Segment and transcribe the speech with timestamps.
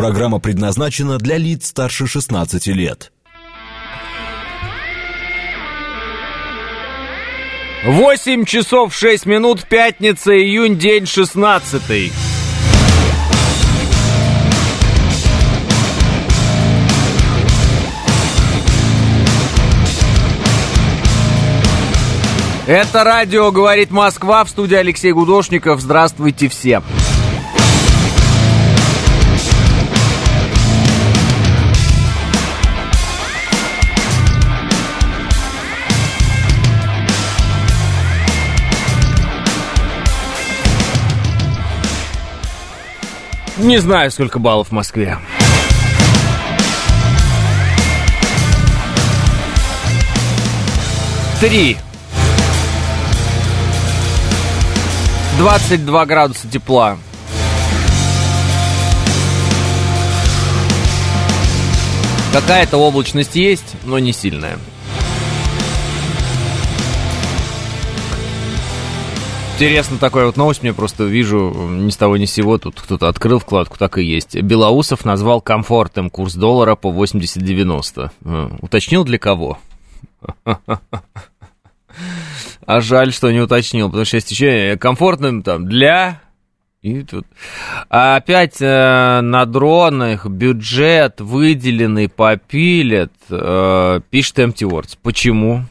[0.00, 3.12] Программа предназначена для лиц старше 16 лет.
[7.84, 11.82] 8 часов 6 минут, пятница, июнь, день 16.
[22.66, 25.82] Это радио «Говорит Москва» в студии Алексей Гудошников.
[25.82, 26.82] Здравствуйте все.
[43.60, 45.18] Не знаю, сколько баллов в Москве.
[51.40, 51.76] Три.
[55.36, 56.96] 22 градуса тепла.
[62.32, 64.58] Какая-то облачность есть, но не сильная.
[69.60, 72.56] Интересно, такая вот новость мне просто вижу ни с того ни с сего.
[72.56, 74.34] Тут кто-то открыл вкладку, так и есть.
[74.34, 78.10] Белоусов назвал комфортным курс доллара по 80-90.
[78.24, 79.58] Э, уточнил для кого?
[82.64, 86.22] А жаль, что не уточнил, потому что есть еще комфортным там для...
[86.80, 87.26] И тут...
[87.90, 94.96] А опять э, на дронах бюджет выделенный попилят, э, пишет Empty Words.
[95.02, 95.64] Почему?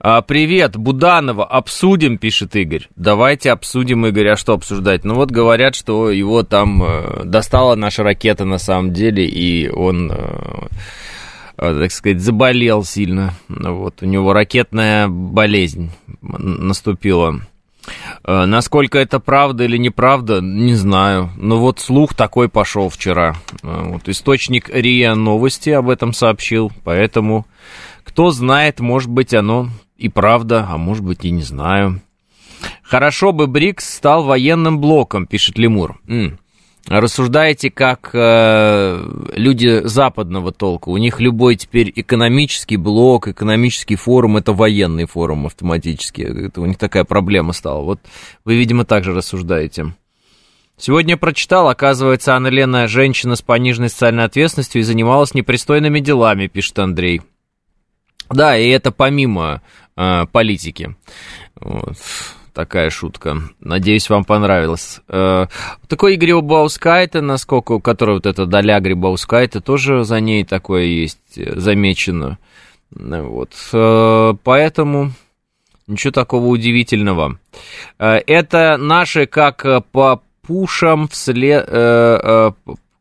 [0.00, 2.86] А, привет, Буданова, обсудим, пишет Игорь.
[2.94, 5.04] Давайте обсудим, Игорь, а что обсуждать?
[5.04, 10.12] Ну вот говорят, что его там э, достала наша ракета на самом деле, и он,
[10.12, 10.68] э,
[11.56, 13.34] э, так сказать, заболел сильно.
[13.48, 15.90] Вот, у него ракетная болезнь
[16.22, 17.40] наступила.
[18.22, 21.30] Насколько это правда или неправда, не знаю.
[21.36, 23.34] Но вот слух такой пошел вчера.
[23.62, 27.46] Вот источник РИА Новости об этом сообщил, поэтому
[28.04, 32.00] кто знает, может быть, оно и правда, а может быть и не знаю.
[32.82, 36.00] Хорошо бы БРИКС стал военным блоком, пишет Лемур.
[36.08, 36.38] М.
[36.86, 40.88] Рассуждаете как э, люди западного толка.
[40.88, 46.22] У них любой теперь экономический блок, экономический форум это военный форум автоматически.
[46.22, 47.82] Это у них такая проблема стала.
[47.82, 48.00] Вот
[48.46, 49.92] вы, видимо, также рассуждаете.
[50.78, 56.78] Сегодня прочитал, оказывается, Анна Лена женщина с пониженной социальной ответственностью и занималась непристойными делами, пишет
[56.78, 57.20] Андрей.
[58.30, 59.62] Да, и это помимо
[59.98, 60.96] э, политики.
[61.60, 61.96] Вот.
[62.58, 63.36] Такая шутка.
[63.60, 65.00] Надеюсь, вам понравилось.
[65.08, 65.46] Э,
[65.86, 71.36] такой Игорь Баускайте, насколько, у которого вот эта доля Грибаускайте, тоже за ней такое есть
[71.36, 72.38] э, замечено.
[72.90, 73.52] Вот.
[73.72, 75.12] Э, поэтому
[75.86, 77.38] ничего такого удивительного.
[77.98, 81.64] Это наши как по пушам вслед...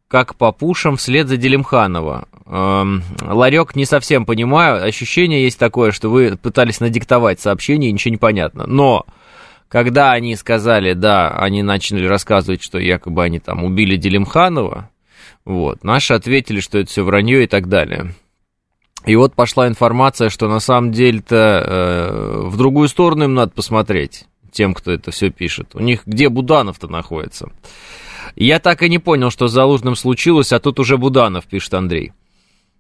[0.08, 2.28] Как по пушам вслед за Делимханова.
[2.50, 4.84] Эм, ларек не совсем понимаю.
[4.84, 8.66] Ощущение есть такое, что вы пытались надиктовать сообщение, и ничего не понятно.
[8.66, 9.06] Но
[9.68, 14.90] когда они сказали, да, они начали рассказывать, что якобы они там убили Делимханова,
[15.44, 18.14] вот, наши ответили, что это все вранье и так далее.
[19.06, 24.26] И вот пошла информация, что на самом деле-то э, в другую сторону им надо посмотреть,
[24.52, 25.76] тем, кто это все пишет.
[25.76, 27.50] У них где Буданов-то находится?
[28.36, 32.12] Я так и не понял, что с Залужным случилось, а тут уже Буданов, пишет Андрей.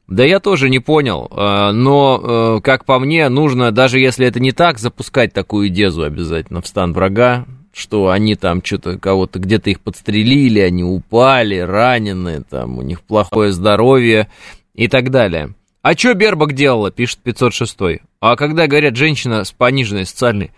[0.07, 4.39] Да я тоже не понял, э, но, э, как по мне, нужно, даже если это
[4.39, 9.69] не так, запускать такую дезу обязательно в стан врага, что они там что-то кого-то где-то
[9.69, 14.29] их подстрелили, они упали, ранены, там у них плохое здоровье
[14.73, 15.53] и так далее.
[15.81, 17.77] А что Бербак делала, пишет 506
[18.19, 20.51] А когда говорят женщина с пониженной социальной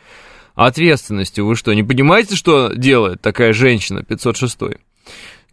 [0.56, 4.60] ответственностью, вы что, не понимаете, что делает такая женщина 506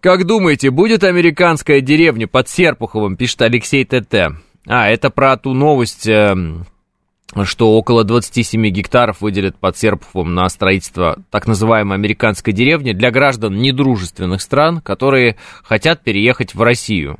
[0.06, 4.39] как думаете, будет американская деревня под Серпуховым, пишет Алексей ТТ.
[4.65, 6.65] А, это про ту новость, эм,
[7.43, 13.56] что около 27 гектаров выделят под Серпуховым на строительство так называемой американской деревни для граждан
[13.56, 17.19] недружественных стран, которые хотят переехать в Россию.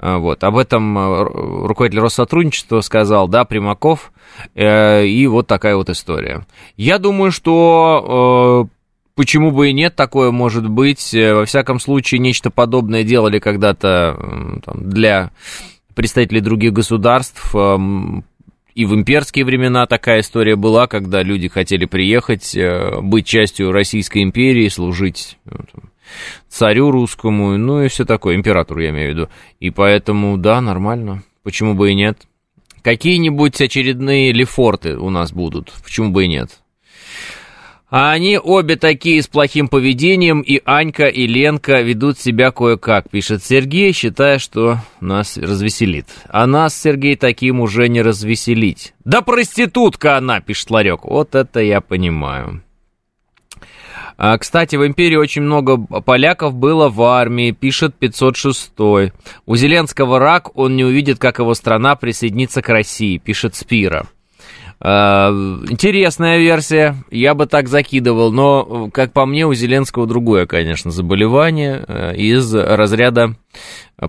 [0.00, 1.22] Э, вот, об этом э,
[1.68, 4.10] руководитель Россотрудничества сказал, да, Примаков,
[4.56, 6.44] э, и вот такая вот история.
[6.76, 8.68] Я думаю, что
[9.16, 11.14] Почему бы и нет, такое может быть.
[11.14, 15.32] Э, во всяком случае, нечто подобное делали когда-то там, для
[15.94, 17.54] представителей других государств.
[17.54, 18.24] Эм,
[18.74, 24.22] и в имперские времена такая история была, когда люди хотели приехать, э, быть частью Российской
[24.22, 25.56] империи, служить э,
[26.50, 29.28] царю русскому, ну и все такое, императору я имею в виду.
[29.60, 31.22] И поэтому, да, нормально.
[31.42, 32.18] Почему бы и нет?
[32.82, 36.60] Какие-нибудь очередные лефорты у нас будут, почему бы и нет?
[37.88, 43.44] А они обе такие с плохим поведением, и Анька, и Ленка ведут себя кое-как, пишет
[43.44, 46.06] Сергей, считая, что нас развеселит.
[46.28, 48.92] А нас, Сергей, таким уже не развеселить.
[49.04, 51.04] Да проститутка она, пишет Ларек.
[51.04, 52.62] Вот это я понимаю.
[54.18, 58.72] А, кстати, в империи очень много поляков было в армии, пишет 506.
[59.46, 64.06] У Зеленского рак, он не увидит, как его страна присоединится к России, пишет Спира.
[64.80, 65.28] Э,
[65.68, 71.84] интересная версия, я бы так закидывал, но, как по мне, у Зеленского другое, конечно, заболевание
[71.86, 73.36] э, из разряда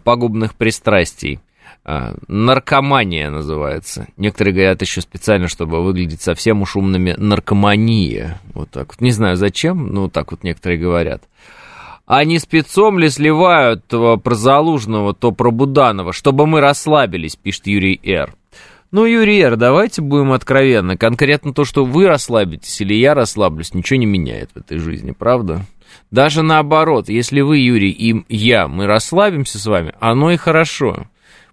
[0.04, 1.40] пагубных пристрастий.
[1.86, 4.08] Э, наркомания называется.
[4.18, 8.42] Некоторые говорят еще специально, чтобы выглядеть совсем уж умными, наркомания.
[8.54, 9.02] Вот так вот.
[9.02, 11.24] Не знаю зачем, но так вот некоторые говорят.
[12.10, 18.34] Не спецом ли сливают про Залужного, то про Буданова, чтобы мы расслабились, пишет Юрий Р.
[18.92, 20.98] Ну, Юрий давайте будем откровенны.
[20.98, 25.66] Конкретно то, что вы расслабитесь или я расслаблюсь, ничего не меняет в этой жизни, правда?
[26.10, 31.08] Даже наоборот, если вы, Юрий, и я, мы расслабимся с вами, оно и хорошо.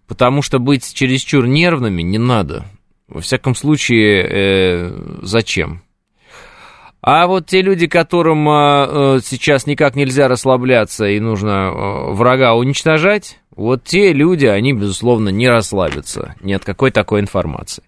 [0.06, 2.66] Потому что быть чересчур нервными не надо.
[3.08, 5.82] Во всяком случае, э, зачем?
[7.06, 13.40] А вот те люди, которым э, сейчас никак нельзя расслабляться и нужно э, врага уничтожать,
[13.56, 17.84] вот те люди, они, безусловно, не расслабятся ни от какой такой информации.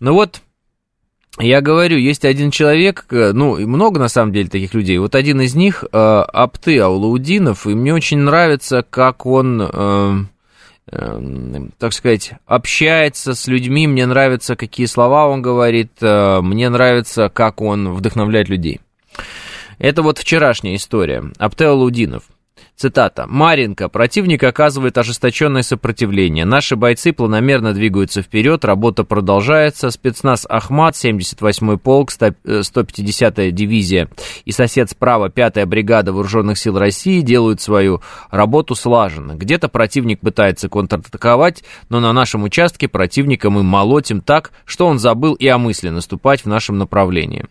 [0.00, 0.40] Ну вот,
[1.38, 4.98] я говорю, есть один человек, ну, много на самом деле таких людей.
[4.98, 10.24] Вот один из них, э, Апты Аулаудинов, и мне очень нравится, как он, э,
[10.90, 13.86] э, так сказать, общается с людьми.
[13.86, 15.92] Мне нравится, какие слова он говорит.
[16.00, 18.80] Э, мне нравится, как он вдохновляет людей.
[19.78, 21.24] Это вот вчерашняя история.
[21.38, 22.24] Апте Аулаудинов–
[22.78, 23.26] Цитата.
[23.26, 23.88] «Маринка.
[23.88, 26.44] Противник оказывает ожесточенное сопротивление.
[26.44, 29.90] Наши бойцы планомерно двигаются вперед, работа продолжается.
[29.90, 34.08] Спецназ Ахмат, 78-й полк, 150-я э, дивизия
[34.44, 39.32] и сосед справа 5-я бригада Вооруженных сил России делают свою работу слаженно.
[39.32, 45.34] Где-то противник пытается контратаковать, но на нашем участке противника мы молотим так, что он забыл
[45.34, 47.44] и о мысли наступать в нашем направлении».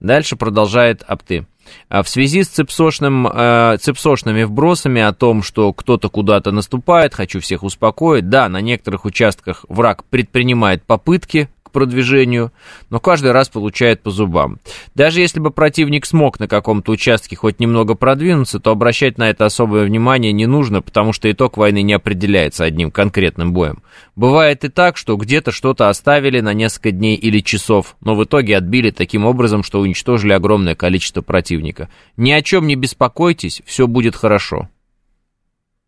[0.00, 1.46] Дальше продолжает Апты.
[1.88, 7.40] А в связи с цепсошным, э, цепсошными вбросами о том, что кто-то куда-то наступает, хочу
[7.40, 8.28] всех успокоить.
[8.28, 12.52] Да, на некоторых участках враг предпринимает попытки продвижению,
[12.90, 14.58] но каждый раз получает по зубам.
[14.94, 19.46] Даже если бы противник смог на каком-то участке хоть немного продвинуться, то обращать на это
[19.46, 23.82] особое внимание не нужно, потому что итог войны не определяется одним конкретным боем.
[24.16, 28.56] Бывает и так, что где-то что-то оставили на несколько дней или часов, но в итоге
[28.56, 31.88] отбили таким образом, что уничтожили огромное количество противника.
[32.16, 34.68] Ни о чем не беспокойтесь, все будет хорошо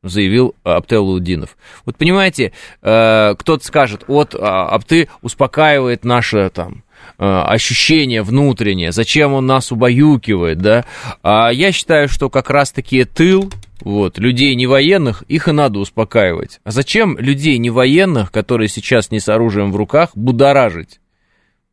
[0.03, 1.57] заявил Аптел Лудинов.
[1.87, 2.53] Вот понимаете,
[2.83, 6.83] э, кто-то скажет, вот Апты успокаивает наше там
[7.19, 10.85] э, ощущение внутреннее, зачем он нас убаюкивает, да?
[11.23, 13.51] А я считаю, что как раз-таки тыл,
[13.81, 16.61] вот, людей не военных, их и надо успокаивать.
[16.65, 21.01] А зачем людей не военных, которые сейчас не с оружием в руках, будоражить?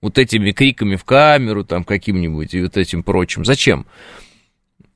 [0.01, 3.43] Вот этими криками в камеру, там, каким-нибудь, и вот этим прочим.
[3.43, 3.85] Зачем?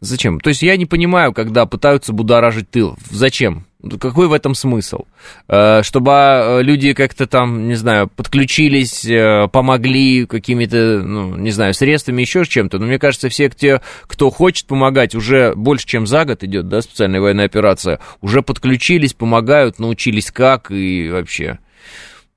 [0.03, 0.41] Зачем?
[0.41, 2.97] То есть я не понимаю, когда пытаются будоражить тыл.
[3.09, 3.65] Зачем?
[4.01, 5.05] Какой в этом смысл?
[5.47, 11.73] Э, чтобы а, люди как-то там, не знаю, подключились, э, помогли какими-то, ну, не знаю,
[11.73, 12.79] средствами, еще чем-то.
[12.79, 16.81] Но мне кажется, все те, кто хочет помогать, уже больше, чем за год идет, да,
[16.81, 21.59] специальная военная операция, уже подключились, помогают, научились как и вообще.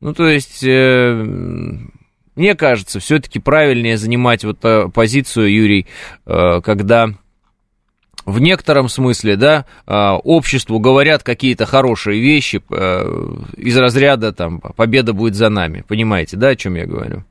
[0.01, 0.63] Ну, то есть...
[0.63, 1.21] Э,
[2.37, 4.59] мне кажется, все-таки правильнее занимать вот
[4.93, 5.87] позицию, Юрий,
[6.27, 7.15] когда
[8.27, 15.13] в некотором смысле, да, а, обществу говорят какие-то хорошие вещи э, из разряда там победа
[15.13, 15.85] будет за нами.
[15.87, 17.25] Понимаете, да, о чем я говорю?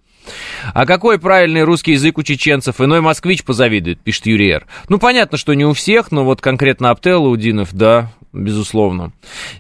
[0.74, 2.82] А какой правильный русский язык у чеченцев?
[2.82, 4.66] Иной москвич позавидует, пишет Юрий Р.
[4.90, 9.12] Ну, понятно, что не у всех, но вот конкретно Аптел Удинов, да, безусловно.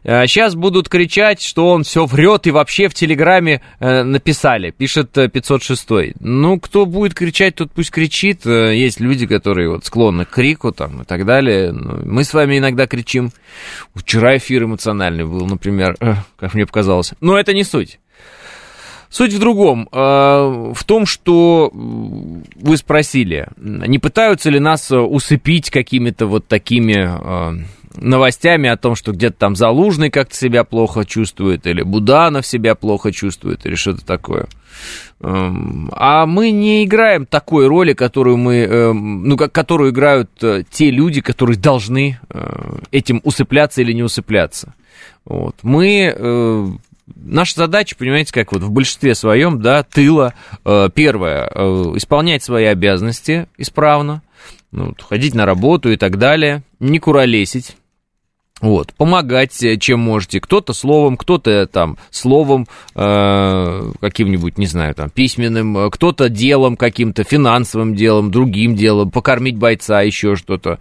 [0.04, 5.12] Сейчас а, будут кричать, что он все врет и вообще в Телеграме э, написали, пишет
[5.12, 5.92] 506.
[5.92, 8.46] Э, ну, кто будет кричать, тот пусть кричит.
[8.46, 11.72] Э, есть люди, которые вот склонны к крику там и так далее.
[11.72, 13.32] Ну, мы с вами иногда кричим.
[13.94, 15.98] Вчера эфир эмоциональный был, например,
[16.38, 17.14] как мне показалось.
[17.22, 18.00] Но это не суть.
[19.10, 26.48] Суть в другом, в том, что вы спросили, не пытаются ли нас усыпить какими-то вот
[26.48, 27.64] такими
[27.98, 33.12] новостями о том, что где-то там Залужный как-то себя плохо чувствует, или Буданов себя плохо
[33.12, 34.48] чувствует, или что-то такое.
[35.22, 40.64] Эм, а мы не играем такой роли, которую мы, эм, ну, как, которую играют э,
[40.70, 44.76] те люди, которые должны э, этим усыпляться или не усыпляться.
[45.24, 45.56] Вот.
[45.64, 46.68] Мы э,
[47.16, 50.34] наша задача, понимаете, как вот в большинстве своем, да, тыла,
[50.64, 51.46] первое,
[51.96, 54.22] исполнять свои обязанности исправно,
[54.72, 57.78] ну, ходить на работу и так далее, не куролесить,
[58.66, 60.40] вот, помогать, э, чем можете.
[60.40, 67.24] Кто-то словом, кто-то там словом э, каким-нибудь, не знаю, там, письменным, э, кто-то делом каким-то,
[67.24, 70.80] финансовым делом, другим делом, покормить бойца, еще что-то,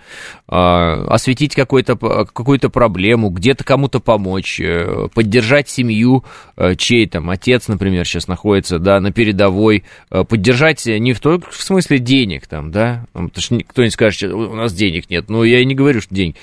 [0.49, 6.25] э, осветить какую-то какую проблему, где-то кому-то помочь, э, поддержать семью,
[6.57, 11.50] э, чей там отец, например, сейчас находится, да, на передовой, э, поддержать не в только
[11.50, 15.61] в смысле денег там, да, потому что кто-нибудь скажет, у нас денег нет, ну, я
[15.61, 16.37] и не говорю, что деньги,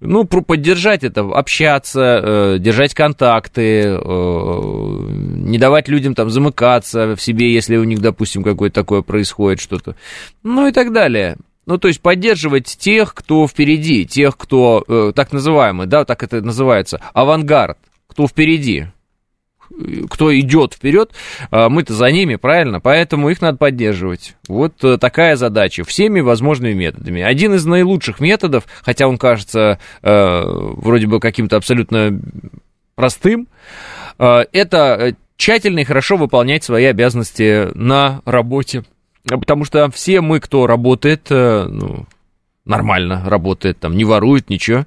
[0.00, 7.52] ну, поддержать это, общаться, э, держать контакты, э, не давать людям там замыкаться в себе,
[7.52, 9.96] если у них, допустим, какое-то такое происходит что-то,
[10.42, 11.36] ну и так далее.
[11.66, 16.40] Ну, то есть поддерживать тех, кто впереди, тех, кто э, так называемый, да, так это
[16.40, 17.78] называется, авангард,
[18.08, 18.86] кто впереди
[20.08, 21.12] кто идет вперед,
[21.50, 22.80] а, мы-то за ними, правильно?
[22.80, 24.36] Поэтому их надо поддерживать.
[24.48, 27.22] Вот э, такая задача всеми возможными методами.
[27.22, 32.20] Один из наилучших методов, хотя он кажется э, вроде бы каким-то абсолютно
[32.94, 33.48] простым,
[34.18, 38.84] э, это тщательно и хорошо выполнять свои обязанности на работе.
[39.24, 42.06] Потому что все мы, кто работает, ну,
[42.70, 44.86] нормально работает, там не ворует, ничего.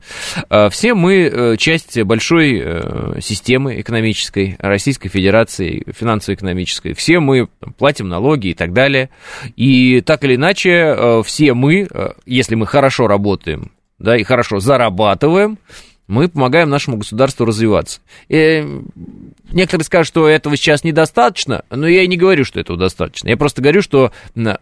[0.49, 6.93] А, все мы э, часть большой э, системы экономической Российской Федерации, финансово-экономической.
[6.93, 9.09] Все мы платим налоги и так далее.
[9.55, 11.87] И так или иначе, э, все мы,
[12.25, 15.59] если мы хорошо работаем, да, и хорошо зарабатываем,
[16.07, 18.01] мы помогаем нашему государству развиваться.
[18.27, 18.65] И
[19.51, 23.29] некоторые скажут, что этого сейчас недостаточно, но я и не говорю, что этого достаточно.
[23.29, 24.11] Я просто говорю, что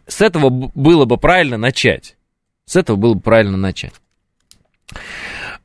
[0.08, 2.16] с этого было бы правильно начать.
[2.72, 3.92] С этого было бы правильно начать.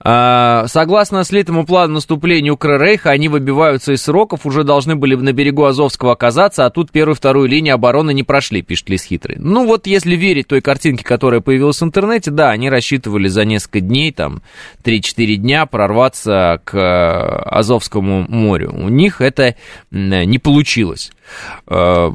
[0.01, 5.67] А, согласно слитому плану наступления Укррейха, они выбиваются из сроков, уже должны были на берегу
[5.67, 9.37] Азовского оказаться, а тут первую и вторую линии обороны не прошли, пишет Лис Хитрый.
[9.39, 13.79] Ну вот, если верить той картинке, которая появилась в интернете, да, они рассчитывали за несколько
[13.79, 14.43] дней, там,
[14.83, 18.73] 3-4 дня прорваться к э, Азовскому морю.
[18.75, 19.55] У них это
[19.93, 21.13] не получилось.
[21.67, 22.11] Э,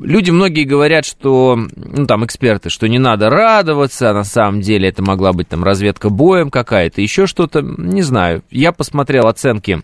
[0.00, 4.88] люди многие говорят, что, ну, там, эксперты, что не надо радоваться, а на самом деле
[4.88, 8.42] это могла быть там разведка боем какая-то, еще что-то, не знаю.
[8.50, 9.82] Я посмотрел оценки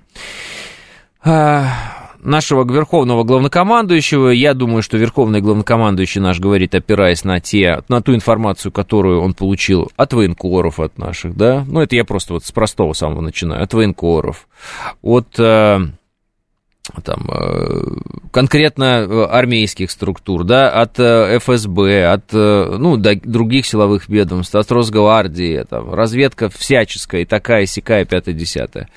[1.25, 1.65] э,
[2.23, 4.29] нашего верховного главнокомандующего.
[4.29, 9.35] Я думаю, что верховный главнокомандующий наш говорит, опираясь на, те, на ту информацию, которую он
[9.35, 11.65] получил от военкоров, от наших, да.
[11.67, 13.63] Ну, это я просто вот с простого самого начинаю.
[13.63, 14.49] От военкоров,
[15.03, 15.81] от э,
[17.03, 17.83] там, э,
[18.33, 25.65] конкретно э, армейских структур, да, от э, ФСБ, от, ну, других силовых ведомств, от Росгвардии,
[25.69, 28.89] там, разведка всяческая, такая, сякая, пятая, десятая.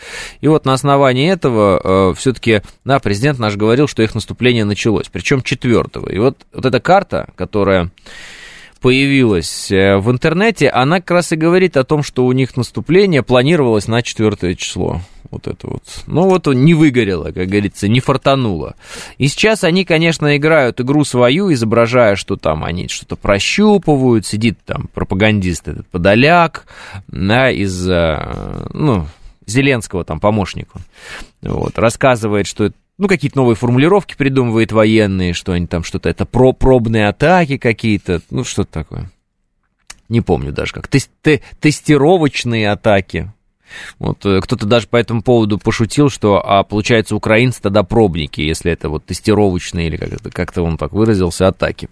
[0.42, 5.42] И вот на основании этого все-таки, да, президент наш говорил, что их наступление началось, причем
[5.42, 6.10] четвертого.
[6.10, 7.92] И вот, вот эта карта, которая
[8.84, 13.88] появилась в интернете, она как раз и говорит о том, что у них наступление планировалось
[13.88, 15.02] на четвертое число
[15.34, 15.84] вот это вот.
[16.06, 18.76] Ну вот не выгорело, как говорится, не фартануло.
[19.18, 24.90] И сейчас они, конечно, играют игру свою, изображая, что там они что-то прощупывают, сидит там
[24.94, 26.66] пропагандист этот Подоляк,
[27.08, 29.08] да, из, э, ну,
[29.46, 30.80] Зеленского там помощника.
[31.42, 36.54] Вот, рассказывает, что ну, какие-то новые формулировки придумывает военные, что они там что-то, это про
[36.54, 39.12] пробные атаки какие-то, ну, что-то такое.
[40.10, 40.88] Не помню даже как.
[40.88, 41.10] Тест,
[41.60, 43.34] тестировочные атаки.
[44.00, 48.72] Вот э, кто-то даже по этому поводу пошутил, что, а получается, украинцы тогда пробники, если
[48.72, 51.90] это вот тестировочные или как-то, как-то он так выразился, атаки.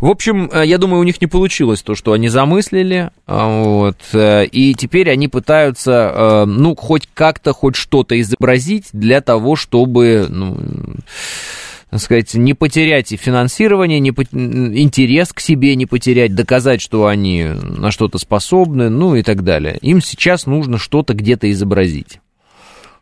[0.00, 3.98] В общем, э, я думаю, у них не получилось то, что они замыслили, а, вот,
[4.12, 10.58] э, и теперь они пытаются, ну, хоть как-то, хоть что-то изобразить для того, чтобы, ну,
[11.94, 14.22] так сказать, не потерять и финансирование, не по...
[14.22, 19.78] интерес к себе не потерять, доказать, что они на что-то способны, ну и так далее.
[19.80, 22.18] Им сейчас нужно что-то где-то изобразить.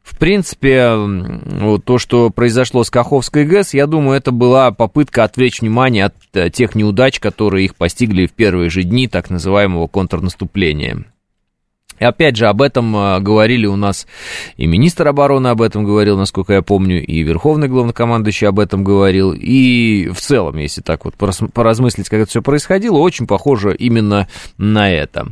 [0.02, 5.62] В принципе, вот то, что произошло с Каховской ГЭС, я думаю, это была попытка отвлечь
[5.62, 11.06] внимание от э, тех неудач, которые их постигли в первые же дни так называемого контрнаступления.
[11.98, 14.06] И опять же, об этом а, говорили у нас
[14.56, 19.32] и министр обороны об этом говорил, насколько я помню, и верховный главнокомандующий об этом говорил,
[19.32, 24.90] и в целом, если так вот поразмыслить, как это все происходило, очень похоже именно на
[24.90, 25.28] это.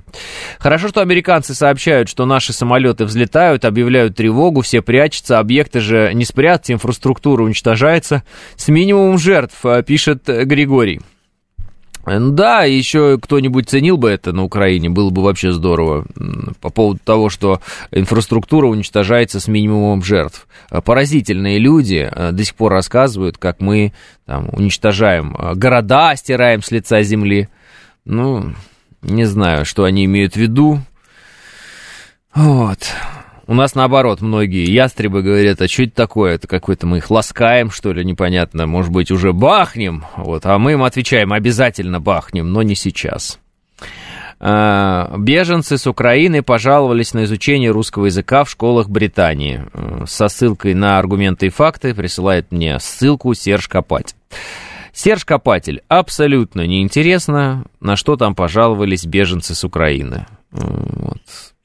[0.59, 6.25] Хорошо, что американцы сообщают, что наши самолеты взлетают, объявляют тревогу, все прячутся, объекты же не
[6.25, 8.23] спрятать, инфраструктура уничтожается
[8.57, 11.00] с минимумом жертв, а, пишет Григорий.
[12.19, 16.07] Да, еще кто-нибудь ценил бы это на Украине, было бы вообще здорово.
[16.61, 20.49] По поводу того, что инфраструктура уничтожается с минимумом жертв.
[20.85, 23.93] Поразительные люди э, до сих пор рассказывают, как мы
[24.26, 27.49] там, уничтожаем э, города, стираем с лица земли.
[28.05, 28.55] Ну,
[29.02, 30.81] не знаю, что они имеют в виду.
[32.35, 32.79] Вот.
[33.50, 36.37] У нас наоборот многие ястребы говорят, а что это такое?
[36.37, 38.69] Это какой-то мы их ласкаем, что ли, непонятно.
[38.69, 40.04] Может быть, уже бахнем?
[40.16, 43.40] Вот, а мы им отвечаем, обязательно бахнем, но не сейчас.
[44.38, 49.64] А, беженцы с Украины пожаловались на изучение русского языка в школах Британии.
[49.73, 54.14] Э, со ссылкой на аргументы и факты присылает мне ссылку Серж Копать.
[54.92, 60.26] Серж Копатель, абсолютно неинтересно, на что там пожаловались беженцы с Украины.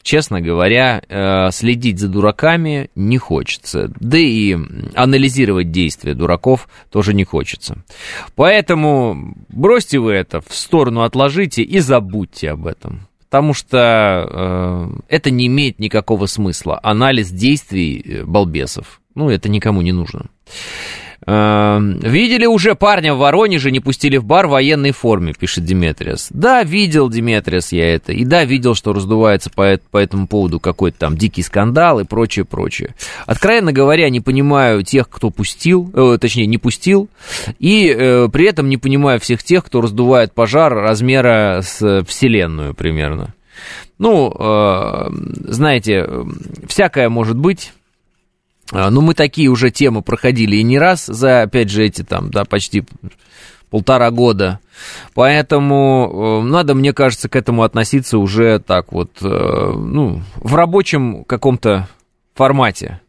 [0.05, 3.91] Честно говоря, э, следить за дураками не хочется.
[3.99, 4.55] Да и
[4.93, 7.83] анализировать действия дураков тоже не хочется.
[8.35, 13.07] Поэтому бросьте вы это в сторону, отложите и забудьте об этом.
[13.31, 16.79] Потому что э, это не имеет никакого смысла.
[16.83, 19.01] Анализ действий э, балбесов.
[19.15, 20.27] Ну, это никому не нужно.
[21.27, 26.27] Эм, видели уже парня в Воронеже, не пустили в бар в военной форме, пишет Диметриас.
[26.29, 28.11] Да, видел, Диметриас, я это.
[28.13, 32.45] И да, видел, что раздувается по, по этому поводу какой-то там дикий скандал и прочее,
[32.45, 32.93] прочее.
[33.25, 37.09] Откровенно говоря, не понимаю тех, кто пустил, э, точнее, не пустил,
[37.57, 43.33] и э, при этом не понимаю всех тех, кто раздувает пожар размера с Вселенную примерно.
[43.97, 45.09] Ну, э,
[45.47, 46.07] знаете,
[46.67, 47.71] всякое может быть.
[48.71, 52.31] А, ну, мы такие уже темы проходили и не раз за, опять же, эти там,
[52.31, 52.83] да, почти
[53.69, 54.59] полтора года.
[55.13, 61.23] Поэтому э, надо, мне кажется, к этому относиться уже так вот, э, ну, в рабочем
[61.23, 61.87] каком-то
[62.33, 63.01] формате.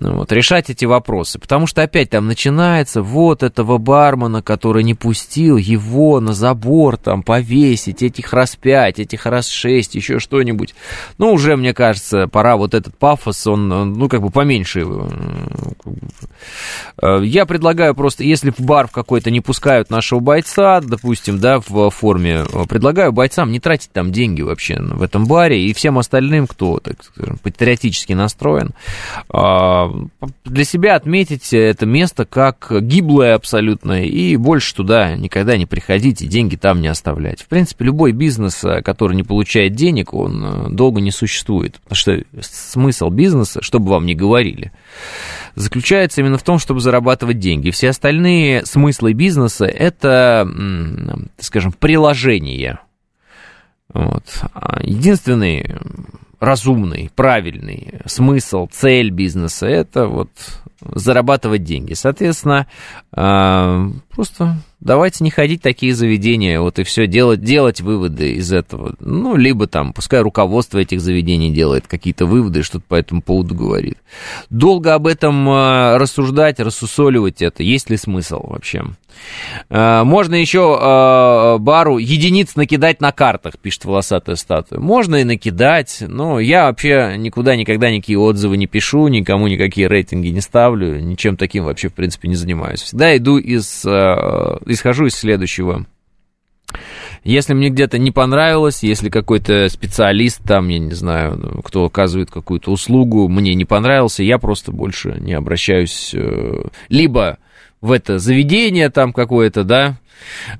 [0.00, 1.38] Ну, вот, решать эти вопросы.
[1.38, 7.22] Потому что опять там начинается вот этого бармена, который не пустил его на забор там
[7.22, 10.74] повесить, этих раз пять, этих раз шесть, еще что-нибудь.
[11.18, 14.86] Ну, уже, мне кажется, пора вот этот пафос, он, ну, как бы поменьше.
[17.00, 21.60] Э, я предлагаю просто, если в бар в какой-то не пускают нашего бойца, допустим, да,
[21.66, 26.46] в форме, предлагаю бойцам не тратить там деньги вообще в этом баре и всем остальным,
[26.46, 28.70] кто, так скажем, патриотически настроен,
[29.28, 29.87] а,
[30.44, 36.26] для себя отметить это место как гиблое абсолютно, и больше туда никогда не приходить, и
[36.26, 37.42] деньги там не оставлять.
[37.42, 41.96] В принципе, любой бизнес, э, который не получает денег, он э, долго не существует, потому
[41.96, 44.72] что смысл бизнеса, чтобы вам не говорили,
[45.54, 47.70] заключается именно в том, чтобы зарабатывать деньги.
[47.70, 50.48] Все остальные смыслы бизнеса– это,
[51.38, 52.80] скажем, приложение.
[53.92, 54.24] Вот.
[54.52, 55.76] А единственный
[56.40, 60.30] разумный, правильный смысл, цель бизнеса– это вот
[60.80, 61.94] зарабатывать деньги.
[61.94, 62.66] Соответственно,
[63.12, 68.52] а, просто давайте не ходить в такие заведения, вот и все, делать, делать выводы из
[68.52, 68.94] этого.
[69.00, 73.98] Ну, либо там, пускай руководство этих заведений делает какие-то выводы, что-то по этому поводу говорит.
[74.50, 78.84] Долго об этом а, рассуждать, рассусоливать это, есть ли смысл вообще?
[79.70, 84.80] А, можно еще бару единиц накидать на картах, пишет волосатая статуя.
[84.80, 90.28] Можно и накидать, но я вообще никуда никогда никакие отзывы не пишу, никому никакие рейтинги
[90.28, 92.82] не ставлю, ничем таким вообще, в принципе, не занимаюсь.
[92.82, 95.86] Всегда иду из исхожу из следующего.
[97.24, 102.70] Если мне где-то не понравилось, если какой-то специалист там, я не знаю, кто оказывает какую-то
[102.70, 107.38] услугу, мне не понравился, я просто больше не обращаюсь э, либо
[107.80, 109.98] в это заведение там какое-то, да,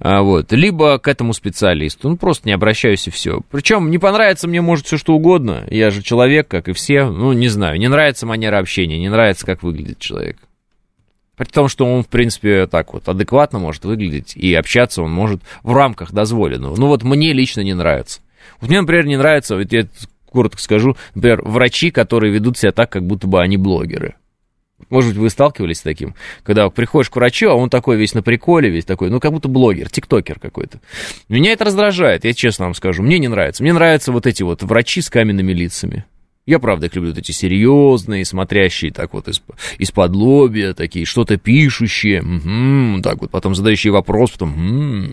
[0.00, 2.08] а, вот, либо к этому специалисту.
[2.08, 3.40] Ну, просто не обращаюсь и все.
[3.50, 5.66] Причем не понравится мне, может, все что угодно.
[5.70, 7.06] Я же человек, как и все.
[7.06, 10.38] Ну, не знаю, не нравится манера общения, не нравится, как выглядит человек.
[11.36, 15.40] При том, что он, в принципе, так вот адекватно может выглядеть, и общаться он может
[15.62, 16.76] в рамках дозволенного.
[16.76, 18.20] Ну вот мне лично не нравится.
[18.60, 19.86] Вот мне, например, не нравится, вот я
[20.26, 24.16] коротко скажу, например, врачи, которые ведут себя так, как будто бы они блогеры.
[24.90, 26.14] Может быть, вы сталкивались с таким,
[26.44, 29.48] когда приходишь к врачу, а он такой весь на приколе, весь такой, ну, как будто
[29.48, 30.80] блогер, тиктокер какой-то.
[31.28, 33.62] Меня это раздражает, я честно вам скажу, мне не нравится.
[33.62, 36.04] Мне нравятся вот эти вот врачи с каменными лицами.
[36.46, 39.42] Я, правда, их люблю, вот эти серьезные, смотрящие так вот из-
[39.76, 45.12] из-под лобья, такие, что-то пишущие, угу, так вот, потом задающие вопрос, потом, угу,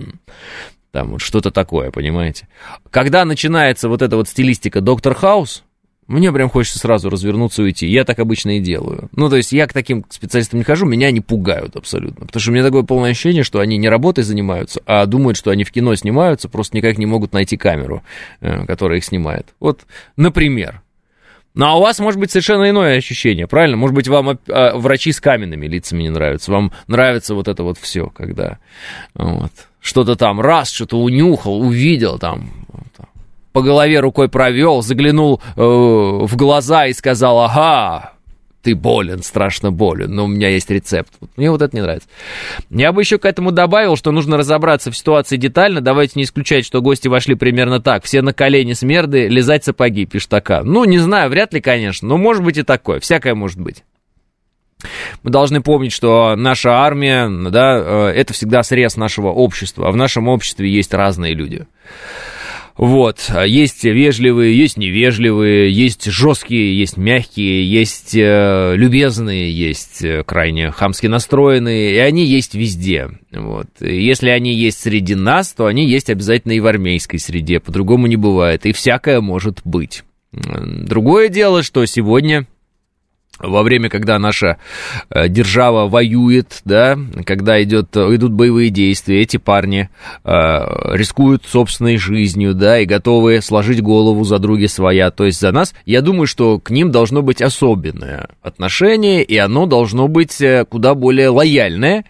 [0.91, 2.47] там вот что-то такое, понимаете.
[2.89, 5.64] Когда начинается вот эта вот стилистика Доктор Хаус,
[6.07, 7.87] мне прям хочется сразу развернуться и уйти.
[7.87, 9.09] Я так обычно и делаю.
[9.13, 12.27] Ну, то есть я к таким специалистам не хожу, меня они пугают абсолютно.
[12.27, 15.49] Потому что у меня такое полное ощущение, что они не работой занимаются, а думают, что
[15.49, 18.03] они в кино снимаются, просто никак не могут найти камеру,
[18.41, 19.47] э, которая их снимает.
[19.59, 19.81] Вот,
[20.15, 20.81] например,
[21.55, 23.77] Ну, а у вас может быть совершенно иное ощущение, правильно?
[23.77, 27.77] Может быть, вам а, врачи с каменными лицами не нравятся, вам нравится вот это вот
[27.77, 28.59] все, когда
[29.13, 32.51] вот, что-то там раз, что-то унюхал, увидел там,
[33.55, 38.11] по голове рукой провел, заглянул э, в глаза и сказал, ага,
[38.61, 41.13] ты болен, страшно болен, но у меня есть рецепт.
[41.37, 42.09] Мне вот это не нравится.
[42.69, 45.79] Я бы еще к этому добавил, что нужно разобраться в ситуации детально.
[45.79, 48.03] Давайте не исключать, что гости вошли примерно так.
[48.03, 50.61] Все на колени смерды, лизать сапоги, пишет така.
[50.61, 52.99] Ну, не знаю, вряд ли, конечно, но может быть и такое.
[52.99, 53.85] Всякое может быть.
[55.23, 59.95] Мы должны помнить, что наша армия, да, э, это всегда срез нашего общества, а в
[59.95, 61.65] нашем обществе есть разные люди.
[62.77, 70.71] Вот, есть вежливые, есть невежливые, есть жесткие, есть мягкие, есть э, любезные, есть э, крайне
[70.71, 73.11] хамски настроенные, и они есть везде.
[73.31, 73.67] Вот.
[73.79, 78.17] если они есть среди нас, то они есть обязательно и в армейской среде, по-другому не
[78.17, 80.03] бывает, и всякое может быть.
[80.33, 82.45] Другое дело, что сегодня
[83.39, 84.57] во время, когда наша
[85.09, 89.89] э, держава воюет, да, когда идет, идут боевые действия, эти парни
[90.23, 90.29] э,
[90.95, 95.73] рискуют собственной жизнью, да, и готовы сложить голову за други своя, то есть за нас,
[95.85, 100.95] я думаю, что к ним должно быть особенное отношение, и оно должно быть э, куда
[100.95, 102.05] более лояльное,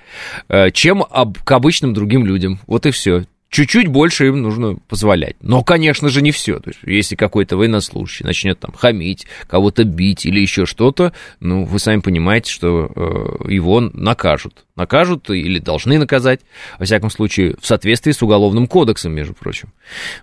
[0.48, 2.60] э, чем об, к обычным другим людям.
[2.68, 5.36] Вот и все чуть-чуть больше им нужно позволять.
[5.42, 6.60] Но, конечно же, не все.
[6.60, 11.80] То есть, если какой-то военнослужащий начнет там хамить, кого-то бить или еще что-то, ну, вы
[11.80, 14.66] сами понимаете, что э, его накажут.
[14.76, 16.42] Накажут или должны наказать,
[16.80, 19.72] во всяком случае, в соответствии с Уголовным кодексом, между прочим.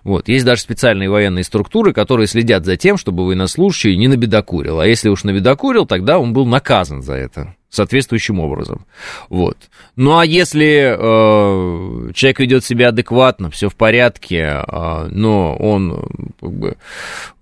[0.03, 0.27] Вот.
[0.27, 4.79] Есть даже специальные военные структуры, которые следят за тем, чтобы военнослужащий не набедокурил.
[4.79, 8.85] А если уж набедокурил, тогда он был наказан за это соответствующим образом.
[9.29, 9.57] Вот.
[9.95, 16.07] Ну а если э, человек ведет себя адекватно, все в порядке, э, но он
[16.39, 16.77] как бы,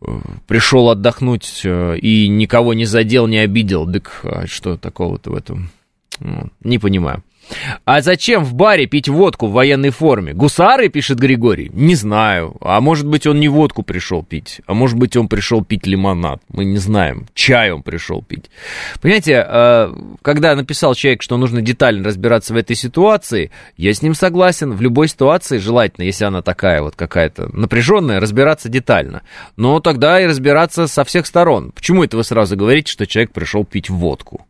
[0.01, 0.05] э,
[0.47, 5.69] пришел отдохнуть э, и никого не задел, не обидел, так а что такого-то в этом?
[6.19, 7.23] Ну, не понимаю.
[7.85, 10.33] А зачем в баре пить водку в военной форме?
[10.33, 11.69] Гусары, пишет Григорий?
[11.73, 12.55] Не знаю.
[12.61, 16.41] А может быть, он не водку пришел пить, а может быть, он пришел пить лимонад.
[16.49, 17.27] Мы не знаем.
[17.33, 18.49] Чай он пришел пить.
[19.01, 24.13] Понимаете, э, когда написал человек, что нужно детально разбираться в этой ситуации, я с ним
[24.13, 24.71] согласен.
[24.71, 29.21] В любой ситуации желательно, если она такая вот какая-то напряженная, разбираться детально.
[29.57, 31.71] Но тогда и разбираться со всех сторон.
[31.71, 34.45] Почему это вы сразу говорите, что человек пришел пить водку?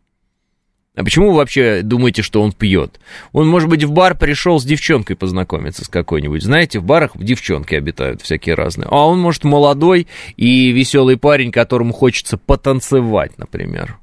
[0.93, 2.99] А почему вы вообще думаете, что он пьет?
[3.31, 6.43] Он, может быть, в бар пришел с девчонкой познакомиться с какой-нибудь.
[6.43, 8.87] Знаете, в барах девчонки обитают всякие разные.
[8.91, 13.99] А он, может, молодой и веселый парень, которому хочется потанцевать, например.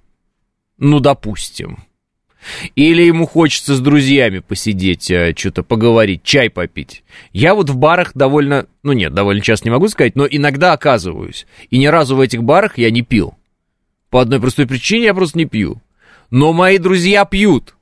[0.79, 1.85] Ну, допустим.
[2.74, 7.03] Или ему хочется с друзьями посидеть, э, что-то поговорить, чай попить.
[7.33, 11.46] Я вот в барах довольно, ну нет, довольно часто не могу сказать, но иногда оказываюсь.
[11.68, 13.35] И ни разу в этих барах я не пил.
[14.09, 15.83] По одной простой причине я просто не пью
[16.30, 17.74] но мои друзья пьют.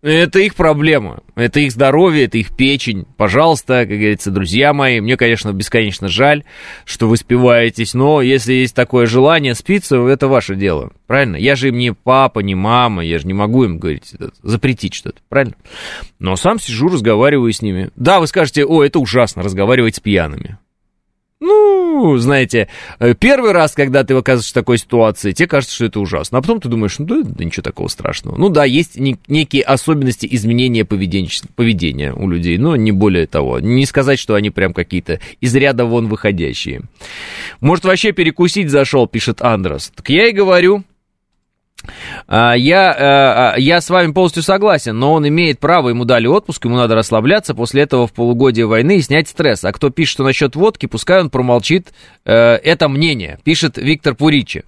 [0.00, 3.04] Это их проблема, это их здоровье, это их печень.
[3.16, 6.44] Пожалуйста, как говорится, друзья мои, мне, конечно, бесконечно жаль,
[6.84, 11.34] что вы спиваетесь, но если есть такое желание спиться, это ваше дело, правильно?
[11.34, 15.18] Я же им не папа, не мама, я же не могу им говорить, запретить что-то,
[15.28, 15.56] правильно?
[16.20, 17.90] Но сам сижу, разговариваю с ними.
[17.96, 20.58] Да, вы скажете, о, это ужасно, разговаривать с пьяными.
[21.40, 26.00] Ну, знаете, э, первый раз, когда ты оказываешься в такой ситуации, тебе кажется, что это
[26.00, 26.38] ужасно.
[26.38, 28.36] А потом ты думаешь, ну да, да ничего такого страшного.
[28.36, 33.60] Ну да, есть некие особенности изменения поведения, у людей, но не более того.
[33.60, 36.82] Не сказать, что они прям какие-то из ряда вон выходящие.
[37.60, 39.92] Может, вообще перекусить зашел, пишет Андрос.
[39.94, 40.82] Так я и говорю,
[42.28, 46.64] я, а, а, я с вами полностью согласен, но он имеет право, ему дали отпуск,
[46.64, 49.64] ему надо расслабляться после этого в полугодие войны и снять стресс.
[49.64, 51.88] А кто пишет, что насчет водки, пускай он промолчит
[52.24, 54.64] э, это мнение, пишет Виктор Пуричи.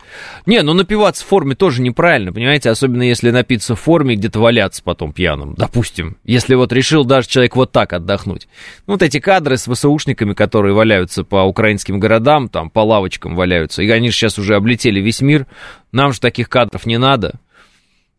[0.46, 4.82] Не, ну напиваться в форме тоже неправильно, понимаете, особенно если напиться в форме где-то валяться
[4.82, 6.16] потом пьяным, допустим.
[6.24, 8.48] Если вот решил даже человек вот так отдохнуть.
[8.86, 13.82] Ну, вот эти кадры с ВСУшниками, которые валяются по украинским городам, там по лавочкам валяются,
[13.82, 15.46] и они же сейчас уже облетели весь мир,
[15.92, 17.40] нам же таких кадров не надо.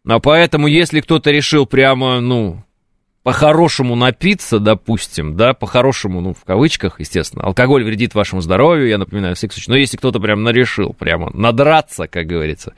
[0.07, 2.63] А поэтому, если кто-то решил прямо, ну,
[3.23, 9.35] по-хорошему напиться, допустим, да, по-хорошему, ну, в кавычках, естественно, алкоголь вредит вашему здоровью, я напоминаю,
[9.35, 12.73] всякий случай, но если кто-то прям нарешил, прямо надраться, как говорится,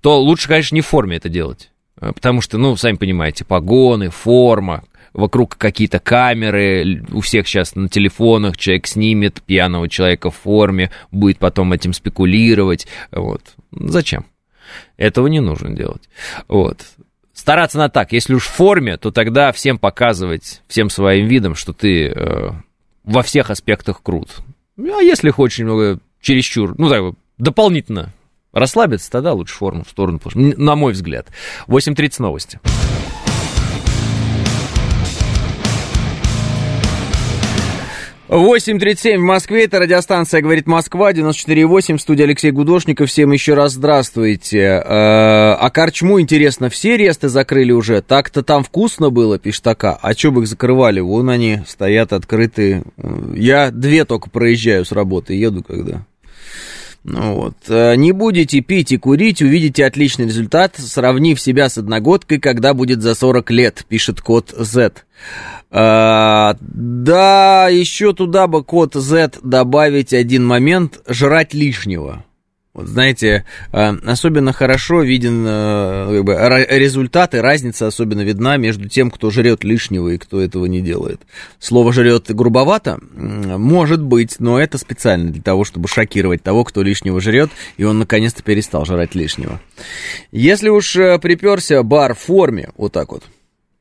[0.00, 4.10] то лучше, конечно, не в форме это делать, а, потому что, ну, сами понимаете, погоны,
[4.10, 10.90] форма, вокруг какие-то камеры, у всех сейчас на телефонах человек снимет пьяного человека в форме,
[11.10, 13.42] будет потом этим спекулировать, вот.
[13.72, 14.26] Зачем?
[14.96, 16.08] Этого не нужно делать.
[16.48, 16.82] Вот.
[17.32, 18.12] Стараться на так.
[18.12, 22.50] Если уж в форме, то тогда всем показывать, всем своим видом, что ты э,
[23.04, 24.28] во всех аспектах крут.
[24.76, 28.12] А если хочешь немного чересчур, ну так, дополнительно
[28.52, 31.28] расслабиться, тогда лучше форму в сторону, на мой взгляд.
[31.66, 32.60] 8.30 новости.
[38.30, 44.60] 8.37 в Москве, это радиостанция «Говорит Москва», 94.8, студия Алексей Гудошников, всем еще раз здравствуйте.
[44.60, 48.02] Э, а корчму, интересно, все ресты закрыли уже?
[48.02, 49.98] Так-то там вкусно было, пишет така.
[50.00, 51.00] А что бы их закрывали?
[51.00, 52.84] Вон они стоят открытые.
[53.34, 56.06] Я две только проезжаю с работы, еду когда.
[57.02, 57.56] Ну вот.
[57.68, 63.00] Э, не будете пить и курить, увидите отличный результат, сравнив себя с одногодкой, когда будет
[63.00, 65.04] за 40 лет, пишет код Z.
[65.70, 72.24] А, да, еще туда бы код Z добавить один момент, жрать лишнего.
[72.72, 79.10] Вот знаете, а, особенно хорошо виден а, как бы, результаты, разница особенно видна между тем,
[79.10, 81.20] кто жрет лишнего и кто этого не делает.
[81.58, 87.20] Слово жрет грубовато, может быть, но это специально для того, чтобы шокировать того, кто лишнего
[87.20, 89.60] жрет, и он наконец-то перестал жрать лишнего.
[90.30, 93.24] Если уж э, приперся бар в форме, вот так вот,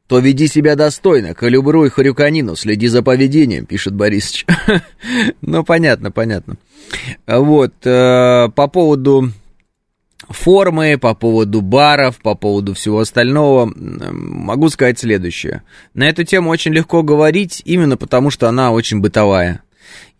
[0.10, 4.48] то веди себя достойно, калибруй хрюканину, следи за поведением, пишет Борисович.
[5.42, 6.58] ну, понятно, понятно.
[7.28, 9.32] Вот, э, по поводу
[10.28, 15.62] формы, по поводу баров, по поводу всего остального, могу сказать следующее.
[15.94, 19.62] На эту тему очень легко говорить, именно потому что она очень бытовая.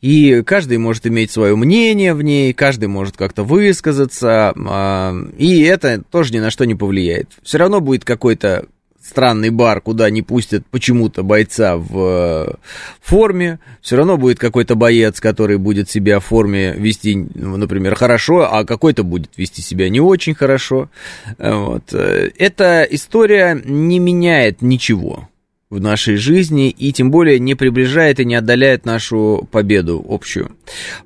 [0.02, 6.04] И каждый может иметь свое мнение в ней, каждый может как-то высказаться, э, и это
[6.12, 7.32] тоже ни на что не повлияет.
[7.42, 8.68] Все равно будет какой-то
[9.02, 12.54] странный бар, куда не пустят почему-то бойца в э,
[13.02, 18.48] форме, все равно будет какой-то боец, который будет себя в форме вести, ну, например, хорошо,
[18.52, 20.90] а какой-то будет вести себя не очень хорошо.
[21.38, 21.94] Вот.
[21.94, 25.30] Эта история не меняет ничего
[25.70, 30.52] в нашей жизни и тем более не приближает и не отдаляет нашу победу общую.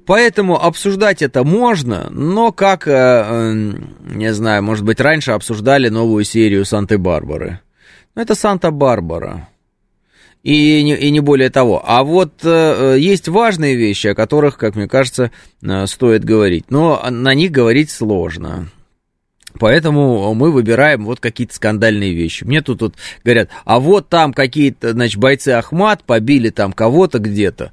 [0.05, 3.73] Поэтому обсуждать это можно, но как, э, э,
[4.13, 7.59] не знаю, может быть, раньше обсуждали новую серию Санты-Барбары.
[8.15, 9.49] Это Санта-Барбара.
[10.43, 11.81] И не, и не более того.
[11.85, 16.65] А вот э, есть важные вещи, о которых, как мне кажется, э, стоит говорить.
[16.69, 18.69] Но на них говорить сложно.
[19.59, 22.43] Поэтому мы выбираем вот какие-то скандальные вещи.
[22.43, 27.71] Мне тут вот говорят, а вот там какие-то, значит, бойцы Ахмат побили там кого-то где-то.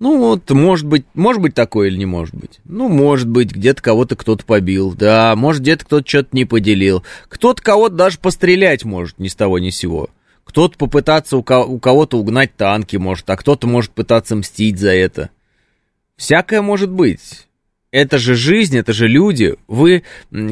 [0.00, 2.60] Ну вот, может быть, может быть такое или не может быть.
[2.64, 7.04] Ну, может быть, где-то кого-то кто-то побил, да, может, где-то кто-то что-то не поделил.
[7.28, 10.10] Кто-то кого-то даже пострелять может ни с того ни с сего.
[10.44, 14.90] Кто-то попытаться у, ко- у кого-то угнать танки может, а кто-то может пытаться мстить за
[14.90, 15.30] это.
[16.16, 17.46] Всякое может быть.
[17.90, 19.54] Это же жизнь, это же люди.
[19.68, 20.02] Вы,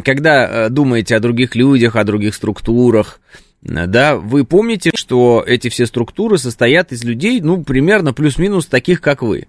[0.05, 3.21] когда э, думаете о других людях, о других структурах,
[3.63, 9.23] да, вы помните, что эти все структуры состоят из людей, ну, примерно плюс-минус таких, как
[9.23, 9.47] вы.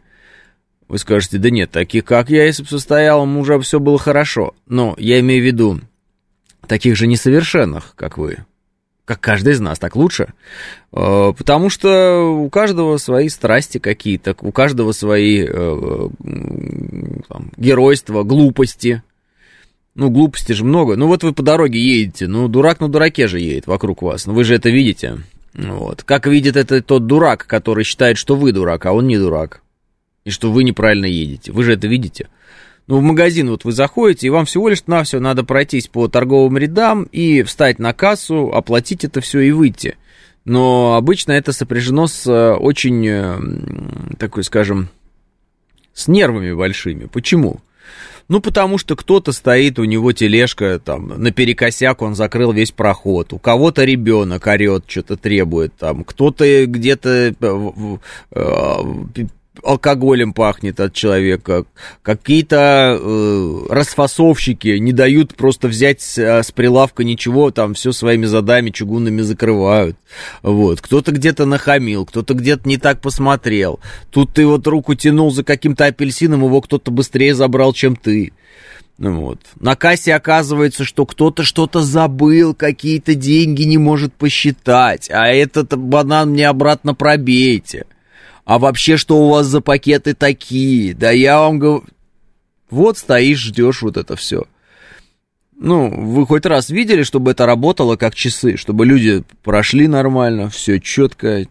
[0.87, 4.53] Вы скажете, да нет, таких, как я, если бы состоял, уже все было хорошо.
[4.67, 5.79] Но я имею в виду
[6.67, 8.45] таких же несовершенных, как вы.
[9.05, 10.33] Как каждый из нас, так лучше.
[10.93, 16.09] Э, потому что у каждого свои страсти какие-то, у каждого свои э,
[17.27, 19.03] там, геройства, глупости,
[19.95, 20.95] ну, глупости же много.
[20.95, 24.25] Ну, вот вы по дороге едете, ну, дурак на дураке же едет вокруг вас.
[24.25, 25.19] Ну, вы же это видите.
[25.53, 26.03] Вот.
[26.03, 29.61] Как видит это тот дурак, который считает, что вы дурак, а он не дурак.
[30.25, 31.51] И что вы неправильно едете.
[31.51, 32.29] Вы же это видите.
[32.87, 36.07] Ну, в магазин вот вы заходите, и вам всего лишь на все надо пройтись по
[36.07, 39.97] торговым рядам и встать на кассу, оплатить это все и выйти.
[40.43, 44.89] Но обычно это сопряжено с э, очень, э, такой, скажем,
[45.93, 47.05] с нервами большими.
[47.05, 47.61] Почему?
[48.27, 53.33] Ну, потому что кто-то стоит, у него тележка, там, наперекосяк, он закрыл весь проход.
[53.33, 57.97] У кого-то ребенок орет, что-то требует, там, кто-то где-то э,
[58.31, 59.25] э,
[59.61, 61.65] алкоголем пахнет от человека,
[62.01, 68.25] какие-то э, расфасовщики не дают просто взять с, э, с прилавка ничего, там все своими
[68.25, 69.97] задами чугунными закрывают.
[70.41, 70.81] Вот.
[70.81, 73.79] Кто-то где-то нахамил, кто-то где-то не так посмотрел.
[74.09, 78.33] Тут ты вот руку тянул за каким-то апельсином, его кто-то быстрее забрал, чем ты.
[78.97, 79.39] Ну вот.
[79.59, 86.31] На кассе оказывается, что кто-то что-то забыл, какие-то деньги не может посчитать, а этот банан
[86.31, 87.85] мне обратно пробейте
[88.45, 90.93] а вообще что у вас за пакеты такие?
[90.93, 91.83] Да я вам говорю...
[92.69, 94.45] Вот стоишь, ждешь вот это все.
[95.55, 100.79] Ну, вы хоть раз видели, чтобы это работало как часы, чтобы люди прошли нормально, все
[100.79, 101.45] четко,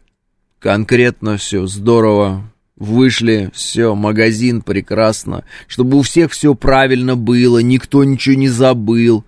[0.58, 2.42] конкретно, все здорово,
[2.76, 9.24] вышли, все, магазин прекрасно, чтобы у всех все правильно было, никто ничего не забыл.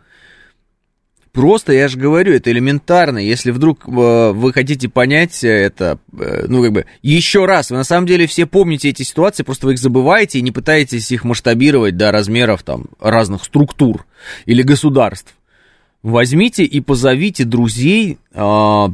[1.35, 3.18] Просто, я же говорю, это элементарно.
[3.18, 7.83] Если вдруг э, вы хотите понять это, э, ну, как бы, еще раз, вы на
[7.83, 11.97] самом деле все помните эти ситуации, просто вы их забываете и не пытаетесь их масштабировать
[11.97, 14.07] до размеров там разных структур
[14.47, 15.35] или государств.
[16.05, 18.88] Возьмите и позовите друзей э,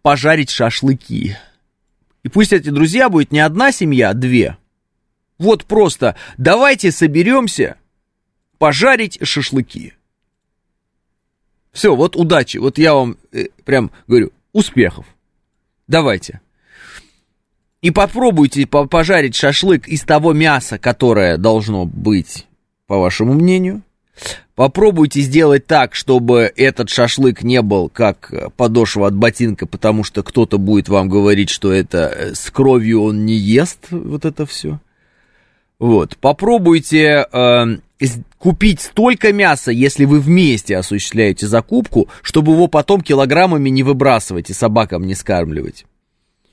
[0.00, 1.36] пожарить шашлыки.
[2.22, 4.58] И пусть эти друзья будет не одна семья, а две.
[5.38, 7.78] Вот просто давайте соберемся
[8.58, 9.94] пожарить шашлыки.
[11.74, 12.56] Все, вот удачи.
[12.58, 15.04] Вот я вам э, прям говорю, успехов.
[15.88, 16.40] Давайте.
[17.82, 22.46] И попробуйте пожарить шашлык из того мяса, которое должно быть,
[22.86, 23.82] по вашему мнению.
[24.54, 30.58] Попробуйте сделать так, чтобы этот шашлык не был как подошва от ботинка, потому что кто-то
[30.58, 34.78] будет вам говорить, что это э, с кровью он не ест, вот это все.
[35.80, 36.16] Вот.
[36.18, 37.78] Попробуйте э,
[38.38, 44.54] купить столько мяса, если вы вместе осуществляете закупку, чтобы его потом килограммами не выбрасывать и
[44.54, 45.86] собакам не скармливать.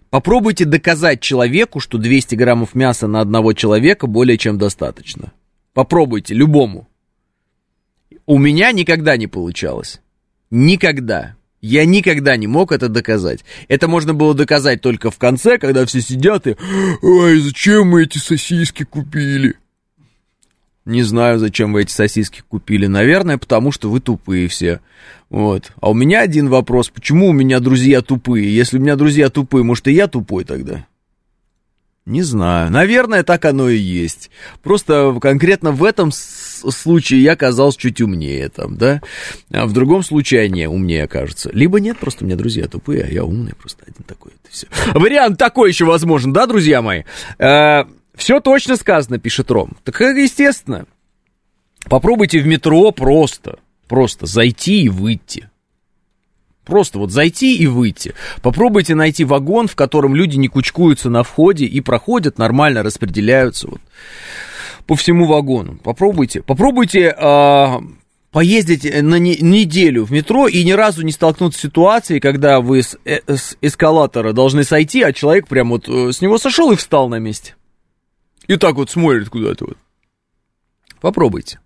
[0.10, 5.32] Попробуйте доказать человеку, что 200 граммов мяса на одного человека более чем достаточно.
[5.74, 6.88] Попробуйте, любому.
[8.26, 10.02] У меня никогда не получалось.
[10.50, 11.38] Никогда.
[11.62, 13.46] Я никогда не мог это доказать.
[13.68, 16.58] Это можно было доказать только в конце, когда все сидят и...
[17.02, 19.61] Ой, зачем мы эти сосиски купили?
[20.86, 22.88] Не знаю, зачем вы эти сосиски купили.
[22.88, 24.80] Наверное, потому что вы тупые все.
[25.30, 25.72] Вот.
[25.80, 26.90] А у меня один вопрос.
[26.90, 28.54] Почему у меня друзья тупые?
[28.54, 30.86] Если у меня друзья тупые, может, и я тупой тогда?
[32.08, 32.72] Не знаю.
[32.72, 34.32] Наверное, так оно и есть.
[34.64, 39.02] Просто конкретно в этом случае я казался чуть умнее там, да?
[39.52, 41.52] А в другом случае они умнее окажутся.
[41.54, 44.32] Либо нет, просто у меня друзья тупые, а я умный просто один такой.
[44.44, 44.68] Это все.
[44.94, 47.04] Вариант такой еще возможен, да, друзья мои?
[48.22, 49.78] Э, все точно сказано, пишет Ром.
[49.84, 50.86] Так, естественно.
[51.90, 53.58] Попробуйте в метро просто,
[53.88, 55.50] просто зайти и выйти.
[56.64, 58.14] Просто вот зайти и выйти.
[58.44, 63.82] Попробуйте найти вагон, в котором люди не кучкуются на входе и проходят, нормально распределяются вот
[64.86, 65.80] по всему вагону.
[65.84, 66.44] Попробуйте.
[66.44, 67.68] Попробуйте э,
[68.32, 72.84] поездить на не, неделю в метро и ни разу не столкнуться с ситуацией, когда вы
[72.84, 76.76] с, э, с эскалатора должны сойти, а человек прям вот э, с него сошел и
[76.76, 77.56] встал на месте.
[78.52, 79.78] И так вот смотрит куда-то вот.
[81.00, 81.62] Попробуйте.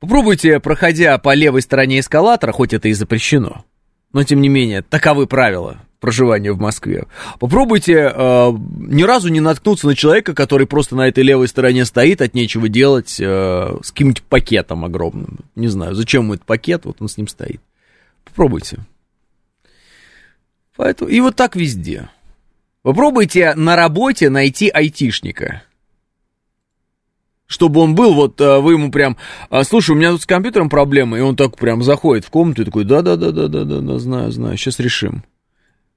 [0.00, 3.66] Попробуйте, проходя по левой стороне эскалатора, хоть это и запрещено,
[4.14, 7.04] но тем не менее, таковы правила проживания в Москве.
[7.40, 12.22] Попробуйте э, ни разу не наткнуться на человека, который просто на этой левой стороне стоит,
[12.22, 15.40] от нечего делать, э, с каким-нибудь пакетом огромным.
[15.56, 17.60] Не знаю, зачем ему этот пакет, вот он с ним стоит.
[18.24, 18.78] Попробуйте.
[20.74, 22.08] Поэтому, и вот так везде.
[22.82, 25.62] Попробуйте на работе найти айтишника
[27.52, 29.18] чтобы он был, вот э, вы ему прям,
[29.50, 32.62] «А, слушай, у меня тут с компьютером проблемы, и он так прям заходит в комнату
[32.62, 35.22] и такой, да-да-да-да-да-да, знаю, знаю, сейчас решим.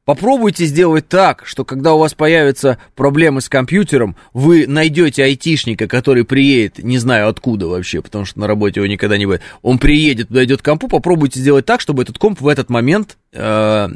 [0.03, 6.25] Попробуйте сделать так, что когда у вас появятся проблемы с компьютером, вы найдете айтишника, который
[6.25, 9.41] приедет, не знаю откуда вообще, потому что на работе его никогда не будет.
[9.63, 13.87] Он приедет, подойдет к компу, попробуйте сделать так, чтобы этот комп в этот момент э,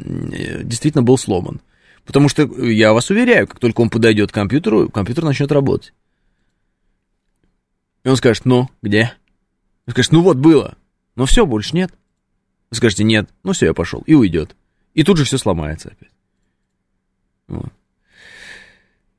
[0.64, 1.60] действительно был сломан.
[2.10, 5.92] Потому что, я вас уверяю, как только он подойдет к компьютеру, компьютер начнет работать.
[8.02, 9.14] И он скажет, ну, где?
[9.86, 10.76] Он скажет, ну вот было.
[11.14, 11.94] Но все, больше нет.
[12.68, 14.02] Вы скажете, нет, ну все, я пошел.
[14.06, 14.56] И уйдет.
[14.92, 16.10] И тут же все сломается опять.
[17.46, 17.72] Вот.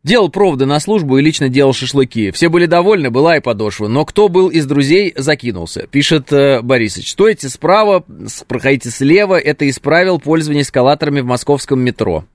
[0.03, 2.31] Делал проводы на службу и лично делал шашлыки.
[2.31, 3.87] Все были довольны, была и подошва.
[3.87, 5.85] Но кто был из друзей, закинулся.
[5.85, 7.11] Пишет э, Борисович.
[7.11, 8.03] Стойте справа,
[8.47, 9.39] проходите слева.
[9.39, 12.25] Это исправил пользование эскалаторами в московском метро.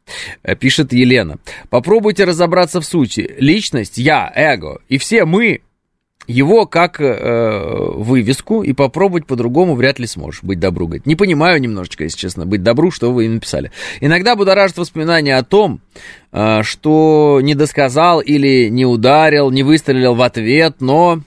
[0.44, 1.38] Э, пишет Елена.
[1.68, 3.34] Попробуйте разобраться в сути.
[3.38, 4.78] Личность, я, эго.
[4.88, 5.60] И все мы
[6.26, 10.86] его как э, вывеску и попробовать по-другому вряд ли сможешь быть добру.
[10.86, 13.70] Говорит, не понимаю немножечко, если честно, быть добру, что вы написали.
[14.00, 15.80] Иногда будоражит воспоминания о том,
[16.32, 21.20] э, что не досказал или не ударил, не выстрелил в ответ, но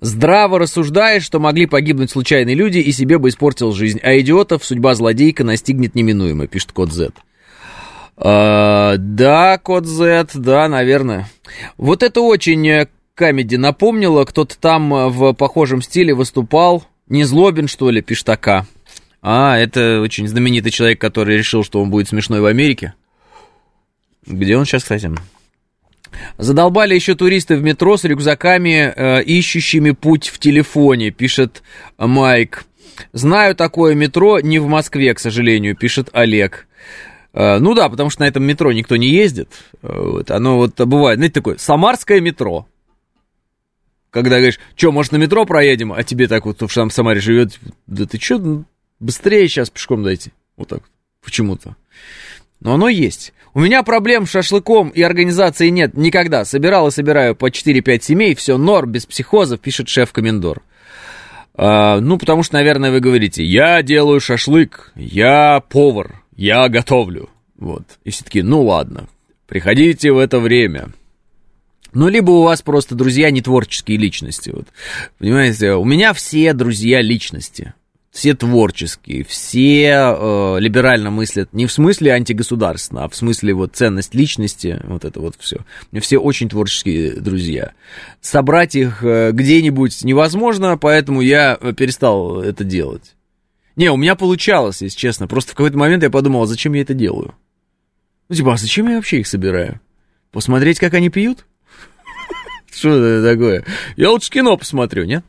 [0.00, 4.94] здраво рассуждаешь, что могли погибнуть случайные люди и себе бы испортил жизнь, а идиотов судьба
[4.94, 7.12] злодейка настигнет неминуемо, пишет код Z.
[8.16, 11.28] Uh, да, код Z, да, наверное.
[11.76, 16.84] Вот это очень э, Камеди напомнила, кто-то там э, в похожем стиле выступал.
[17.06, 18.66] Не Злобин, что ли, Пиштака?
[19.22, 22.94] А, это очень знаменитый человек, который решил, что он будет смешной в Америке.
[24.26, 25.12] Где он сейчас, кстати?
[26.38, 31.62] Задолбали еще туристы в метро с рюкзаками, э, ищущими путь в телефоне, пишет
[31.96, 32.64] Майк.
[33.12, 36.66] Знаю такое метро, не в Москве, к сожалению, пишет Олег.
[37.32, 39.50] Э, ну да, потому что на этом метро никто не ездит.
[39.82, 42.66] Вот, оно вот бывает, знаете, такое самарское метро
[44.22, 47.58] когда говоришь, что, может, на метро проедем, а тебе так вот, кто в Самаре живет,
[47.88, 48.62] да ты что,
[49.00, 50.30] быстрее сейчас пешком дойти.
[50.56, 50.88] Вот так вот,
[51.20, 51.74] почему-то.
[52.60, 53.32] Но оно есть.
[53.54, 56.44] У меня проблем с шашлыком и организацией нет никогда.
[56.44, 60.62] Собирал и собираю по 4-5 семей, все норм, без психозов, пишет шеф-комендор.
[61.56, 67.30] А, ну, потому что, наверное, вы говорите, я делаю шашлык, я повар, я готовлю.
[67.58, 67.82] Вот.
[68.04, 69.08] И все таки ну ладно,
[69.48, 70.90] приходите в это время.
[71.94, 74.50] Ну, либо у вас просто друзья не творческие личности.
[74.50, 74.66] Вот.
[75.18, 77.74] Понимаете, у меня все друзья личности
[78.14, 84.14] все творческие, все э, либерально мыслят не в смысле антигосударственно, а в смысле вот ценность
[84.14, 85.58] личности, вот это вот все.
[86.00, 87.72] Все очень творческие друзья.
[88.20, 93.16] Собрать их э, где-нибудь невозможно, поэтому я перестал это делать.
[93.74, 95.26] Не, у меня получалось, если честно.
[95.26, 97.34] Просто в какой-то момент я подумал, а зачем я это делаю?
[98.28, 99.80] Ну, типа, а зачем я вообще их собираю?
[100.30, 101.46] Посмотреть, как они пьют?
[102.76, 103.64] Что это такое?
[103.96, 105.24] Я лучше кино посмотрю, нет?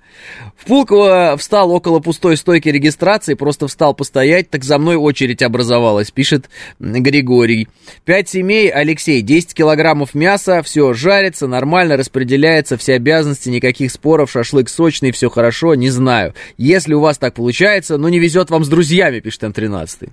[0.58, 6.12] В Пулково встал около пустой стойки регистрации, просто встал постоять, так за мной очередь образовалась,
[6.12, 7.68] пишет Григорий.
[8.06, 14.70] Пять семей, Алексей, 10 килограммов мяса, все жарится, нормально распределяется, все обязанности, никаких споров, шашлык
[14.70, 16.34] сочный, все хорошо, не знаю.
[16.58, 20.10] Если у вас так получается, ну не везет вам с друзьями, пишет М13.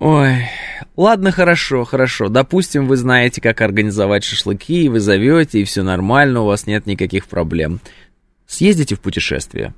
[0.00, 0.44] Ой,
[0.96, 2.28] ладно, хорошо, хорошо.
[2.28, 6.86] Допустим, вы знаете, как организовать шашлыки, и вы зовете, и все нормально, у вас нет
[6.86, 7.80] никаких проблем.
[8.46, 9.74] Съездите в путешествие.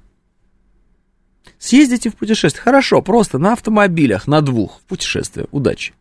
[1.58, 2.62] Съездите в путешествие.
[2.62, 5.46] Хорошо, просто на автомобилях, на двух, в путешествие.
[5.52, 5.94] Удачи.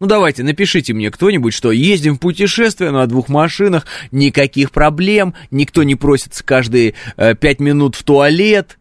[0.00, 5.82] Ну давайте, напишите мне кто-нибудь, что ездим в путешествие на двух машинах, никаких проблем, никто
[5.82, 8.78] не просится каждые э, пять минут в туалет,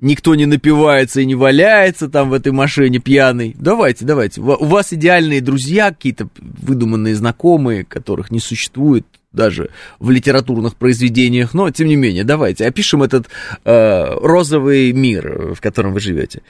[0.00, 3.54] никто не напивается и не валяется там в этой машине пьяный.
[3.58, 4.40] Давайте, давайте.
[4.40, 11.70] У вас идеальные друзья, какие-то выдуманные знакомые, которых не существует даже в литературных произведениях, но
[11.70, 13.26] тем не менее, давайте опишем этот
[13.64, 16.42] э, розовый мир, в котором вы живете.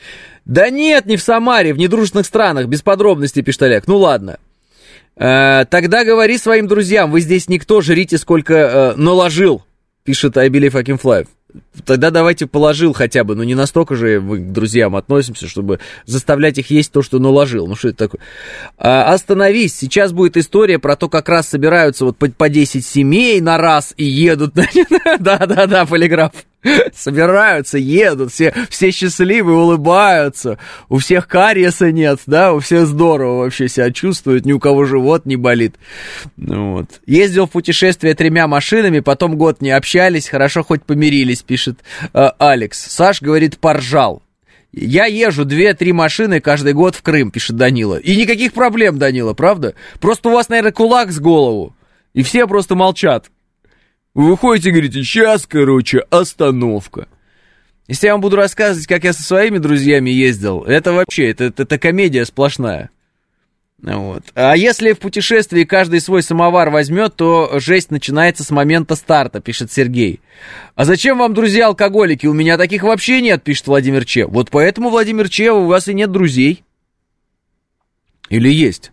[0.44, 3.88] Да нет, не в Самаре, в недружественных странах, без подробностей, пишет Олег.
[3.88, 4.38] Ну ладно.
[5.16, 9.64] Э, тогда говори своим друзьям, вы здесь никто, жрите сколько э, наложил,
[10.04, 11.26] пишет Can Fly.
[11.84, 16.58] Тогда давайте положил хотя бы, ну не настолько же мы к друзьям относимся, чтобы заставлять
[16.58, 17.66] их есть то, что наложил.
[17.66, 18.20] Ну что это такое?
[18.76, 23.40] А, остановись, сейчас будет история про то, как раз собираются вот по, по 10 семей
[23.40, 24.54] на раз и едут.
[25.18, 26.32] Да-да-да, полиграф.
[26.94, 33.68] собираются, едут, все, все счастливы, улыбаются, у всех кариеса нет, да, у всех здорово вообще
[33.68, 35.76] себя чувствуют, ни у кого живот не болит.
[36.36, 37.00] Ну, вот.
[37.06, 41.80] Ездил в путешествие тремя машинами, потом год не общались, хорошо хоть помирились, пишет
[42.12, 42.78] э, Алекс.
[42.78, 44.22] Саш говорит, поржал.
[44.72, 47.96] Я езжу две-три машины каждый год в Крым, пишет Данила.
[47.96, 49.74] И никаких проблем, Данила, правда?
[50.00, 51.74] Просто у вас, наверное, кулак с голову.
[52.12, 53.30] И все просто молчат.
[54.14, 57.08] Вы выходите и говорите, сейчас, короче, остановка.
[57.86, 61.62] Если я вам буду рассказывать, как я со своими друзьями ездил, это вообще, это, это,
[61.62, 62.90] это комедия сплошная.
[63.80, 64.24] Вот.
[64.34, 69.70] А если в путешествии каждый свой самовар возьмет, то жесть начинается с момента старта, пишет
[69.70, 70.20] Сергей.
[70.74, 72.26] А зачем вам друзья-алкоголики?
[72.26, 74.26] У меня таких вообще нет, пишет Владимир Че.
[74.26, 76.64] Вот поэтому, Владимир Че, у вас и нет друзей.
[78.30, 78.90] Или есть?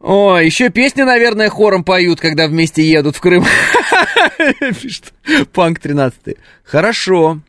[0.00, 3.44] О, еще песни, наверное, хором поют, когда вместе едут в Крым.
[4.82, 5.12] Пишет
[5.52, 6.36] Панк 13.
[6.62, 7.40] Хорошо.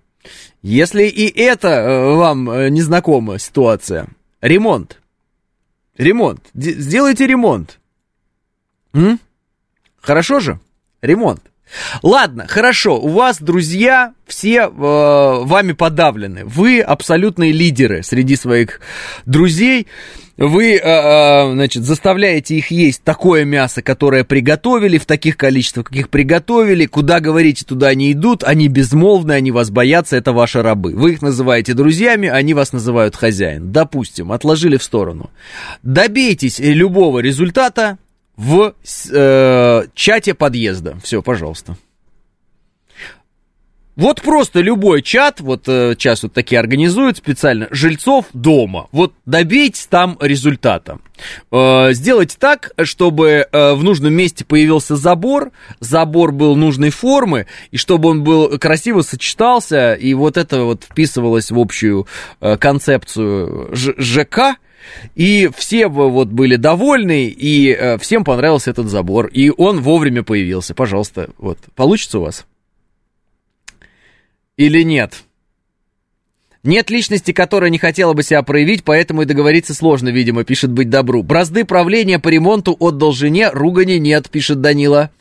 [0.62, 4.08] Если и это э, вам э, незнакома ситуация.
[4.42, 5.00] Ремонт.
[5.98, 6.42] Ремонт.
[6.54, 7.80] Сделайте ремонт.
[8.94, 9.20] М?
[10.02, 10.60] Хорошо же?
[11.02, 11.42] Ремонт.
[12.04, 16.46] Ладно, хорошо, у вас друзья все э, вами подавлены.
[16.46, 18.82] Вы абсолютные лидеры среди своих
[19.26, 19.88] друзей.
[20.38, 26.10] Вы, э, э, значит, заставляете их есть такое мясо, которое приготовили, в таких количествах, каких
[26.10, 26.86] приготовили.
[26.86, 28.44] Куда говорите, туда они идут.
[28.44, 30.94] Они безмолвны, они вас боятся, это ваши рабы.
[30.94, 33.72] Вы их называете друзьями, они вас называют хозяин.
[33.72, 35.30] Допустим, отложили в сторону.
[35.84, 37.98] Добейтесь любого результата,
[38.38, 38.74] в
[39.12, 40.98] э, чате подъезда.
[41.02, 41.78] Все, пожалуйста.
[43.96, 48.88] Вот просто любой чат, вот э, сейчас вот такие организуют специально, жильцов дома.
[48.92, 51.00] Вот добейтесь там результата.
[51.50, 57.78] Э, сделайте так, чтобы э, в нужном месте появился забор, забор был нужной формы, и
[57.78, 62.06] чтобы он был красиво сочетался, и вот это вот вписывалось в общую
[62.60, 64.58] концепцию ЖК,
[65.16, 69.28] и все вот были довольны, и всем понравился этот забор.
[69.28, 70.76] И он вовремя появился.
[70.76, 71.58] Пожалуйста, вот.
[71.76, 72.46] Получится у вас?
[74.58, 75.24] Или нет?
[76.64, 80.90] Нет личности, которая не хотела бы себя проявить, поэтому и договориться сложно, видимо, пишет быть
[80.90, 81.22] добру.
[81.22, 85.12] Бразды правления по ремонту отдал жене, ругани нет, пишет Данила.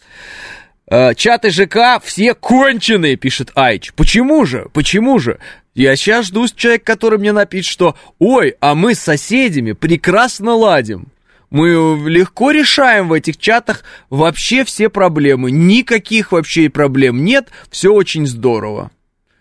[0.90, 3.92] Э, чаты ЖК все конченые, пишет Айч.
[3.92, 4.68] Почему же?
[4.72, 5.38] Почему же?
[5.74, 11.08] Я сейчас жду человека, который мне напишет, что «Ой, а мы с соседями прекрасно ладим».
[11.50, 11.68] Мы
[12.08, 15.50] легко решаем в этих чатах вообще все проблемы.
[15.50, 17.48] Никаких вообще проблем нет.
[17.70, 18.90] Все очень здорово.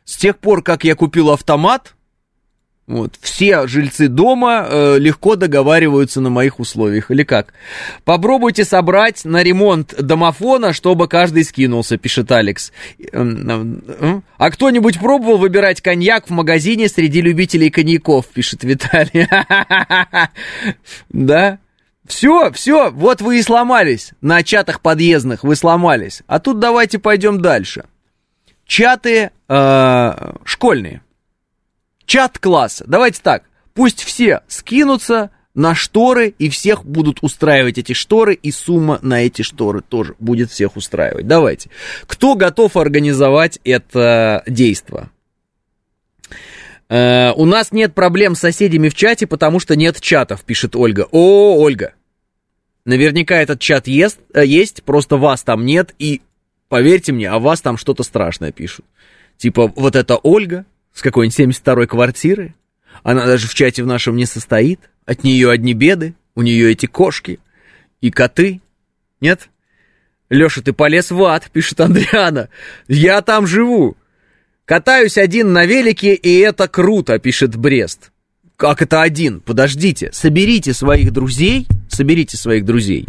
[0.06, 1.96] С тех пор, как я купил автомат,
[2.86, 7.54] вот, все жильцы дома э, легко договариваются на моих условиях, или как?
[8.04, 12.74] Попробуйте собрать на ремонт домофона, чтобы каждый скинулся, пишет Алекс.
[13.14, 19.28] Эм, э, а кто-нибудь пробовал выбирать коньяк в магазине среди любителей коньяков, пишет Виталий.
[21.10, 21.60] Да?
[22.06, 24.12] Все, все, вот вы и сломались.
[24.20, 26.22] На чатах подъездных вы сломались.
[26.28, 27.86] А тут давайте пойдем дальше.
[28.66, 31.02] Чаты э, школьные.
[32.06, 32.86] Чат класса.
[32.88, 33.44] Давайте так.
[33.74, 39.44] Пусть все скинутся на шторы, и всех будут устраивать эти шторы, и сумма на эти
[39.44, 41.28] шторы тоже будет всех устраивать.
[41.28, 41.70] Давайте.
[42.08, 45.12] Кто готов организовать это действо?
[46.90, 51.08] Э, у нас нет проблем с соседями в чате, потому что нет чатов, пишет Ольга.
[51.12, 51.94] О, Ольга.
[52.86, 56.22] Наверняка этот чат есть, э, есть, просто вас там нет, и
[56.74, 58.84] поверьте мне, о вас там что-то страшное пишут.
[59.38, 62.56] Типа, вот это Ольга, с какой-нибудь 72-й квартиры.
[63.04, 64.80] Она даже в чате в нашем не состоит.
[65.06, 66.16] От нее одни беды.
[66.34, 67.40] У нее эти кошки
[68.02, 68.60] и коты.
[69.22, 69.50] Нет?
[70.32, 72.50] Леша, ты полез в ад, пишет Андриана.
[72.88, 73.96] Я там живу.
[74.66, 78.12] Катаюсь один на велике, и это круто, пишет Брест.
[78.56, 79.42] Как это один?
[79.42, 83.08] Подождите, соберите своих друзей, соберите своих друзей,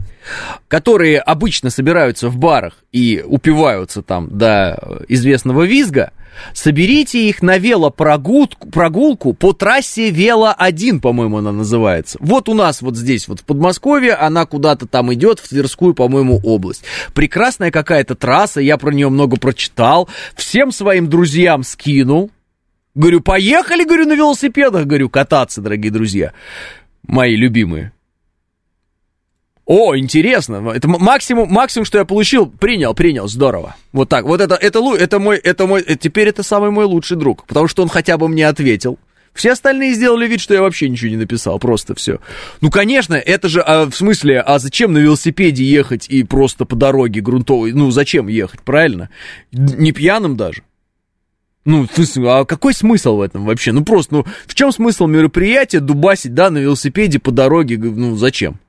[0.69, 6.13] которые обычно собираются в барах и упиваются там до известного визга,
[6.53, 12.19] Соберите их на велопрогулку прогулку по трассе Вело-1, по-моему, она называется.
[12.21, 16.41] Вот у нас вот здесь, вот в Подмосковье, она куда-то там идет, в Тверскую, по-моему,
[16.43, 16.85] область.
[17.15, 20.09] Прекрасная какая-то трасса, я про нее много прочитал.
[20.35, 22.31] Всем своим друзьям скинул.
[22.95, 26.33] Говорю, поехали, говорю, на велосипедах, говорю, кататься, дорогие друзья.
[27.07, 27.94] Мои любимые.
[29.67, 30.71] О, интересно.
[30.75, 32.47] Это максимум, максимум, что я получил.
[32.47, 33.77] Принял, принял, здорово.
[33.93, 34.25] Вот так.
[34.25, 37.83] Вот это, это, это мой, это мой, теперь это самый мой лучший друг, потому что
[37.83, 38.99] он хотя бы мне ответил.
[39.33, 42.21] Все остальные сделали вид, что я вообще ничего не написал, просто все.
[42.61, 46.77] Ну, конечно, это же, а, в смысле, а зачем на велосипеде ехать и просто по
[46.77, 47.73] дороге грунтовой?
[47.73, 49.11] Ну, зачем ехать, правильно?
[49.51, 50.63] Не пьяным даже.
[51.65, 51.89] Ну,
[52.27, 53.73] а какой смысл в этом вообще?
[53.73, 58.61] Ну, просто, ну, в чем смысл мероприятия дубасить, да, на велосипеде по дороге, ну, зачем?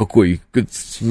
[0.00, 0.40] Какой,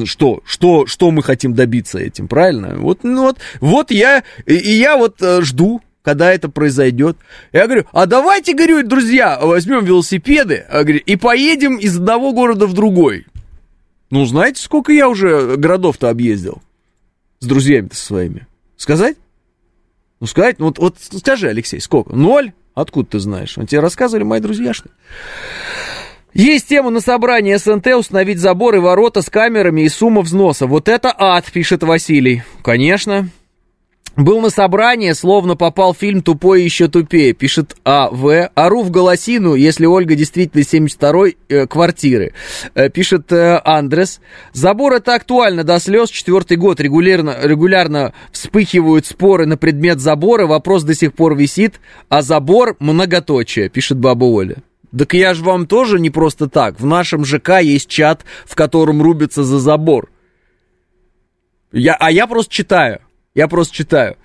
[0.06, 2.74] что, что, что мы хотим добиться этим, правильно?
[2.76, 7.16] Вот, ну вот, вот я, и, и я вот э, жду, когда это произойдет.
[7.52, 12.66] Я говорю, а давайте, говорю, друзья, возьмем велосипеды а, говорю, и поедем из одного города
[12.66, 13.28] в другой.
[14.10, 16.60] Ну, знаете, сколько я уже городов-то объездил
[17.42, 18.48] с друзьями-то своими?
[18.76, 19.18] Сказать?
[20.20, 22.16] Ну, сказать, ну, вот, вот скажи, Алексей, сколько?
[22.16, 22.54] Ноль?
[22.74, 23.54] Откуда ты знаешь?
[23.54, 24.96] Тебе рассказывали мои друзья, что ли?
[26.34, 30.68] Есть тема на собрании СНТ установить заборы, ворота с камерами и сумма взноса.
[30.68, 32.44] Вот это ад, пишет Василий.
[32.64, 33.30] Конечно.
[34.16, 38.50] Был на собрании, словно попал фильм «Тупой еще тупее», пишет А.В.
[38.54, 42.34] Ору в голосину, если Ольга действительно 72-й э, квартиры,
[42.76, 44.20] э, пишет э, Андрес.
[44.52, 50.84] Забор это актуально до слез, четвертый год регулярно, регулярно вспыхивают споры на предмет забора, вопрос
[50.84, 54.58] до сих пор висит, а забор многоточие, пишет баба Оля.
[54.98, 56.80] Так я же вам тоже не просто так.
[56.80, 60.10] В нашем ЖК есть чат, в котором рубится за забор.
[61.72, 63.00] Я, а я просто читаю.
[63.36, 64.18] Я просто читаю.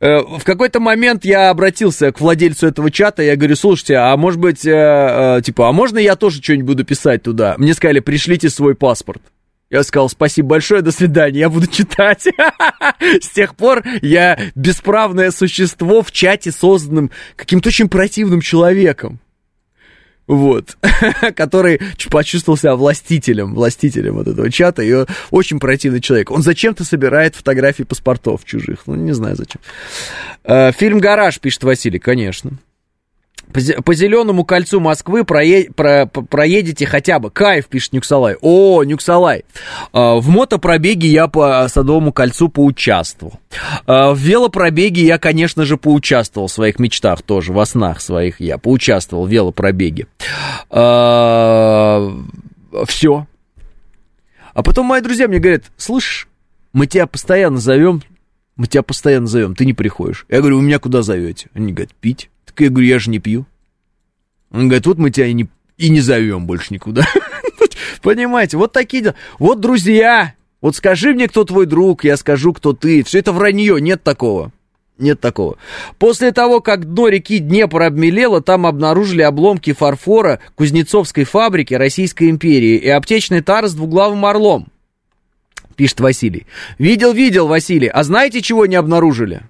[0.00, 4.40] Э, в какой-то момент я обратился к владельцу этого чата, я говорю, слушайте, а может
[4.40, 4.70] быть, э,
[5.38, 7.54] э, типа, а можно я тоже что-нибудь буду писать туда?
[7.58, 9.22] Мне сказали, пришлите свой паспорт.
[9.70, 12.26] Я сказал, спасибо большое, до свидания, я буду читать.
[13.00, 19.20] С тех пор я бесправное существо в чате, созданным каким-то очень противным человеком
[20.26, 20.76] вот,
[21.36, 26.30] который почувствовал себя властителем, властителем вот этого чата, и очень противный человек.
[26.30, 29.60] Он зачем-то собирает фотографии паспортов чужих, ну, не знаю зачем.
[30.44, 32.52] Э, фильм «Гараж», пишет Василий, конечно.
[33.52, 37.30] По зеленому кольцу Москвы прое, про, проедете хотя бы.
[37.30, 38.36] Кайф, пишет Нюксалай.
[38.40, 39.44] О, Нюксалай.
[39.92, 43.34] А, в мотопробеге я по Садовому кольцу поучаствовал.
[43.86, 48.56] А, в велопробеге я, конечно же, поучаствовал в своих мечтах тоже, во снах своих я
[48.56, 50.06] поучаствовал в велопробеге.
[50.70, 52.10] А,
[52.86, 53.26] Все.
[54.54, 56.28] А потом мои друзья мне говорят, слышишь,
[56.72, 58.02] мы тебя постоянно зовем,
[58.56, 60.26] мы тебя постоянно зовем, ты не приходишь.
[60.30, 61.48] Я говорю, вы меня куда зовете?
[61.54, 62.30] Они говорят, пить.
[62.54, 63.46] Так я говорю, я же не пью.
[64.50, 65.48] Он говорит, вот мы тебя и не,
[65.78, 67.06] и не зовем больше никуда.
[68.02, 69.14] Понимаете, вот такие дела.
[69.38, 73.02] Вот друзья, Вот скажи мне, кто твой друг, я скажу, кто ты.
[73.02, 74.52] Все это вранье, нет такого.
[74.98, 75.56] Нет такого.
[75.98, 82.76] После того, как дно реки Днепр обмелело, там обнаружили обломки фарфора Кузнецовской фабрики Российской империи
[82.76, 84.68] и аптечный тар с двуглавым орлом.
[85.74, 86.46] Пишет Василий.
[86.78, 87.88] Видел, видел, Василий.
[87.88, 89.42] А знаете, чего не обнаружили?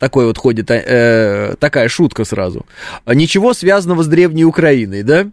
[0.00, 2.64] Такой вот ходит э, такая шутка сразу.
[3.06, 5.26] Ничего связанного с древней Украиной, да?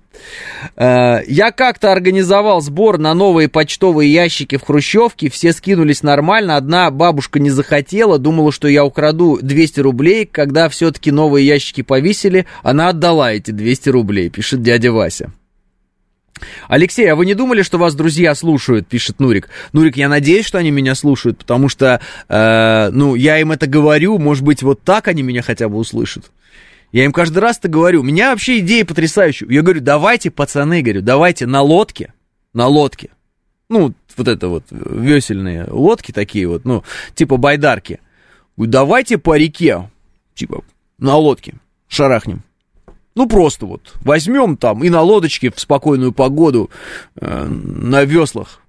[0.76, 6.92] Э, я как-то организовал сбор на новые почтовые ящики в Хрущевке, все скинулись нормально, одна
[6.92, 12.90] бабушка не захотела, думала, что я украду 200 рублей, когда все-таки новые ящики повесили, она
[12.90, 15.32] отдала эти 200 рублей, пишет дядя Вася.
[16.68, 19.50] Алексей, а вы не думали, что вас друзья слушают, пишет Нурик.
[19.74, 24.18] Нурик, я надеюсь, что они меня слушают, потому что, э, ну, я им это говорю,
[24.18, 26.32] может быть, вот так они меня хотя бы услышат.
[26.92, 28.02] Я им каждый раз это говорю.
[28.02, 29.48] У меня вообще идея потрясающая.
[29.50, 32.14] Я говорю, давайте, пацаны, говорю, давайте на лодке,
[32.54, 33.10] на лодке.
[33.70, 38.00] Ну, вот это вот весельные лодки такие вот, ну, типа байдарки.
[38.56, 39.90] Давайте по реке,
[40.34, 40.64] типа,
[40.98, 41.56] на лодке
[41.88, 42.44] шарахнем.
[43.18, 46.70] Ну, просто вот возьмем там и на лодочке в спокойную погоду
[47.20, 48.62] э, на веслах.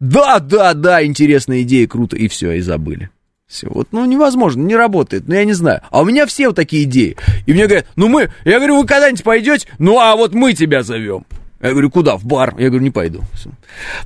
[0.00, 3.10] Да, да, да, интересная идея, круто, и все, и забыли.
[3.46, 5.82] Все, вот, ну, невозможно, не работает, ну, я не знаю.
[5.90, 7.18] А у меня все вот такие идеи.
[7.44, 9.68] И мне говорят, ну, мы, я говорю, вы когда-нибудь пойдете?
[9.78, 11.26] Ну, а вот мы тебя зовем.
[11.60, 12.16] Я говорю, куда?
[12.16, 12.54] В бар.
[12.58, 13.20] Я говорю, не пойду.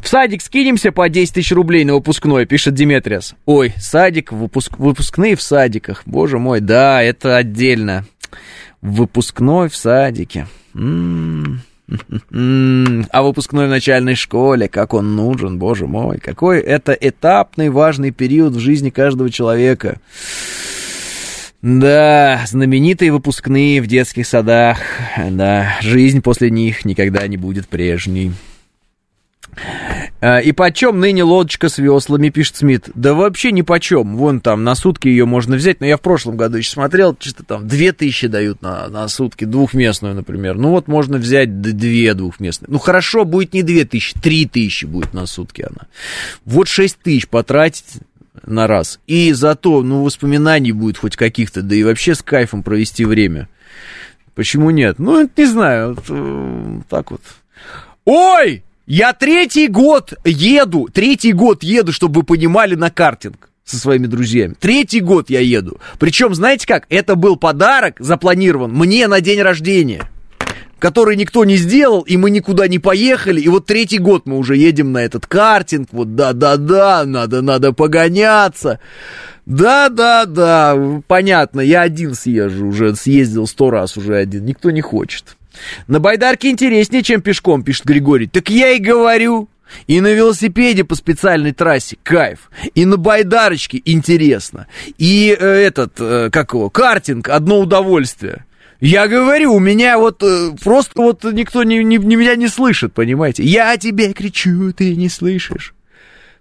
[0.00, 3.36] В садик скинемся по 10 тысяч рублей на выпускной, пишет Диметриас.
[3.46, 6.02] Ой, садик, выпуск, выпускные в садиках.
[6.04, 8.04] Боже мой, да, это отдельно
[8.80, 10.46] выпускной в садике.
[10.74, 11.62] М-м-м.
[13.10, 18.54] А выпускной в начальной школе, как он нужен, боже мой, какой это этапный важный период
[18.54, 20.00] в жизни каждого человека.
[21.60, 24.78] Да, знаменитые выпускные в детских садах,
[25.16, 28.32] да, жизнь после них никогда не будет прежней.
[30.20, 32.90] А, и почем ныне лодочка с веслами, пишет Смит?
[32.94, 34.16] Да вообще ни почем.
[34.16, 35.80] Вон там на сутки ее можно взять.
[35.80, 39.44] Но я в прошлом году еще смотрел, что там две тысячи дают на, на сутки,
[39.44, 40.56] двухместную, например.
[40.56, 42.68] Ну вот можно взять две двухместные.
[42.70, 45.86] Ну хорошо, будет не две тысячи, три тысячи будет на сутки она.
[46.44, 47.84] Вот шесть тысяч потратить
[48.44, 49.00] на раз.
[49.06, 53.48] И зато, ну, воспоминаний будет хоть каких-то, да и вообще с кайфом провести время.
[54.34, 54.98] Почему нет?
[54.98, 57.20] Ну, не знаю, вот, э, так вот.
[58.04, 58.62] Ой!
[58.90, 64.54] Я третий год еду, третий год еду, чтобы вы понимали, на картинг со своими друзьями.
[64.58, 65.78] Третий год я еду.
[65.98, 70.08] Причем, знаете как, это был подарок запланирован мне на день рождения
[70.78, 74.56] который никто не сделал, и мы никуда не поехали, и вот третий год мы уже
[74.56, 78.78] едем на этот картинг, вот да-да-да, надо, надо погоняться.
[79.44, 85.37] Да-да-да, понятно, я один съезжу уже, съездил сто раз уже один, никто не хочет.
[85.86, 88.26] На байдарке интереснее, чем пешком, пишет Григорий.
[88.26, 89.48] Так я и говорю.
[89.86, 92.50] И на велосипеде по специальной трассе кайф.
[92.74, 94.66] И на байдарочке интересно.
[94.96, 98.46] И э, этот, э, как его, картинг, одно удовольствие.
[98.80, 102.94] Я говорю, у меня вот э, просто вот никто не, не, не, меня не слышит,
[102.94, 103.42] понимаете?
[103.42, 105.74] Я тебе кричу, ты не слышишь.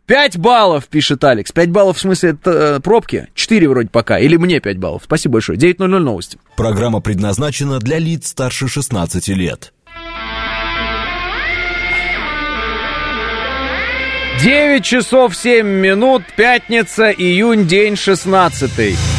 [0.07, 1.51] 5 баллов, пишет Алекс.
[1.51, 3.27] 5 баллов в смысле это, э, пробки?
[3.35, 4.17] 4 вроде пока.
[4.17, 5.01] Или мне 5 баллов.
[5.03, 5.59] Спасибо большое.
[5.59, 6.39] 9.00 новости.
[6.55, 9.73] Программа предназначена для лиц старше 16 лет.
[14.41, 19.16] 9 часов 7 минут, пятница, июнь, день 16.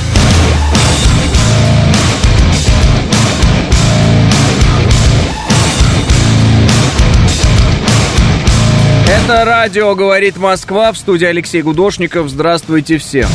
[9.24, 12.28] Это радио «Говорит Москва» в студии Алексей Гудошников.
[12.30, 13.28] Здравствуйте всем.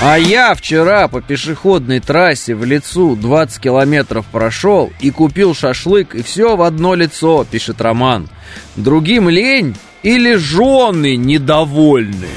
[0.00, 6.22] А я вчера по пешеходной трассе в лицу 20 километров прошел и купил шашлык, и
[6.22, 8.28] все в одно лицо, пишет Роман.
[8.76, 12.28] Другим лень или жены недовольны?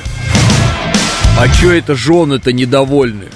[1.39, 3.27] А чё это жены-то недовольны?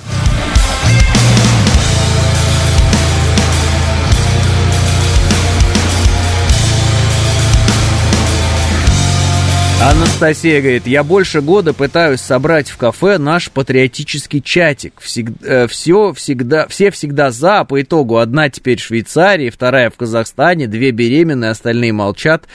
[9.88, 15.00] Анастасия говорит, я больше года пытаюсь собрать в кафе наш патриотический чатик.
[15.00, 19.96] Всег, э, все всегда, все всегда за, по итогу одна теперь в Швейцарии, вторая в
[19.96, 22.46] Казахстане, две беременные, остальные молчат.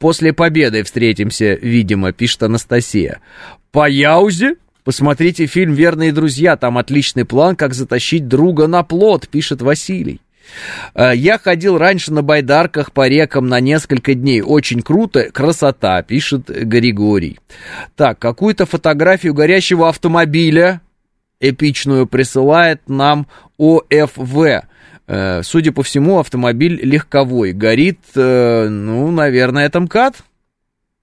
[0.00, 3.20] После победы встретимся, видимо, пишет Анастасия.
[3.70, 4.56] По Яузе?
[4.82, 10.20] Посмотрите фильм «Верные друзья», там отличный план, как затащить друга на плод, пишет Василий.
[10.94, 14.42] Э, я ходил раньше на байдарках по рекам на несколько дней.
[14.42, 17.38] Очень круто, красота, пишет Григорий.
[17.96, 20.80] Так, какую-то фотографию горящего автомобиля
[21.40, 23.26] эпичную присылает нам
[23.58, 24.64] ОФВ.
[25.06, 27.52] Э, судя по всему, автомобиль легковой.
[27.52, 30.16] Горит, э, ну, наверное, это МКАД?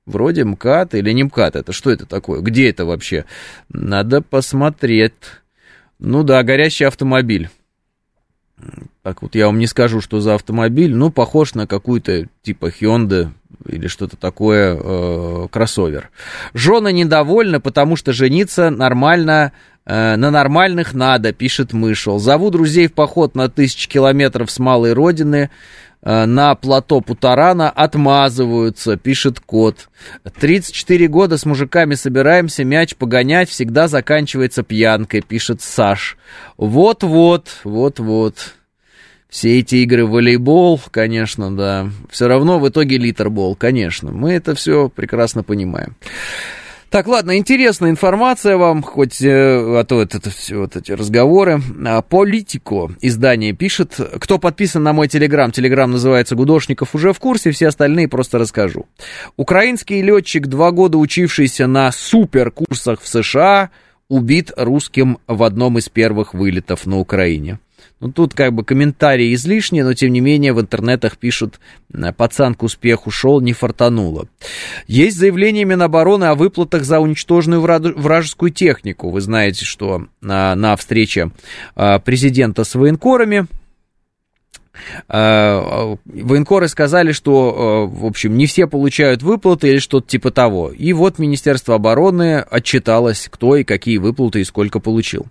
[0.05, 1.57] Вроде МКАД или не МКАД.
[1.57, 2.39] Это что это такое?
[2.39, 3.25] Где это вообще?
[3.67, 5.11] Надо посмотреть.
[5.99, 7.49] Ну да, горящий автомобиль.
[9.03, 10.93] Так вот, я вам не скажу, что за автомобиль.
[10.93, 13.29] Ну, похож на какую-то типа Hyundai
[13.65, 16.09] или что-то такое, э, кроссовер.
[16.53, 19.51] Жена недовольна, потому что жениться нормально,
[19.85, 22.19] э, на нормальных надо, пишет Мышел.
[22.19, 25.49] Зову друзей в поход на тысячи километров с малой родины.
[26.03, 29.89] Э, на плато Путарана отмазываются, пишет кот.
[30.39, 36.17] 34 года с мужиками собираемся мяч погонять, всегда заканчивается пьянкой, пишет Саш.
[36.57, 38.53] Вот-вот, вот-вот.
[39.29, 41.89] Все эти игры в волейбол, конечно, да.
[42.09, 44.11] Все равно в итоге литербол, конечно.
[44.11, 45.95] Мы это все прекрасно понимаем.
[46.89, 51.61] Так, ладно, интересная информация вам, хоть, э, а то это, это все вот эти разговоры.
[51.85, 53.99] А, Политико издание пишет.
[54.19, 58.85] Кто подписан на мой телеграм, телеграм называется Гудошников, уже в курсе, все остальные просто расскажу.
[59.35, 63.69] Украинский летчик, два года учившийся на суперкурсах в США,
[64.07, 67.59] убит русским в одном из первых вылетов на Украине.
[67.99, 71.59] Ну, тут как бы комментарии излишние, но тем не менее в интернетах пишут,
[71.91, 74.27] э, пацан к успеху шел, не фартануло.
[74.85, 79.09] Есть заявление Минобороны о выплатах за уничтоженную вражескую технику.
[79.09, 81.31] Вы знаете, что на, на встрече
[81.75, 83.47] э, президента с военкорами
[85.09, 90.71] э, Военкоры сказали, что, в общем, не все получают выплаты или что-то типа того.
[90.71, 95.25] И вот Министерство обороны отчиталось, кто и какие выплаты и сколько получил.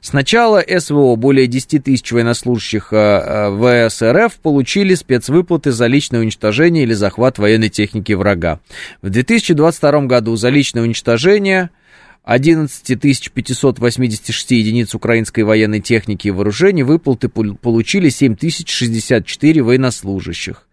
[0.00, 6.94] Сначала СВО более 10 тысяч военнослужащих э, э, ВСРФ получили спецвыплаты за личное уничтожение или
[6.94, 8.60] захват военной техники врага.
[9.02, 11.70] В 2022 году за личное уничтожение
[12.24, 13.00] 11
[13.32, 20.66] 586 единиц украинской военной техники и вооружений выплаты получили 7064 военнослужащих.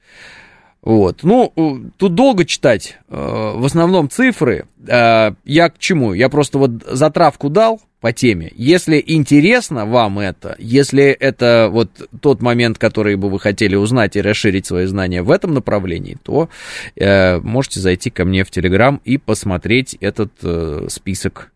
[0.81, 1.19] Вот.
[1.23, 2.97] Ну, тут долго читать.
[3.07, 4.65] Э, в основном цифры.
[4.85, 6.13] Я к чему?
[6.13, 8.51] Я просто вот затравку дал, по теме.
[8.57, 11.89] Если интересно вам это, если это вот
[12.19, 16.49] тот момент, который бы вы хотели узнать и расширить свои знания в этом направлении, то
[16.97, 21.53] э, можете зайти ко мне в Телеграм и посмотреть этот э, список.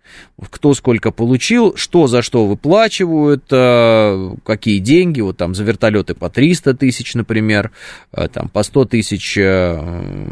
[0.50, 6.30] Кто сколько получил, что за что выплачивают, э, какие деньги, вот там за вертолеты по
[6.30, 7.72] 300 тысяч, например,
[8.14, 10.28] э, там по 100 тысяч э,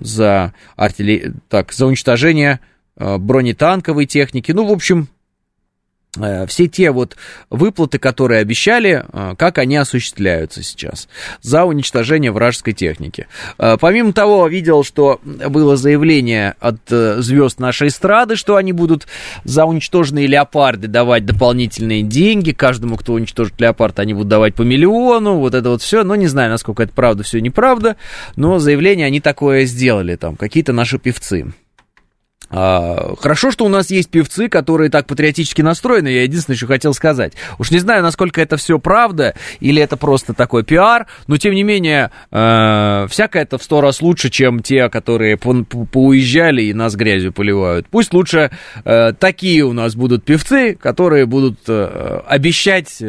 [0.00, 1.34] за, артиллер...
[1.48, 2.58] так, за уничтожение
[2.96, 4.50] э, бронетанковой техники.
[4.50, 5.06] Ну, в общем,
[6.48, 7.16] все те вот
[7.50, 11.08] выплаты, которые обещали, э, как они осуществляются сейчас
[11.40, 13.28] за уничтожение вражеской техники.
[13.58, 19.06] Э, помимо того, видел, что было заявление от звезд нашей эстрады, что они будут
[19.44, 22.52] за уничтоженные леопарды давать дополнительные деньги.
[22.52, 25.38] Каждому, кто уничтожит леопард, они будут давать по миллиону.
[25.38, 26.02] Вот это вот все.
[26.02, 27.96] Но не знаю, насколько это правда, все неправда.
[28.36, 31.52] Но заявление они такое сделали, там, какие-то наши певцы.
[32.50, 36.92] А, хорошо, что у нас есть певцы, которые так патриотически настроены, я единственное еще хотел
[36.94, 37.34] сказать.
[37.58, 41.62] Уж не знаю, насколько это все правда, или это просто такой пиар, но тем не
[41.62, 46.96] менее, э, всякое это в сто раз лучше, чем те, которые по поуезжали и нас
[46.96, 47.86] грязью поливают.
[47.88, 48.50] Пусть лучше
[48.84, 53.02] э, такие у нас будут певцы, которые будут э, обещать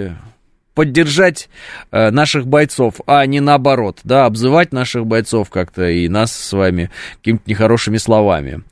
[0.74, 1.50] поддержать
[1.92, 6.90] э, наших бойцов, а не наоборот, да, обзывать наших бойцов как-то и нас с вами
[7.18, 8.64] какими-то нехорошими словами.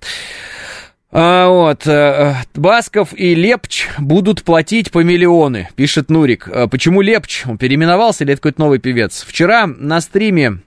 [1.12, 6.48] А, вот, э, Басков и Лепч будут платить по миллионы, пишет Нурик.
[6.48, 7.46] А почему Лепч?
[7.48, 9.24] Он переименовался или это какой-то новый певец?
[9.28, 10.60] Вчера на стриме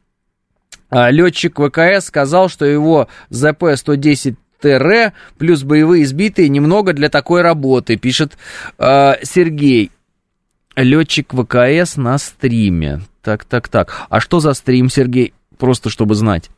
[0.90, 7.96] а, летчик ВКС сказал, что его ЗП-110 ТР плюс боевые сбитые немного для такой работы,
[7.96, 8.36] пишет
[8.78, 9.90] э, Сергей.
[10.76, 13.00] Летчик ВКС на стриме.
[13.22, 14.06] Так, так, так.
[14.08, 15.34] А что за стрим, Сергей?
[15.58, 16.50] Просто чтобы знать.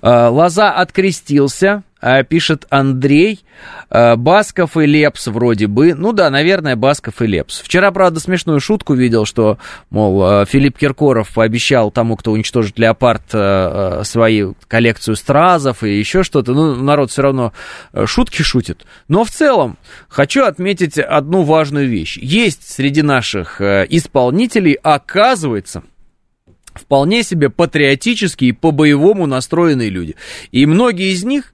[0.00, 1.82] Э, Лоза открестился,
[2.28, 3.44] пишет Андрей.
[3.90, 5.94] А, Басков и Лепс вроде бы.
[5.94, 7.60] Ну да, наверное, Басков и Лепс.
[7.60, 9.58] Вчера, правда, смешную шутку видел, что,
[9.90, 13.22] мол, а, Филипп Киркоров пообещал тому, кто уничтожит леопард,
[14.06, 16.52] свою коллекцию стразов и еще что-то.
[16.52, 17.52] Ну, народ все равно
[18.06, 18.84] шутки шутит.
[19.08, 19.78] Но в целом
[20.08, 22.16] хочу отметить одну важную вещь.
[22.16, 25.82] Есть среди наших исполнителей, оказывается,
[26.74, 30.16] вполне себе патриотические и по-боевому настроенные люди.
[30.52, 31.52] И многие из них,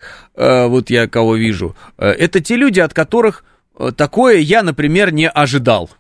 [0.69, 3.45] вот я кого вижу, э, это те люди, от которых
[3.79, 5.91] э, такое я, например, не ожидал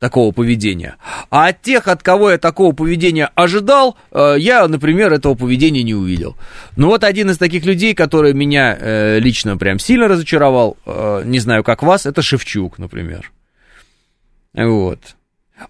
[0.00, 0.96] такого поведения.
[1.30, 6.36] А от тех, от кого я такого поведения ожидал, я, например, этого поведения не увидел.
[6.76, 10.76] Ну вот один из таких людей, который меня лично прям сильно разочаровал,
[11.24, 13.32] не знаю, как вас, это Шевчук, например.
[14.52, 14.98] Вот.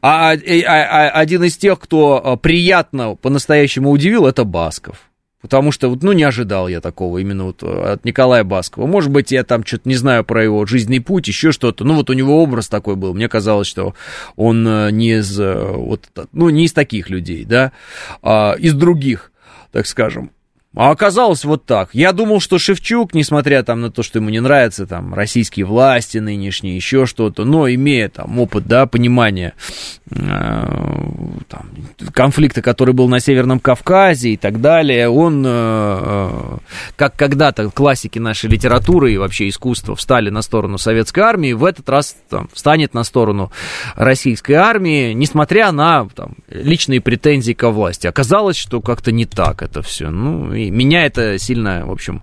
[0.01, 5.11] А, а, а, один из тех, кто приятно по-настоящему удивил, это Басков.
[5.45, 8.87] Потому что, вот, ну, не ожидал я такого именно вот от Николая Баскова.
[8.87, 11.85] Может быть, я там что-то не знаю про его жизненный путь, еще что-то.
[11.85, 13.13] Ну, вот у него образ такой был.
[13.13, 13.95] Мне казалось, что
[14.37, 14.65] он
[14.97, 17.73] не из, вот, ну, не из таких людей, да,
[18.23, 19.33] а из других,
[19.71, 20.31] так скажем.
[20.77, 21.91] А оказалось вот так.
[21.93, 26.19] Я думал, что Шевчук, несмотря там на то, что ему не нравятся там российские власти
[26.19, 31.71] нынешние, еще что-то, но имея там опыт, да, понимание э, там,
[32.13, 36.59] конфликта, который был на Северном Кавказе и так далее, он, э, э,
[36.97, 41.89] как когда-то классики нашей литературы и вообще искусства встали на сторону советской армии, в этот
[41.89, 43.51] раз там, встанет на сторону
[43.97, 48.07] российской армии, несмотря на там, личные претензии ко власти.
[48.07, 50.11] Оказалось, что как-то не так это все.
[50.11, 52.23] Ну, и меня это сильно, в общем,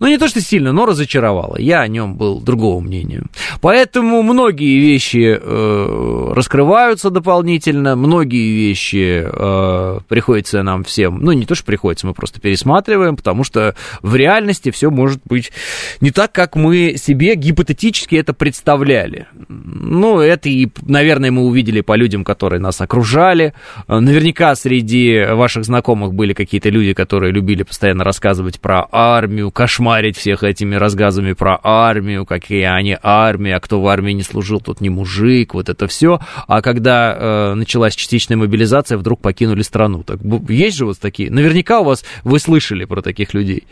[0.00, 1.56] ну не то что сильно, но разочаровало.
[1.58, 3.22] Я о нем был другого мнения.
[3.62, 11.54] Поэтому многие вещи э, раскрываются дополнительно, многие вещи э, приходится нам всем, ну не то
[11.54, 15.52] что приходится, мы просто пересматриваем, потому что в реальности все может быть
[16.00, 19.26] не так, как мы себе гипотетически это представляли.
[19.48, 23.54] Ну, это и, наверное, мы увидели по людям, которые нас окружали.
[23.86, 30.16] Наверняка среди ваших знакомых были какие-то люди, которые любили постоянно постоянно рассказывать про армию, кошмарить
[30.16, 34.80] всех этими рассказами про армию, какие они армия, а кто в армии не служил, тот
[34.80, 36.20] не мужик, вот это все.
[36.46, 40.02] А когда э, началась частичная мобилизация, вдруг покинули страну.
[40.02, 41.30] Так, есть же вот такие?
[41.30, 43.64] Наверняка у вас, вы слышали про таких людей.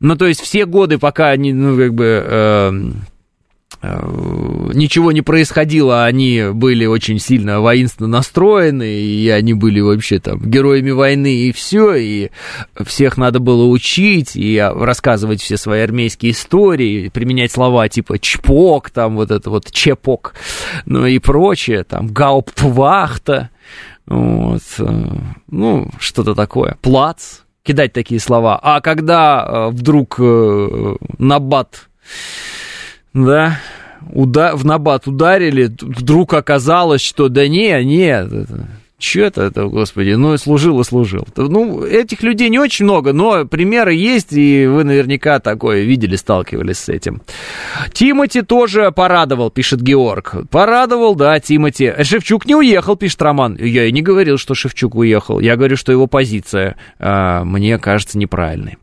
[0.00, 2.24] Ну, то есть все годы, пока они, ну, как бы...
[2.26, 2.72] Э,
[3.80, 10.90] ничего не происходило, они были очень сильно воинственно настроены, и они были вообще там героями
[10.90, 12.30] войны, и все, и
[12.84, 19.14] всех надо было учить, и рассказывать все свои армейские истории, применять слова типа чпок, там
[19.14, 20.34] вот это вот чепок,
[20.84, 23.50] ну и прочее, там гауптвахта,
[24.06, 25.02] вот, э,
[25.50, 28.58] ну, что-то такое, плац, кидать такие слова.
[28.60, 30.18] А когда э, вдруг
[31.18, 31.88] набат
[33.14, 33.58] да,
[34.12, 38.30] уда- в набат ударили, вдруг оказалось, что да не, нет,
[38.98, 41.26] что это, это, господи, ну, служил и служил.
[41.36, 46.78] Ну, этих людей не очень много, но примеры есть, и вы наверняка такое видели, сталкивались
[46.78, 47.22] с этим.
[47.92, 50.48] Тимати тоже порадовал, пишет Георг.
[50.50, 51.94] Порадовал, да, Тимати.
[52.02, 53.56] Шевчук не уехал, пишет Роман.
[53.56, 55.38] Я и не говорил, что Шевчук уехал.
[55.38, 58.78] Я говорю, что его позиция, э, мне кажется, неправильной.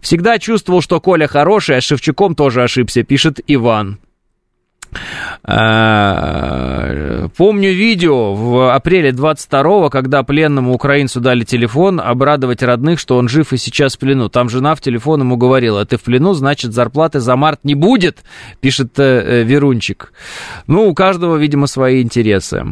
[0.00, 4.00] Всегда чувствовал, что Коля хороший, а Шевчуком тоже ошибся, пишет Иван.
[7.30, 13.28] Э, помню видео в апреле 22-го, когда пленному украинцу дали телефон, обрадовать родных, что он
[13.28, 14.28] жив и сейчас в плену.
[14.28, 18.24] Там жена в телефон ему говорила, ты в плену, значит, зарплаты за март не будет,
[18.60, 20.12] пишет э, Верунчик.
[20.66, 22.66] Ну, у каждого, видимо, свои интересы.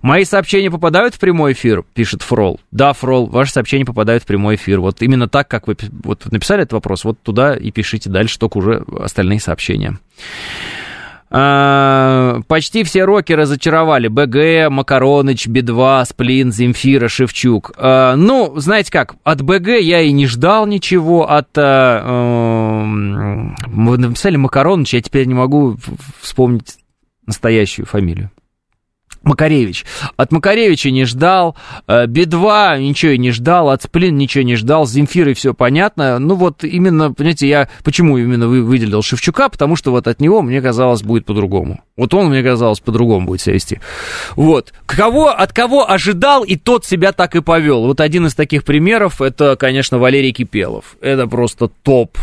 [0.00, 2.60] Мои сообщения попадают в прямой эфир, пишет Фрол.
[2.70, 4.80] Да, Фрол, ваши сообщения попадают в прямой эфир.
[4.80, 8.56] Вот именно так, как вы вот написали этот вопрос, вот туда и пишите дальше только
[8.56, 9.98] уже остальные сообщения.
[11.28, 14.08] А, почти все роки разочаровали.
[14.08, 17.72] БГ, Макароныч, Би-2, Сплин, Земфира, Шевчук.
[17.76, 21.48] А, ну, знаете как, от БГ я и не ждал ничего, от...
[21.56, 22.84] А,
[23.66, 25.76] вы написали Макароныч, я теперь не могу
[26.20, 26.76] вспомнить
[27.26, 28.30] настоящую фамилию.
[29.26, 29.84] Макаревич.
[30.16, 31.56] От Макаревича не ждал,
[31.86, 36.18] э, Би-2 ничего и не ждал, от Сплин ничего не ждал, Земфиры все понятно.
[36.18, 40.62] Ну вот именно, понимаете, я почему именно выделил Шевчука, потому что вот от него, мне
[40.62, 41.80] казалось, будет по-другому.
[41.96, 43.80] Вот он, мне казалось, по-другому будет себя вести.
[44.36, 44.72] Вот.
[44.86, 47.86] Кого, от кого ожидал, и тот себя так и повел.
[47.86, 50.96] Вот один из таких примеров, это, конечно, Валерий Кипелов.
[51.00, 52.16] Это просто топ.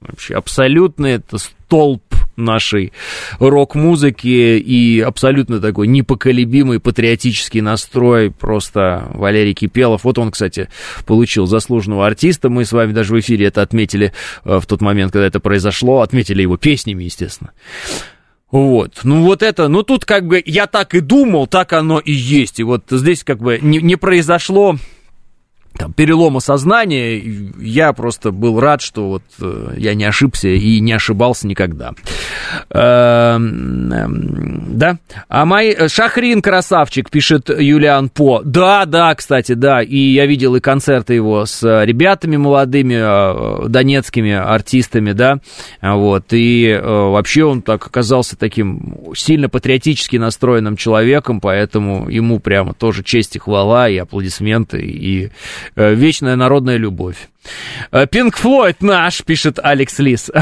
[0.00, 2.02] Вообще абсолютно это столб
[2.36, 2.92] нашей
[3.38, 10.04] рок-музыки и абсолютно такой непоколебимый патриотический настрой просто Валерий Кипелов.
[10.04, 10.68] Вот он, кстати,
[11.06, 12.48] получил заслуженного артиста.
[12.48, 14.12] Мы с вами даже в эфире это отметили
[14.44, 16.00] э, в тот момент, когда это произошло.
[16.00, 17.52] Отметили его песнями, естественно.
[18.50, 22.12] Вот, ну вот это, ну тут как бы я так и думал, так оно и
[22.12, 22.60] есть.
[22.60, 24.76] И вот здесь как бы не, не произошло
[25.76, 27.18] там, перелома сознания,
[27.58, 31.92] я просто был рад, что вот э, я не ошибся и не ошибался никогда.
[32.70, 34.98] Эм, эм, да?
[35.28, 38.42] А мой э, Шахрин красавчик, пишет Юлиан По.
[38.44, 39.82] Да, да, кстати, да.
[39.82, 45.38] И я видел и концерты его с ребятами молодыми, э, донецкими артистами, да.
[45.82, 46.26] Вот.
[46.30, 53.36] И вообще он так оказался таким сильно патриотически настроенным человеком, поэтому ему прямо тоже честь
[53.36, 55.30] и хвала, и аплодисменты, и
[55.74, 57.28] вечная народная любовь.
[58.10, 60.30] Пинк Флойд наш, пишет Алекс Лис.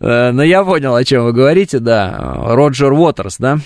[0.00, 2.16] Э, Но ну, я понял, о чем вы говорите, да.
[2.18, 3.58] Роджер Уотерс, да?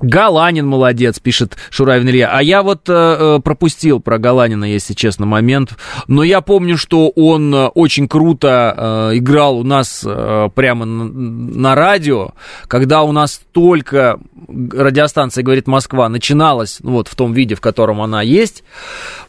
[0.00, 2.30] Галанин молодец, пишет Шуравин Илья.
[2.32, 5.76] А я вот э, э, пропустил про Галанина, если честно, момент.
[6.08, 11.04] Но я помню, что он э, очень круто э, играл у нас э, прямо на,
[11.04, 12.30] на радио,
[12.66, 18.00] когда у нас только радиостанция «Говорит Москва» начиналась, ну, вот в том виде, в котором
[18.00, 18.64] она есть.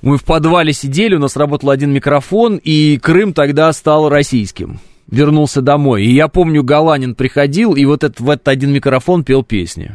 [0.02, 5.62] Мы в подвале сидели, у нас работал один микрофон, и Крым тогда стал российским вернулся
[5.62, 6.06] домой.
[6.06, 9.92] И я помню, Галанин приходил, и вот этот, в этот один микрофон пел песни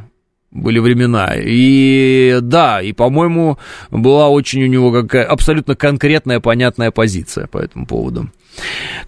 [0.56, 1.34] были времена.
[1.36, 3.58] И да, и, по-моему,
[3.90, 8.28] была очень у него какая абсолютно конкретная, понятная позиция по этому поводу.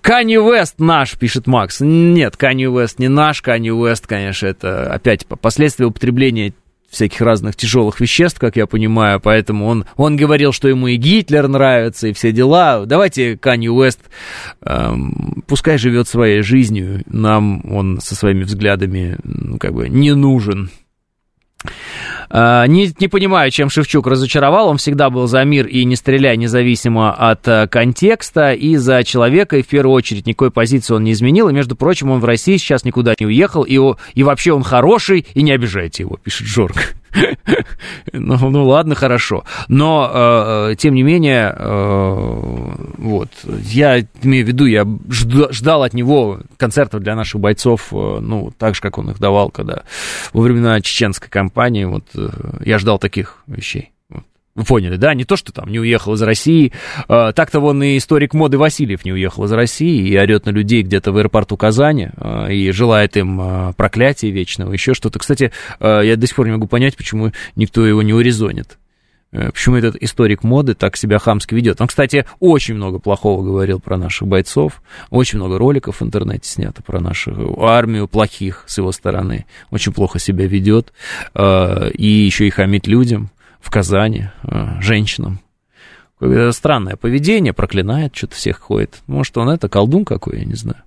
[0.00, 1.80] Канни Вест наш, пишет Макс.
[1.80, 3.40] Нет, Канни Вест не наш.
[3.42, 6.52] Канни Вест, конечно, это опять последствия употребления
[6.88, 11.46] всяких разных тяжелых веществ, как я понимаю, поэтому он, он говорил, что ему и Гитлер
[11.46, 12.86] нравится, и все дела.
[12.86, 14.00] Давайте Канни Уэст,
[14.62, 20.70] эм, пускай живет своей жизнью, нам он со своими взглядами, ну, как бы, не нужен.
[22.30, 24.68] А, не, не понимаю, чем Шевчук разочаровал.
[24.68, 29.56] Он всегда был за мир и не стреляй, независимо от э, контекста, и за человека,
[29.56, 31.48] и в первую очередь никакой позиции он не изменил.
[31.48, 33.78] И, между прочим, он в России сейчас никуда не уехал, и,
[34.14, 36.94] и вообще он хороший, и не обижайте его, пишет Жорк.
[38.12, 39.44] ну, ну ладно, хорошо.
[39.68, 45.94] Но, э, э, тем не менее, э, вот, я имею в виду, я ждал от
[45.94, 49.82] него концертов для наших бойцов, э, ну, так же, как он их давал, когда
[50.32, 52.28] во времена чеченской кампании, вот, э,
[52.64, 53.92] я ждал таких вещей.
[54.58, 55.14] Вы поняли, да?
[55.14, 56.72] Не то, что там не уехал из России.
[57.06, 60.82] А, так-то вон и историк моды Васильев не уехал из России и орет на людей
[60.82, 65.20] где-то в аэропорту Казани а, и желает им а, проклятия вечного, еще что-то.
[65.20, 68.78] Кстати, я до сих пор не могу понять, почему никто его не урезонит.
[69.30, 71.80] Э, почему этот историк моды так себя хамски ведет?
[71.80, 76.82] Он, кстати, очень много плохого говорил про наших бойцов, очень много роликов в интернете снято
[76.82, 80.92] про нашу армию плохих с его стороны, очень плохо себя ведет,
[81.38, 83.30] и еще и хамит людям
[83.68, 85.40] в Казани э, женщинам.
[86.50, 89.02] Странное поведение, проклинает, что-то всех ходит.
[89.06, 90.82] Может, он это колдун какой, я не знаю.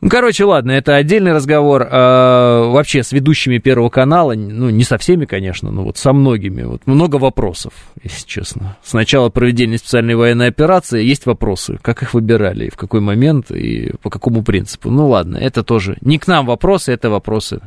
[0.00, 1.86] Ну, короче, ладно, это отдельный разговор.
[1.88, 6.64] А, вообще, с ведущими Первого канала, ну, не со всеми, конечно, но вот со многими.
[6.64, 7.72] Вот много вопросов,
[8.02, 8.76] если честно.
[8.82, 11.78] С начала проведения специальной военной операции есть вопросы.
[11.80, 14.90] Как их выбирали, и в какой момент, и по какому принципу.
[14.90, 17.60] Ну, ладно, это тоже не к нам вопросы, это вопросы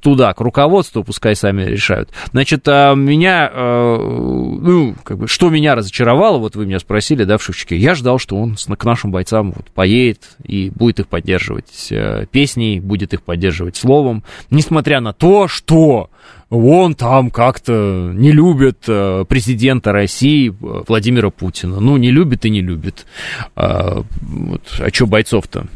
[0.00, 2.10] туда, к руководству, пускай сами решают.
[2.32, 7.38] Значит, а, меня, а, ну, как бы, что меня разочаровало, вот вы меня спросили, да,
[7.38, 11.88] в Шевчуке, я ждал, что он к нашим бойцам вот, поедет и будет их поддерживать
[11.90, 16.10] э, песней, будет их поддерживать словом, несмотря на то, что
[16.50, 21.78] он там как-то не любит э, президента России Владимира Путина.
[21.80, 23.06] Ну, не любит и не любит.
[23.54, 25.66] А, вот, а что бойцов-то?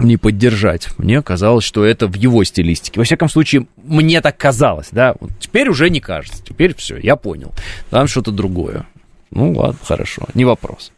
[0.00, 0.88] Не поддержать.
[0.98, 3.00] Мне казалось, что это в его стилистике.
[3.00, 5.14] Во всяком случае, мне так казалось, да.
[5.20, 6.42] Вот теперь уже не кажется.
[6.44, 7.52] Теперь все, я понял.
[7.90, 8.86] Там что-то другое.
[9.30, 10.92] Ну ладно, хорошо, не вопрос.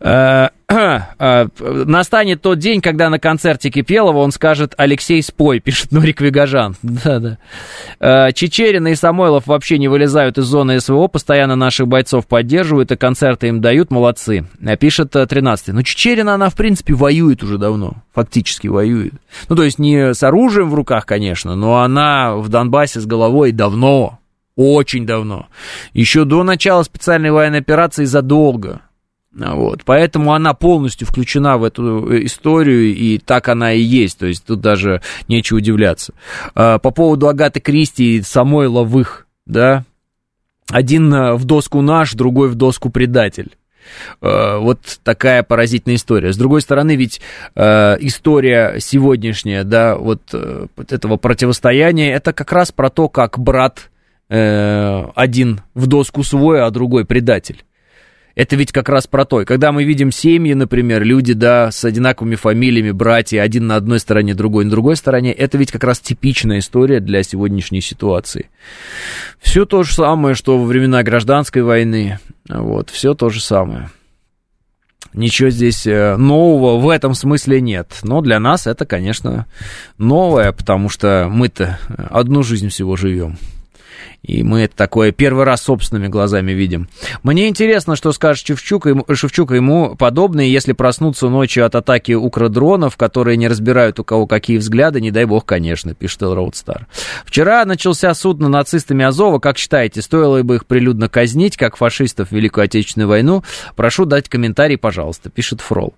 [0.00, 6.20] Э, э, настанет тот день, когда на концерте Кипелова он скажет «Алексей, спой», пишет Нурик
[6.20, 6.76] Вигажан.
[6.82, 7.38] Да-да.
[8.00, 12.96] Э, Чечерина и Самойлов вообще не вылезают из зоны СВО, постоянно наших бойцов поддерживают и
[12.96, 14.46] концерты им дают, молодцы.
[14.80, 19.14] Пишет 13 Ну, Чечерина, она, в принципе, воюет уже давно, фактически воюет.
[19.48, 23.52] Ну, то есть не с оружием в руках, конечно, но она в Донбассе с головой
[23.52, 24.17] давно,
[24.58, 25.46] очень давно.
[25.92, 28.82] Еще до начала специальной военной операции задолго.
[29.30, 34.26] Вот, поэтому она полностью включена в эту э, историю, и так она и есть, то
[34.26, 36.12] есть тут даже нечего удивляться.
[36.56, 39.84] А, по поводу Агаты Кристи и Самойловых, да,
[40.68, 43.52] один э, в доску наш, другой в доску предатель.
[44.20, 46.32] А, вот такая поразительная история.
[46.32, 47.20] С другой стороны, ведь
[47.54, 53.90] э, история сегодняшняя, да, вот, вот этого противостояния, это как раз про то, как брат
[54.28, 57.64] э, один в доску свой, а другой предатель.
[58.38, 59.44] Это ведь как раз про то.
[59.44, 64.32] Когда мы видим семьи, например, люди, да, с одинаковыми фамилиями, братья, один на одной стороне,
[64.32, 68.48] другой на другой стороне, это ведь как раз типичная история для сегодняшней ситуации.
[69.40, 72.20] Все то же самое, что во времена гражданской войны.
[72.48, 73.90] Вот, все то же самое.
[75.12, 77.98] Ничего здесь э, нового в этом смысле нет.
[78.04, 79.46] Но для нас это, конечно,
[79.96, 83.36] новое, потому что мы-то одну жизнь всего живем.
[84.22, 86.88] И мы это такое первый раз собственными глазами видим.
[87.22, 92.96] Мне интересно, что скажет Шевчук, ему, Шевчук ему подобные, если проснуться ночью от атаки укродронов,
[92.96, 96.86] которые не разбирают у кого какие взгляды, не дай бог, конечно, пишет Роудстар.
[97.24, 99.38] Вчера начался суд над нацистами Азова.
[99.38, 103.44] Как считаете, стоило бы их прилюдно казнить, как фашистов в Великую Отечественную войну?
[103.76, 105.94] Прошу дать комментарий, пожалуйста, пишет Фрол.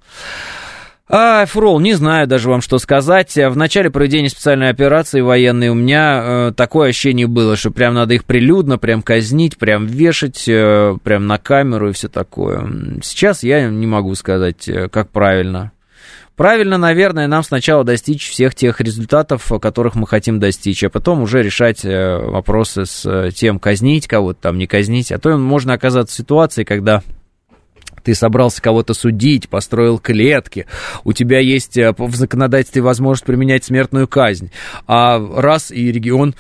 [1.13, 3.35] А, Фрол, не знаю даже вам, что сказать.
[3.35, 8.15] В начале проведения специальной операции военной у меня э, такое ощущение было, что прям надо
[8.15, 12.65] их прилюдно, прям казнить, прям вешать, э, прям на камеру и все такое.
[13.03, 15.73] Сейчас я не могу сказать, э, как правильно.
[16.37, 21.43] Правильно, наверное, нам сначала достичь всех тех результатов, которых мы хотим достичь, а потом уже
[21.43, 25.11] решать э, вопросы с э, тем, казнить кого-то там, не казнить.
[25.11, 27.03] А то можно оказаться в ситуации, когда
[28.03, 30.67] ты собрался кого-то судить, построил клетки,
[31.05, 34.51] у тебя есть э, в законодательстве возможность применять смертную казнь,
[34.87, 36.35] а раз и регион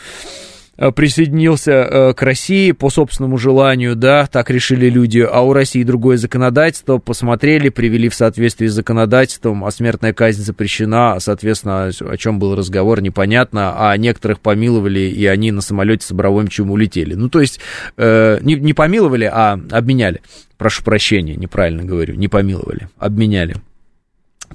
[0.91, 6.17] присоединился э, к России по собственному желанию, да, так решили люди, а у России другое
[6.17, 12.57] законодательство, посмотрели, привели в соответствии с законодательством, а смертная казнь запрещена, соответственно, о чем был
[12.57, 17.13] разговор, непонятно, а некоторых помиловали, и они на самолете с Абрамовичем улетели.
[17.15, 17.61] Ну, то есть,
[17.99, 20.23] э, не, не помиловали, а обменяли.
[20.57, 23.57] Прошу прощения, неправильно говорю, не помиловали, обменяли.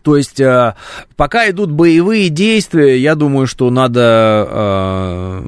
[0.06, 0.76] То есть, э,
[1.16, 5.41] пока идут боевые действия, я думаю, что надо э,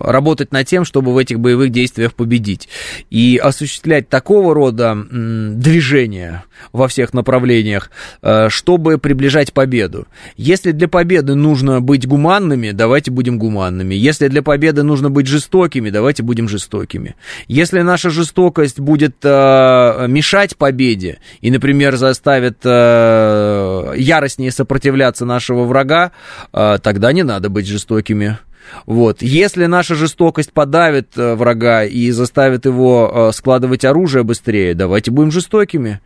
[0.00, 2.68] работать над тем, чтобы в этих боевых действиях победить.
[3.10, 7.90] И осуществлять такого рода движения во всех направлениях,
[8.22, 10.06] э, чтобы приближать победу.
[10.36, 13.94] Если для победы нужно быть гуманными, давайте будем гуманными.
[13.94, 17.14] Если для победы нужно быть жестокими, давайте будем жестокими.
[17.48, 26.12] Если наша жестокость будет мешать победе и, например, заставит Э, яростнее сопротивляться нашего врага,
[26.52, 28.38] э, тогда не надо быть жестокими.
[28.86, 29.22] Вот.
[29.22, 36.00] Если наша жестокость подавит э, врага и заставит его складывать оружие быстрее, давайте будем жестокими.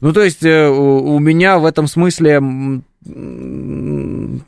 [0.00, 2.40] Ну, то есть у меня в этом смысле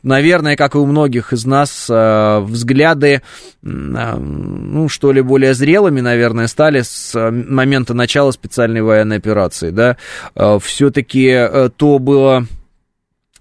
[0.03, 3.21] наверное, как и у многих из нас, взгляды,
[3.61, 9.97] ну, что ли, более зрелыми, наверное, стали с момента начала специальной военной операции, да.
[10.59, 12.45] Все-таки то было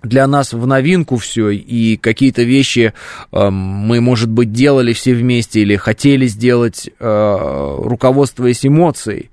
[0.02, 2.92] для нас в новинку все, и какие-то вещи
[3.32, 9.30] э, мы, может быть, делали все вместе или хотели сделать, э, руководствуясь эмоцией.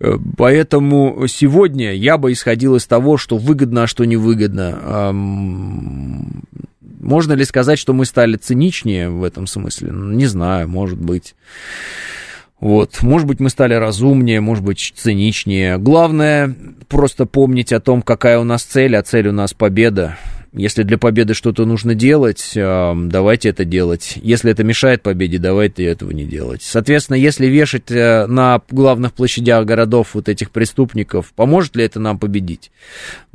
[0.00, 4.78] Э, поэтому сегодня я бы исходил из того, что выгодно, а что невыгодно.
[4.82, 5.10] Э,
[7.00, 9.90] можно ли сказать, что мы стали циничнее в этом смысле?
[9.92, 11.34] Не знаю, может быть.
[12.60, 15.76] Вот, может быть, мы стали разумнее, может быть, циничнее.
[15.78, 16.54] Главное
[16.88, 20.16] просто помнить о том, какая у нас цель, а цель у нас победа.
[20.54, 24.14] Если для победы что-то нужно делать, давайте это делать.
[24.22, 26.62] Если это мешает победе, давайте этого не делать.
[26.62, 32.18] Соответственно, если вешать э, на главных площадях городов вот этих преступников, поможет ли это нам
[32.18, 32.70] победить?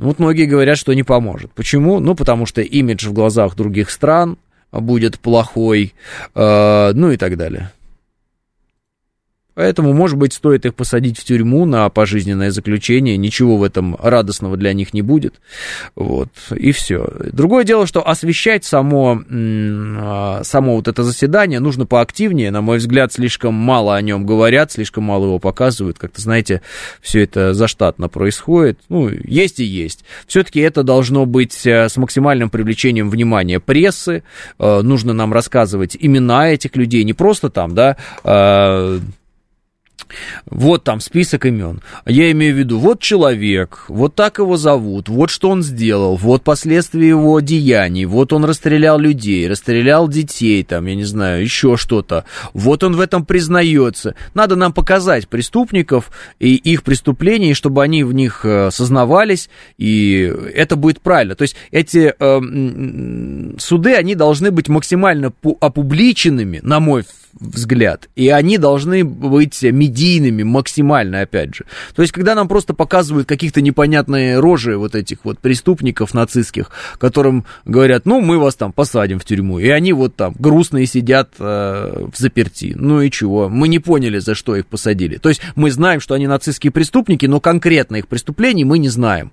[0.00, 1.52] Ну, вот многие говорят, что не поможет.
[1.52, 2.00] Почему?
[2.00, 4.36] Ну, потому что имидж в глазах других стран
[4.72, 5.94] будет плохой,
[6.34, 7.70] э, ну и так далее.
[9.54, 14.56] Поэтому, может быть, стоит их посадить в тюрьму на пожизненное заключение, ничего в этом радостного
[14.56, 15.40] для них не будет.
[15.94, 17.06] Вот, и все.
[17.32, 22.50] Другое дело, что освещать само, а, само вот это заседание нужно поактивнее.
[22.50, 25.98] На мой взгляд, слишком мало о нем говорят, слишком мало его показывают.
[25.98, 26.62] Как-то, знаете,
[27.02, 28.78] все это заштатно происходит.
[28.88, 30.04] Ну, есть и есть.
[30.26, 34.22] Все-таки это должно быть э, с максимальным привлечением внимания прессы.
[34.58, 39.00] Э, нужно нам рассказывать имена этих людей, не просто там, да, э,
[40.46, 41.80] вот там список имен.
[42.06, 46.42] Я имею в виду, вот человек, вот так его зовут, вот что он сделал, вот
[46.42, 52.24] последствия его деяний, вот он расстрелял людей, расстрелял детей, там, я не знаю, еще что-то.
[52.52, 54.14] Вот он в этом признается.
[54.34, 59.48] Надо нам показать преступников и их преступления, чтобы они в них э, сознавались,
[59.78, 61.34] и это будет правильно.
[61.34, 67.04] То есть эти э, суды, они должны быть максимально опубличенными, на мой
[67.38, 68.08] взгляд.
[68.16, 71.64] И они должны быть медийными максимально, опять же.
[71.94, 77.44] То есть, когда нам просто показывают каких-то непонятные рожи вот этих вот преступников нацистских, которым
[77.64, 79.58] говорят, ну, мы вас там посадим в тюрьму.
[79.58, 82.74] И они вот там грустные сидят э, в заперти.
[82.76, 83.48] Ну и чего?
[83.48, 85.16] Мы не поняли, за что их посадили.
[85.16, 89.32] То есть, мы знаем, что они нацистские преступники, но конкретно их преступлений мы не знаем.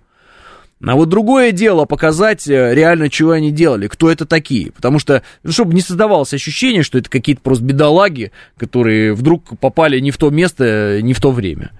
[0.82, 4.72] А вот другое дело показать э, реально, чего они делали, кто это такие.
[4.72, 10.00] Потому что, ну, чтобы не создавалось ощущение, что это какие-то просто бедолаги, которые вдруг попали
[10.00, 11.72] не в то место, э, не в то время.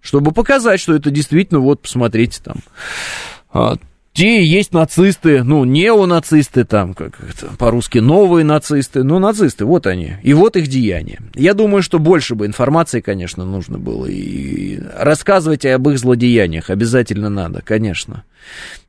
[0.00, 3.78] Чтобы показать, что это действительно, вот, посмотрите там,
[4.18, 10.14] те есть нацисты, ну, неонацисты там, как это по-русски, новые нацисты, ну, нацисты, вот они,
[10.24, 11.20] и вот их деяния.
[11.36, 17.28] Я думаю, что больше бы информации, конечно, нужно было, и рассказывать об их злодеяниях обязательно
[17.28, 18.24] надо, конечно.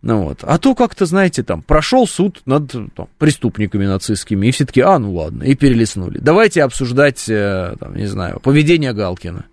[0.02, 0.40] Ну вот.
[0.42, 4.98] А то как-то, знаете, там, прошел суд над там, преступниками нацистскими, и все таки а,
[4.98, 6.18] ну ладно, и перелистнули.
[6.18, 9.46] Давайте обсуждать, э, там, не знаю, поведение Галкина.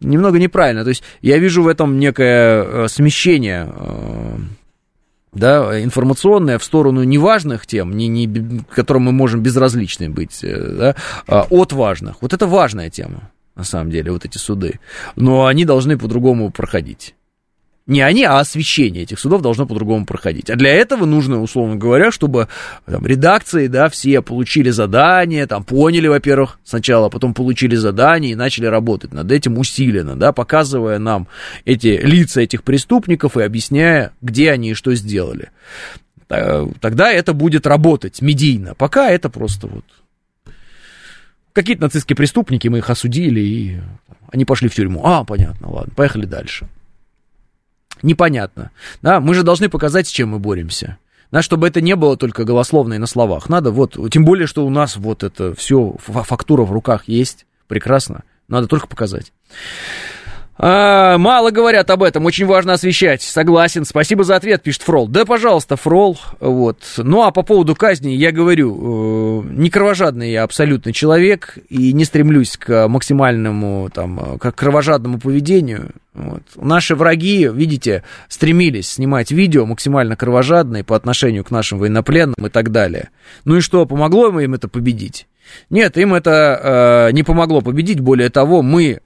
[0.00, 4.36] Немного неправильно, то есть я вижу в этом некое э, смещение э,
[5.32, 10.96] да, информационная в сторону неважных тем, не, не, которым мы можем безразличны быть, э, да,
[11.26, 12.16] а от важных.
[12.20, 14.80] Вот это важная тема, на самом деле, вот эти суды.
[15.16, 17.14] Но они должны по-другому проходить.
[17.90, 20.48] Не они, а освещение этих судов должно по-другому проходить.
[20.48, 22.46] А для этого нужно, условно говоря, чтобы
[22.86, 28.36] там, редакции, да, все получили задание, там, поняли, во-первых, сначала, а потом получили задание и
[28.36, 31.26] начали работать над этим усиленно, да, показывая нам
[31.64, 35.50] эти лица этих преступников и объясняя, где они и что сделали.
[36.28, 38.76] Тогда это будет работать медийно.
[38.76, 39.84] Пока это просто вот
[41.52, 43.80] какие-то нацистские преступники, мы их осудили, и
[44.30, 45.00] они пошли в тюрьму.
[45.04, 46.68] А, понятно, ладно, поехали дальше
[48.02, 48.70] непонятно.
[49.02, 50.98] Да, мы же должны показать, с чем мы боремся.
[51.30, 53.48] Да, чтобы это не было только голословно и на словах.
[53.48, 58.24] Надо вот, тем более, что у нас вот это все, фактура в руках есть, прекрасно.
[58.48, 59.32] Надо только показать.
[60.62, 63.22] А, мало говорят об этом, очень важно освещать.
[63.22, 63.86] Согласен.
[63.86, 65.08] Спасибо за ответ, пишет Фрол.
[65.08, 66.18] Да, пожалуйста, Фрол.
[66.38, 66.82] Вот.
[66.98, 72.04] Ну, а по поводу казни, я говорю, э, не кровожадный я абсолютно человек и не
[72.04, 75.92] стремлюсь к максимальному, там, к кровожадному поведению.
[76.12, 76.42] Вот.
[76.56, 82.70] Наши враги, видите, стремились снимать видео максимально кровожадные по отношению к нашим военнопленным и так
[82.70, 83.08] далее.
[83.46, 85.26] Ну и что, помогло им это победить?
[85.68, 88.00] Нет, им это э, не помогло победить.
[88.00, 89.00] Более того, мы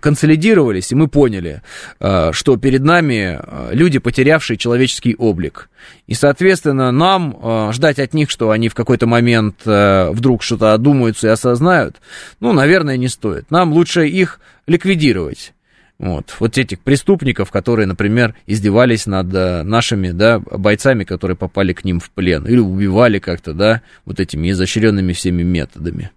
[0.00, 1.62] консолидировались, и мы поняли,
[2.00, 5.68] э, что перед нами э, люди, потерявшие человеческий облик.
[6.06, 10.72] И, соответственно, нам э, ждать от них, что они в какой-то момент э, вдруг что-то
[10.72, 11.96] одумаются и осознают,
[12.40, 13.50] ну, наверное, не стоит.
[13.50, 15.52] Нам лучше их ликвидировать.
[15.98, 21.84] Вот, вот этих преступников, которые, например, издевались над э, нашими, да, бойцами, которые попали к
[21.84, 26.12] ним в плен, или убивали как-то, да, вот этими изощренными всеми методами.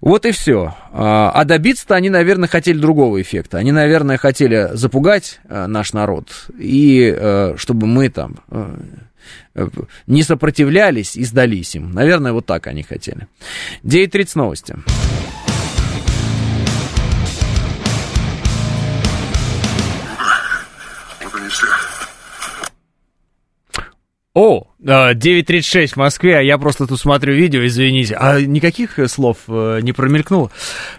[0.00, 0.74] Вот и все.
[0.90, 3.58] А, а добиться-то они, наверное, хотели другого эффекта.
[3.58, 8.40] Они, наверное, хотели запугать э, наш народ, и э, чтобы мы там
[10.08, 11.92] не сопротивлялись и сдались им.
[11.92, 13.28] Наверное, вот так они хотели.
[13.84, 14.76] 9.30 новости.
[24.34, 28.16] О, 9.36 в Москве, а я просто тут смотрю видео, извините.
[28.18, 30.50] А никаких слов э, не промелькнуло?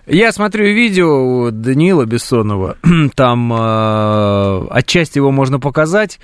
[0.08, 2.78] Я смотрю видео Даниила Бессонова,
[3.16, 6.22] там э, отчасти его можно показать.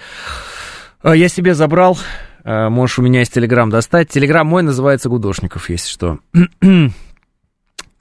[1.04, 2.00] Э, я себе забрал,
[2.46, 4.08] можешь у меня есть Телеграм достать.
[4.08, 6.20] Телеграм мой называется Гудошников, если что.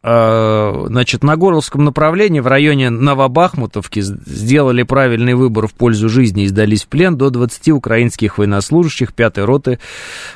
[0.03, 6.49] Э, значит, на Горловском направлении в районе Новобахмутовки сделали правильный выбор в пользу жизни и
[6.49, 9.79] сдались в плен до 20 украинских военнослужащих 5-й роты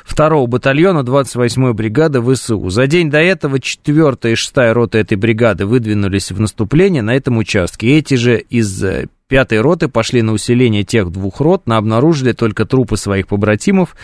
[0.07, 2.69] 2-го батальона 28-й бригады ВСУ.
[2.69, 7.37] За день до этого 4-я и 6-я роты этой бригады выдвинулись в наступление на этом
[7.37, 7.97] участке.
[7.97, 8.83] Эти же из
[9.27, 13.95] пятой роты пошли на усиление тех двух рот, но обнаружили только трупы своих побратимов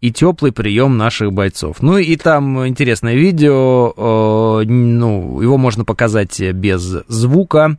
[0.00, 1.76] и теплый прием наших бойцов.
[1.80, 7.78] Ну и там интересное видео, э, ну, его можно показать без звука,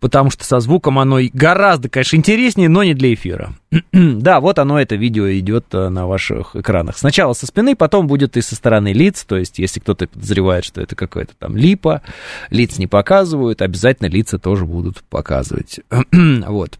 [0.00, 3.54] потому что со звуком оно гораздо, конечно, интереснее, но не для эфира.
[3.92, 6.98] да, вот оно, это видео идет э, на ваших экранах.
[6.98, 10.80] Сначала со спины, потом будет и со стороны лиц, то есть если кто-то подозревает, что
[10.80, 12.02] это какая-то там липа,
[12.50, 15.80] лиц не показывают, обязательно лица тоже будут показывать.
[16.12, 16.78] вот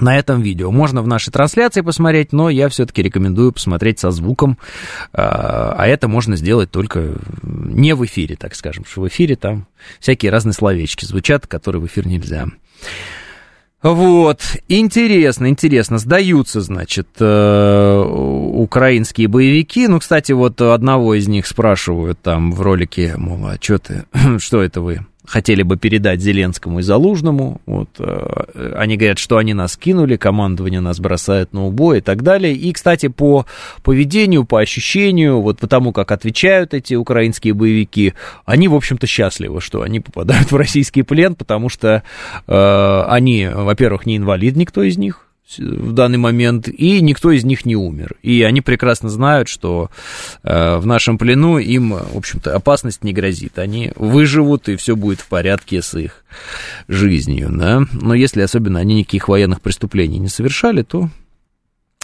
[0.00, 0.70] на этом видео.
[0.70, 4.58] Можно в нашей трансляции посмотреть, но я все-таки рекомендую посмотреть со звуком,
[5.12, 9.66] а, а это можно сделать только не в эфире, так скажем, что в эфире там
[10.00, 12.46] всякие разные словечки звучат, которые в эфир нельзя.
[13.82, 19.88] Вот, интересно, интересно, сдаются, значит, э, украинские боевики.
[19.88, 24.04] Ну, кстати, вот одного из них спрашивают там в ролике, мол, а что ты,
[24.38, 27.60] что это вы хотели бы передать Зеленскому и Залужному.
[27.66, 32.22] Вот, э, они говорят, что они нас кинули, командование нас бросает на убой и так
[32.22, 32.54] далее.
[32.54, 33.46] И, кстати, по
[33.82, 39.60] поведению, по ощущению, вот по тому, как отвечают эти украинские боевики, они, в общем-то, счастливы,
[39.60, 42.02] что они попадают в российский плен, потому что
[42.46, 45.26] э, они, во-первых, не инвалид никто из них,
[45.58, 48.14] в данный момент, и никто из них не умер.
[48.22, 49.90] И они прекрасно знают, что
[50.42, 53.58] э, в нашем плену им, в общем-то, опасность не грозит.
[53.58, 56.24] Они выживут, и все будет в порядке с их
[56.88, 57.50] жизнью.
[57.52, 57.82] Да?
[57.92, 61.08] Но если особенно они никаких военных преступлений не совершали, то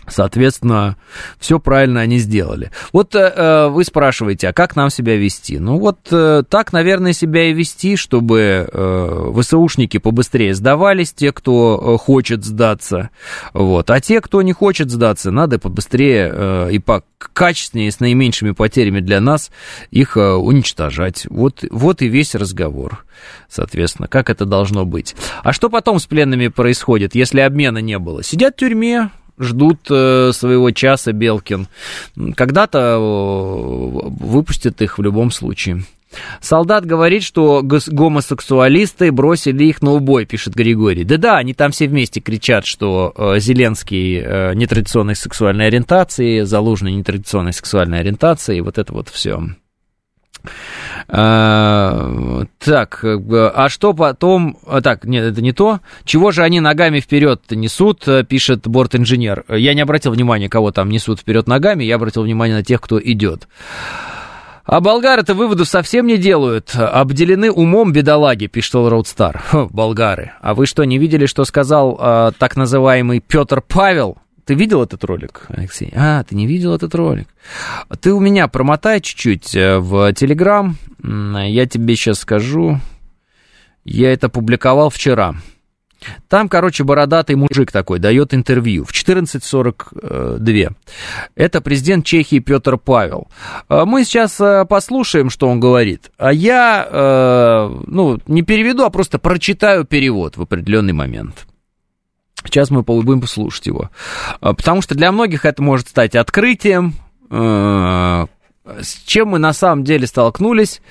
[0.09, 0.97] Соответственно,
[1.39, 2.71] все правильно они сделали.
[2.93, 5.59] Вот э, э, вы спрашиваете, а как нам себя вести?
[5.59, 11.95] Ну вот э, так, наверное, себя и вести, чтобы э, ВСУшники побыстрее сдавались, те, кто
[11.95, 13.11] э, хочет сдаться.
[13.53, 13.91] Вот.
[13.91, 19.01] А те, кто не хочет сдаться, надо побыстрее э, и по качественнее, с наименьшими потерями
[19.01, 19.51] для нас,
[19.91, 21.27] их э, уничтожать.
[21.29, 23.05] Вот, вот и весь разговор.
[23.49, 25.17] Соответственно, как это должно быть.
[25.43, 28.23] А что потом с пленными происходит, если обмена не было?
[28.23, 31.69] Сидят в тюрьме, ждут э, своего часа Белкин.
[32.35, 35.85] Когда-то э, выпустят их в любом случае.
[36.41, 41.05] Солдат говорит, что гомосексуалисты бросили их на убой, пишет Григорий.
[41.05, 48.01] Да-да, они там все вместе кричат, что э, Зеленский нетрадиционной сексуальной ориентации, Залужный нетрадиционной сексуальной
[48.01, 49.43] ориентации, вот это вот все.
[51.09, 54.59] А, так, а что потом...
[54.67, 55.81] А, так, нет, это не то.
[56.05, 59.45] Чего же они ногами вперед несут, пишет борт-инженер.
[59.49, 63.01] Я не обратил внимания, кого там несут вперед ногами, я обратил внимание на тех, кто
[63.01, 63.49] идет.
[64.69, 66.75] А болгары-то выводов совсем не делают.
[66.77, 69.43] Обделены умом бедолаги, пишет Роудстар.
[69.71, 70.33] болгары.
[70.43, 74.19] А вы что, не видели, что сказал э, так называемый Петр Павел?
[74.49, 75.93] Ты видел этот ролик, Алексей?
[75.95, 77.29] А, ты не видел этот ролик.
[78.01, 80.79] Ты у меня промотай чуть-чуть э, в Телеграм.
[81.03, 82.81] Я тебе сейчас скажу.
[83.85, 85.35] Я это публиковал вчера.
[86.29, 90.75] Там, короче, бородатый мужик такой дает интервью в 14.42.
[91.35, 93.29] Это президент Чехии Петр Павел.
[93.69, 96.11] А мы сейчас э, послушаем, что он говорит.
[96.17, 101.47] А я, э, ну, не переведу, а просто прочитаю перевод в определенный момент.
[102.45, 103.91] Сейчас мы будем послушать его.
[104.41, 106.95] А, потому что для многих это может стать открытием,
[107.31, 108.27] э,
[108.81, 110.83] с чем мы на самом деле столкнулись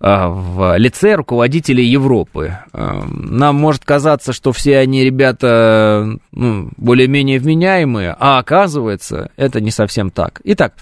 [0.00, 2.58] а, в лице руководителей Европы.
[2.72, 9.70] А, нам может казаться, что все они ребята ну, более-менее вменяемые, а оказывается, это не
[9.70, 10.40] совсем так.
[10.44, 10.74] Итак,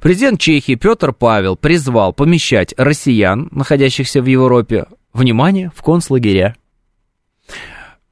[0.00, 6.54] президент Чехии Петр Павел призвал помещать россиян, находящихся в Европе, внимание, в концлагеря.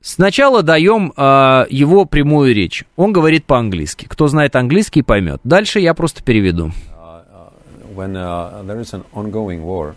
[0.06, 2.84] Сначала даем э, его прямую речь.
[2.94, 4.06] Он говорит по-английски.
[4.08, 5.40] Кто знает английский, поймет.
[5.42, 6.70] Дальше я просто переведу
[7.96, 9.96] when uh, there is an ongoing war,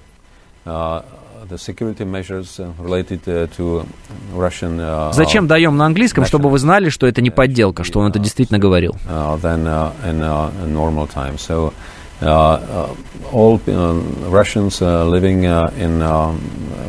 [0.66, 1.02] uh,
[1.50, 3.24] the security measures related
[3.58, 3.86] to
[4.34, 5.12] Russian.
[5.14, 8.60] Зачем даем на английском, чтобы вы знали, что это не подделка, что он это действительно
[8.60, 8.96] говорил?
[9.42, 9.66] Than
[10.06, 11.38] in normal time.
[11.38, 11.74] So
[13.32, 13.60] all
[14.30, 15.44] Russians living
[15.78, 16.02] in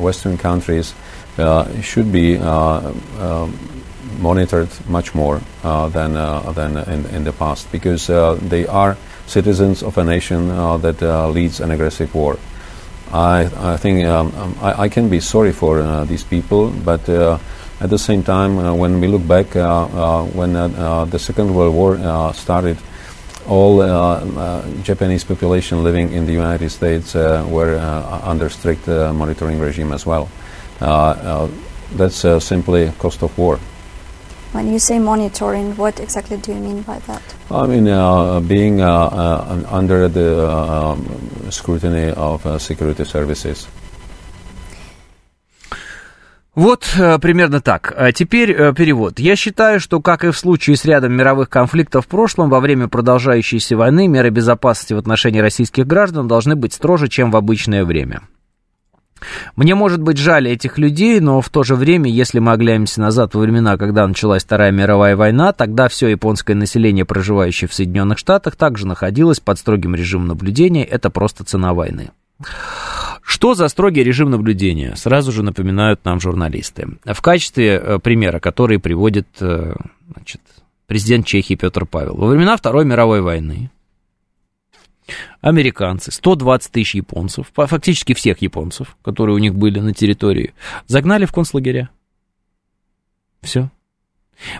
[0.00, 0.94] Western countries
[1.40, 3.48] Uh, should be uh, uh,
[4.18, 6.14] monitored much more than
[6.54, 8.06] than in, in the past because
[8.48, 8.96] they are
[9.26, 12.38] citizens of a nation uh, that uh, leads an aggressive war.
[13.12, 17.08] I, I think um, um I, I, can be sorry for uh, these people, but
[17.08, 19.54] at the same time, when we look back,
[20.34, 22.76] when the Second World War started,
[23.48, 23.80] all
[24.82, 27.78] Japanese population living in the United States were
[28.22, 30.28] under strict monitoring regime as well.
[30.80, 33.58] That's simply cost of war.
[34.52, 37.22] When you say monitoring, what exactly do you mean by that?
[37.52, 41.06] I mean, uh, being uh, uh, under the um,
[41.50, 43.68] scrutiny of security services.
[46.56, 47.94] Вот э, примерно так.
[47.96, 49.20] А теперь э, перевод.
[49.20, 52.88] Я считаю, что, как и в случае с рядом мировых конфликтов в прошлом, во время
[52.88, 58.22] продолжающейся войны меры безопасности в отношении российских граждан должны быть строже, чем в обычное время.
[59.56, 63.34] Мне, может быть, жаль этих людей, но в то же время, если мы оглянемся назад
[63.34, 68.56] во времена, когда началась Вторая мировая война, тогда все японское население, проживающее в Соединенных Штатах,
[68.56, 70.84] также находилось под строгим режимом наблюдения.
[70.84, 72.10] Это просто цена войны.
[73.22, 74.94] Что за строгий режим наблюдения?
[74.96, 76.88] Сразу же напоминают нам журналисты.
[77.04, 79.74] В качестве э, примера, который приводит э,
[80.12, 80.40] значит,
[80.86, 82.16] президент Чехии Петр Павел.
[82.16, 83.70] Во времена Второй мировой войны
[85.40, 90.54] американцы, 120 тысяч японцев, фактически всех японцев, которые у них были на территории,
[90.86, 91.90] загнали в концлагеря.
[93.42, 93.70] Все.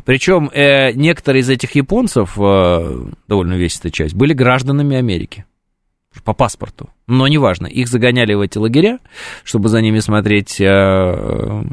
[0.04, 5.44] Причем э, некоторые из этих японцев, э, довольно весистая часть, были гражданами Америки
[6.24, 6.90] по паспорту.
[7.06, 8.98] Но неважно, их загоняли в эти лагеря,
[9.44, 11.64] чтобы за ними смотреть э,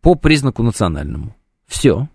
[0.00, 1.34] по признаку национальному.
[1.66, 2.08] Все.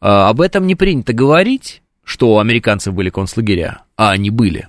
[0.00, 4.68] А, об этом не принято говорить, что у американцев были концлагеря, а они были.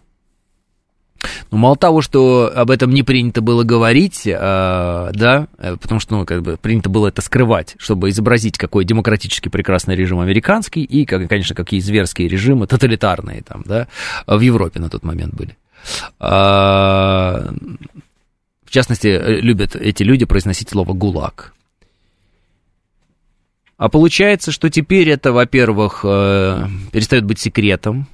[1.52, 6.18] Но мало того, что об этом не принято было говорить, э, да, э, потому что,
[6.18, 11.06] ну, как бы принято было это скрывать, чтобы изобразить, какой демократически прекрасный режим американский и,
[11.06, 13.88] как, конечно, какие зверские режимы тоталитарные там, да,
[14.28, 15.58] в Европе на тот момент были.
[16.20, 17.52] А,
[18.64, 21.55] в частности, любят эти люди произносить слово «гулаг».
[23.78, 28.08] А получается, что теперь это, во-первых, э, перестает быть секретом,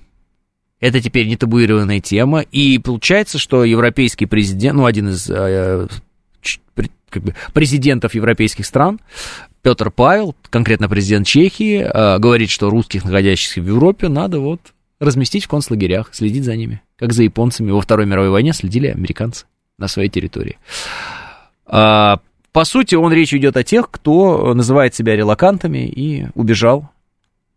[0.79, 5.88] это теперь не табуированная тема, и получается, что европейский президент, ну, один из э,
[7.09, 8.99] как бы, президентов европейских стран,
[9.61, 14.59] Петр Павел, конкретно президент Чехии, э, говорит, что русских, находящихся в Европе, надо вот
[14.99, 19.45] разместить в концлагерях, следить за ними, как за японцами во Второй мировой войне следили американцы
[19.77, 20.57] на своей территории.
[21.67, 22.19] А,
[22.52, 26.90] по сути, он речь идет о тех, кто называет себя релакантами и убежал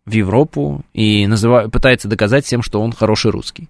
[0.06, 3.68] в Европу и называет, пытается доказать всем, что он хороший русский.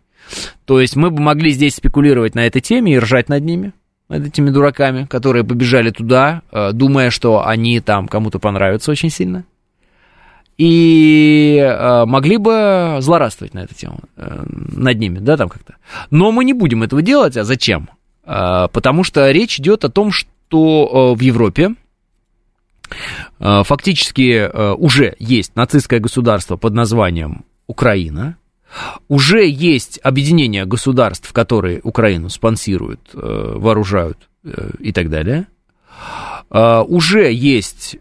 [0.65, 3.73] То есть мы бы могли здесь спекулировать на этой теме и ржать над ними,
[4.09, 9.45] над этими дураками, которые побежали туда, э, думая, что они там кому-то понравятся очень сильно.
[10.57, 15.77] И э, могли бы злорадствовать на эту тему, э, над ними, да, там как-то.
[16.11, 17.89] Но мы не будем этого делать, а зачем?
[18.25, 21.75] Потому что речь идет о том, что в Европе
[23.39, 28.37] фактически уже есть нацистское государство под названием Украина,
[29.09, 35.47] уже есть объединение государств, которые Украину спонсируют, э, вооружают э, и так далее.
[36.51, 37.97] Э, уже есть,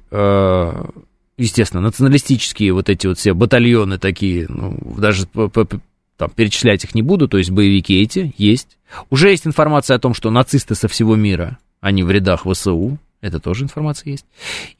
[1.38, 7.28] естественно, националистические вот эти вот все батальоны такие, ну, даже там, перечислять их не буду,
[7.28, 8.78] то есть боевики эти есть.
[9.10, 13.42] Уже есть информация о том, что нацисты со всего мира, они в рядах ВСУ, это
[13.42, 14.26] тоже информация есть.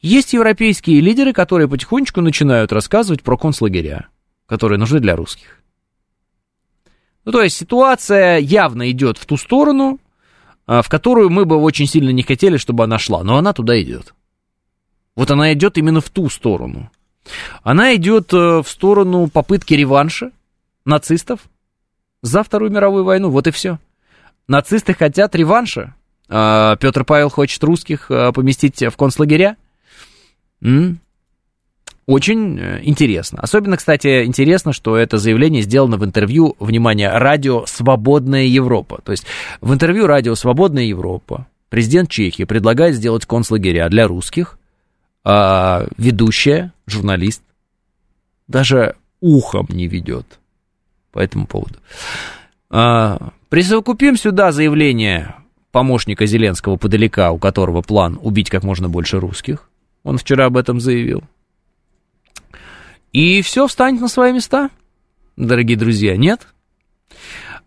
[0.00, 4.08] Есть европейские лидеры, которые потихонечку начинают рассказывать про концлагеря,
[4.46, 5.60] которые нужны для русских.
[7.26, 10.00] Ну, то есть ситуация явно идет в ту сторону,
[10.66, 13.78] а, в которую мы бы очень сильно не хотели, чтобы она шла, но она туда
[13.82, 14.14] идет.
[15.14, 16.90] Вот она идет именно в ту сторону.
[17.62, 20.30] Она идет э, в сторону попытки реванша
[20.86, 21.40] нацистов
[22.22, 23.78] за Вторую мировую войну, вот и все.
[24.48, 25.94] Нацисты хотят реванша.
[26.28, 29.56] А, Петр Павел хочет русских э, поместить в концлагеря.
[32.06, 33.40] Очень э, интересно.
[33.40, 39.00] Особенно, кстати, интересно, что это заявление сделано в интервью, внимание, радио «Свободная Европа».
[39.04, 39.24] То есть
[39.60, 44.58] в интервью радио «Свободная Европа» президент Чехии предлагает сделать концлагеря для русских,
[45.24, 47.42] а ведущая, журналист,
[48.48, 50.38] даже ухом не ведет
[51.10, 51.76] по этому поводу.
[52.68, 55.34] А, присовокупим сюда заявление
[55.74, 59.68] помощника Зеленского подалека, у которого план убить как можно больше русских.
[60.04, 61.24] Он вчера об этом заявил.
[63.12, 64.70] И все встанет на свои места,
[65.36, 66.46] дорогие друзья, нет?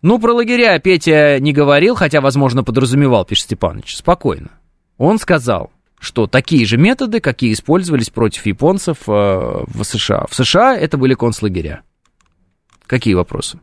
[0.01, 3.97] Ну, про лагеря Петя не говорил, хотя, возможно, подразумевал, пишет Степанович.
[3.97, 4.51] Спокойно.
[4.97, 10.27] Он сказал, что такие же методы, какие использовались против японцев э, в США.
[10.29, 11.81] В США это были концлагеря.
[12.85, 13.59] Какие вопросы?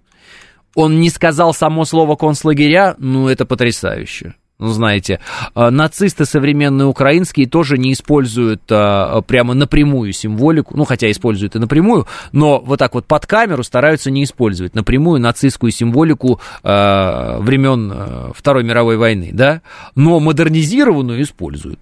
[0.75, 4.35] Он не сказал само слово концлагеря, ну, это потрясающе.
[4.61, 5.19] Ну, знаете,
[5.55, 11.59] а, нацисты современные украинские тоже не используют а, прямо напрямую символику, ну, хотя используют и
[11.59, 18.33] напрямую, но вот так вот под камеру стараются не использовать напрямую нацистскую символику а, времен
[18.35, 19.61] Второй мировой войны, да,
[19.97, 21.81] но модернизированную используют.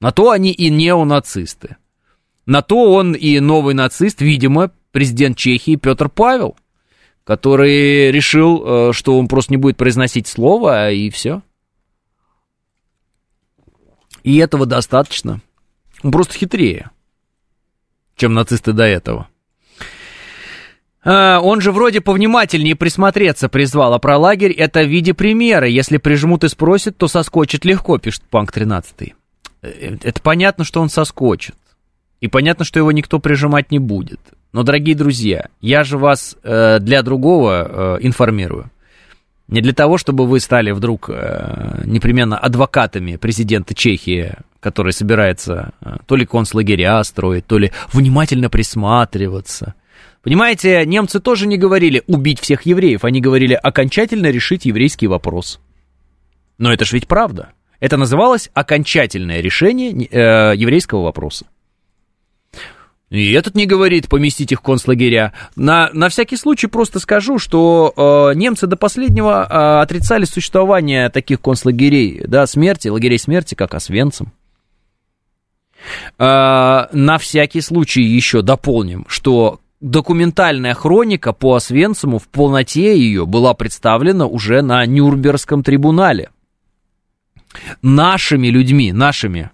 [0.00, 1.76] На то они и неонацисты.
[2.46, 6.56] На то он и новый нацист, видимо, президент Чехии Петр Павел,
[7.24, 11.42] который решил, что он просто не будет произносить слово, и все.
[14.22, 15.40] И этого достаточно.
[16.02, 16.90] Он просто хитрее,
[18.16, 19.28] чем нацисты до этого.
[21.02, 25.66] А, он же вроде повнимательнее присмотреться призвал, а про лагерь это в виде примера.
[25.66, 29.14] Если прижмут и спросят, то соскочит легко, пишет Панк 13.
[29.62, 31.56] Э, это понятно, что он соскочит.
[32.20, 34.20] И понятно, что его никто прижимать не будет.
[34.52, 38.70] Но, дорогие друзья, я же вас э, для другого э, информирую.
[39.46, 45.96] Не для того, чтобы вы стали вдруг э, непременно адвокатами президента Чехии, который собирается э,
[46.06, 49.74] то ли концлагеря строить, то ли внимательно присматриваться.
[50.22, 55.60] Понимаете, немцы тоже не говорили убить всех евреев, они говорили окончательно решить еврейский вопрос.
[56.58, 57.50] Но это ж ведь правда.
[57.80, 61.46] Это называлось окончательное решение э, еврейского вопроса.
[63.10, 65.32] И этот не говорит поместить их в концлагеря.
[65.56, 71.40] На, на всякий случай просто скажу, что э, немцы до последнего э, отрицали существование таких
[71.40, 74.32] концлагерей, да, смерти, лагерей смерти, как Освенцим.
[76.18, 83.54] Э, на всякий случай еще дополним, что документальная хроника по Освенциму в полноте ее была
[83.54, 86.30] представлена уже на Нюрнбергском трибунале.
[87.82, 89.50] Нашими людьми, нашими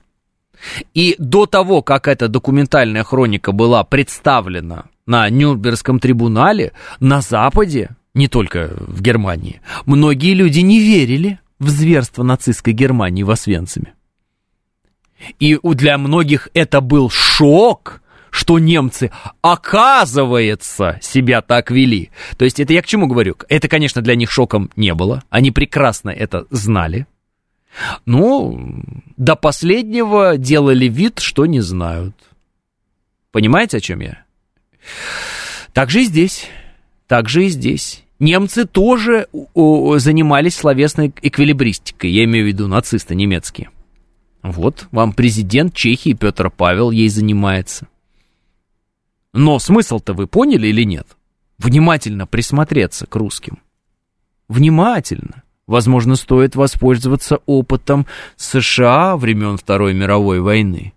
[0.94, 8.28] и до того, как эта документальная хроника была представлена на Нюрнбергском трибунале, на Западе, не
[8.28, 13.94] только в Германии, многие люди не верили в зверство нацистской Германии в Освенциме.
[15.38, 19.10] И для многих это был шок, что немцы,
[19.40, 22.10] оказывается, себя так вели.
[22.36, 23.36] То есть это я к чему говорю?
[23.48, 25.22] Это, конечно, для них шоком не было.
[25.30, 27.06] Они прекрасно это знали.
[28.04, 28.82] Ну,
[29.16, 32.14] до последнего делали вид, что не знают.
[33.32, 34.24] Понимаете, о чем я?
[35.72, 36.46] Так же и здесь.
[37.06, 38.02] Так же и здесь.
[38.18, 43.70] Немцы тоже занимались словесной эквилибристикой, я имею в виду нацисты немецкие.
[44.42, 47.88] Вот вам президент Чехии Петр Павел ей занимается.
[49.34, 51.06] Но смысл-то вы поняли или нет?
[51.58, 53.58] Внимательно присмотреться к русским.
[54.48, 55.42] Внимательно.
[55.66, 58.06] Возможно, стоит воспользоваться опытом
[58.36, 60.92] США времен Второй мировой войны.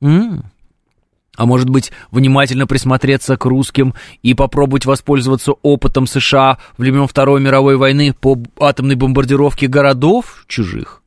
[0.00, 0.44] М?
[1.36, 7.76] А может быть, внимательно присмотреться к русским и попробовать воспользоваться опытом США времен Второй мировой
[7.76, 11.02] войны по атомной бомбардировке городов чужих?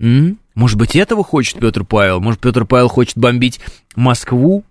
[0.00, 0.38] М?
[0.54, 2.20] Может быть, этого хочет Петр Павел?
[2.20, 3.60] Может, Петр Павел хочет бомбить
[3.94, 4.64] Москву?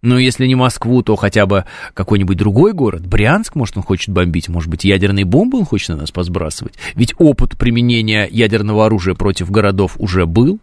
[0.00, 3.04] Ну, если не Москву, то хотя бы какой-нибудь другой город.
[3.06, 4.48] Брянск, может, он хочет бомбить.
[4.48, 6.74] Может быть, ядерные бомбы он хочет на нас посбрасывать.
[6.94, 10.60] Ведь опыт применения ядерного оружия против городов уже был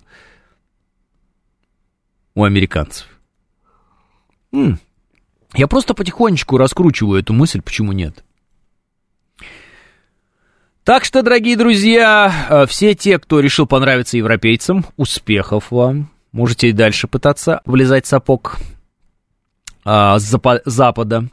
[2.34, 3.08] у американцев.
[4.54, 4.80] М-м.
[5.54, 8.24] Я просто потихонечку раскручиваю эту мысль, почему нет.
[10.86, 16.12] Так что, дорогие друзья, э, все те, кто решил понравиться европейцам, успехов вам.
[16.32, 18.60] Можете и дальше пытаться влезать в сапог
[19.86, 21.28] запада.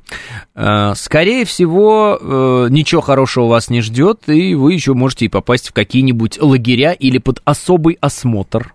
[0.55, 5.71] А, скорее всего, э, ничего хорошего вас не ждет, и вы еще можете и попасть
[5.71, 8.75] в какие-нибудь лагеря или под особый осмотр,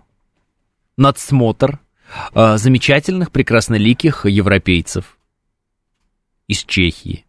[0.96, 1.78] надсмотр
[2.34, 5.16] а, замечательных, прекрасноликих европейцев
[6.48, 7.24] из Чехии.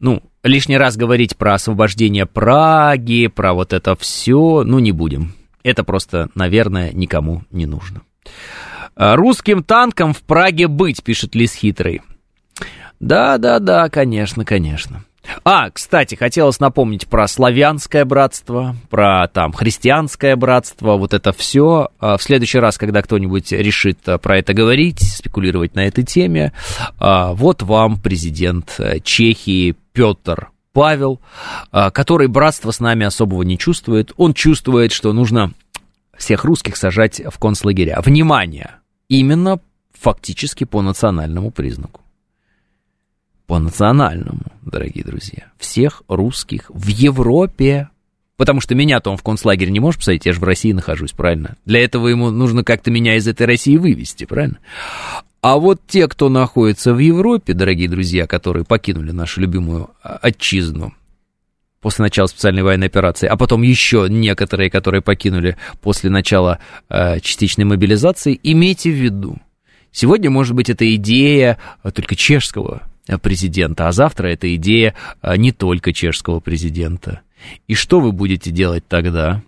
[0.00, 5.34] ну, лишний раз говорить про освобождение Праги, про вот это все, ну, не будем.
[5.62, 8.00] Это просто, наверное, никому не нужно.
[9.02, 12.02] А, Русским танкам в Праге быть, пишет Лис Хитрый.
[13.00, 15.04] Да, да, да, конечно, конечно.
[15.42, 21.88] А, кстати, хотелось напомнить про славянское братство, про там христианское братство, вот это все.
[21.98, 26.52] А, в следующий раз, когда кто-нибудь решит а, про это говорить, спекулировать на этой теме,
[26.98, 31.20] а, вот вам президент э, Чехии Петр Павел,
[31.72, 34.12] который братство с нами особого не чувствует.
[34.18, 35.52] Он чувствует, что нужно
[36.18, 37.98] всех русских сажать в концлагеря.
[38.04, 38.79] Внимание!
[39.10, 39.60] Именно
[39.92, 42.00] фактически по национальному признаку
[43.50, 45.50] по национальному, дорогие друзья.
[45.58, 47.88] Всех русских в Европе.
[48.36, 51.56] Потому что меня-то он в концлагерь не может посадить, я же в России нахожусь, правильно?
[51.64, 54.58] Для этого ему нужно как-то меня из этой России вывести, правильно?
[55.42, 60.94] А вот те, кто находится в Европе, дорогие друзья, которые покинули нашу любимую а, отчизну,
[61.80, 66.58] после начала специальной военной операции, а потом еще некоторые, которые покинули после начала
[66.88, 69.38] э, частичной мобилизации, имейте в виду,
[69.90, 75.36] сегодня, может быть, это идея э, только чешского Э, президента, а завтра это идея э,
[75.36, 77.22] не только чешского президента.
[77.66, 79.42] И что вы будете делать тогда?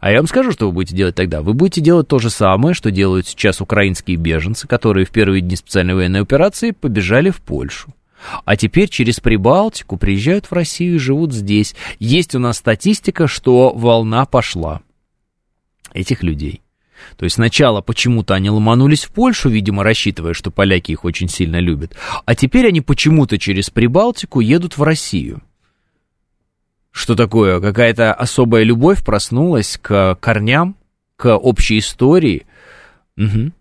[0.00, 1.42] А я вам скажу, что вы будете делать тогда.
[1.42, 5.54] Вы будете делать то же самое, что делают сейчас украинские беженцы, которые в первые дни
[5.54, 7.94] специальной военной операции побежали в Польшу.
[8.44, 11.74] А теперь через Прибалтику приезжают в Россию и живут здесь.
[11.98, 14.82] Есть у нас статистика, что волна пошла
[15.92, 16.62] этих людей.
[17.16, 21.58] То есть сначала почему-то они ломанулись в Польшу, видимо, рассчитывая, что поляки их очень сильно
[21.58, 25.42] любят, а теперь они почему-то через Прибалтику едут в Россию.
[26.92, 27.60] Что такое?
[27.60, 30.76] Какая-то особая любовь проснулась к корням,
[31.16, 32.46] к общей истории.
[33.16, 33.52] Угу.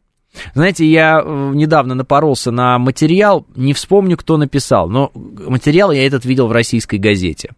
[0.53, 6.25] Знаете, я э, недавно напоролся на материал, не вспомню, кто написал, но материал я этот
[6.25, 7.51] видел в российской газете.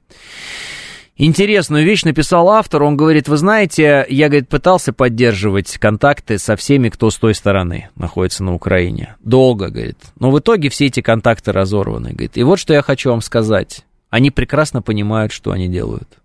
[1.15, 6.89] Интересную вещь написал автор, он говорит, вы знаете, я, говорит, пытался поддерживать контакты со всеми,
[6.89, 9.15] кто с той стороны находится на Украине.
[9.23, 9.99] Долго, говорит.
[10.19, 12.35] Но в итоге все эти контакты разорваны, говорит.
[12.35, 13.85] И вот что я хочу вам сказать.
[14.09, 16.22] Они прекрасно понимают, что они делают.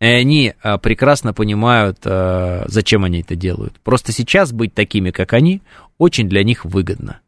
[0.00, 3.74] И они а, прекрасно понимают, а, зачем они это делают.
[3.82, 5.62] Просто сейчас быть такими, как они,
[5.98, 7.20] очень для них выгодно.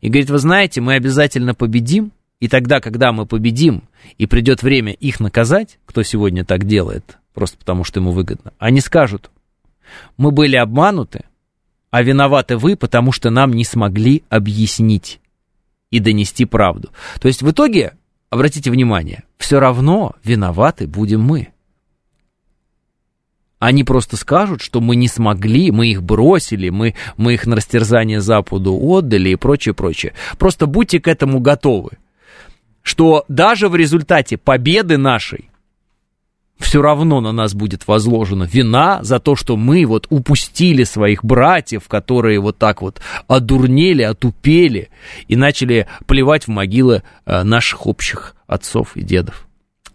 [0.00, 3.82] И говорит, вы знаете, мы обязательно победим, и тогда, когда мы победим,
[4.16, 8.80] и придет время их наказать, кто сегодня так делает, просто потому что ему выгодно, они
[8.80, 9.30] скажут,
[10.16, 11.24] мы были обмануты,
[11.90, 15.20] а виноваты вы, потому что нам не смогли объяснить
[15.90, 16.90] и донести правду.
[17.20, 17.94] То есть в итоге,
[18.30, 21.48] обратите внимание, все равно виноваты будем мы.
[23.58, 28.20] Они просто скажут, что мы не смогли, мы их бросили, мы, мы их на растерзание
[28.20, 30.12] Западу отдали и прочее, прочее.
[30.38, 31.90] Просто будьте к этому готовы
[32.88, 35.50] что даже в результате победы нашей
[36.58, 41.86] все равно на нас будет возложена вина за то, что мы вот упустили своих братьев,
[41.86, 44.88] которые вот так вот одурнели, отупели
[45.28, 49.46] и начали плевать в могилы э, наших общих отцов и дедов.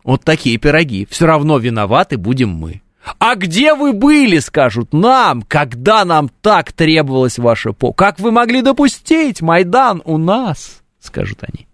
[0.04, 1.08] Вот такие пироги.
[1.10, 2.83] Все равно виноваты будем мы.
[3.20, 7.96] А где вы были, скажут нам, когда нам так требовалась ваша помощь?
[7.98, 11.68] Как вы могли допустить Майдан у нас, скажут они.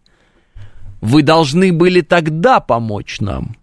[1.01, 3.55] Вы должны были тогда помочь нам.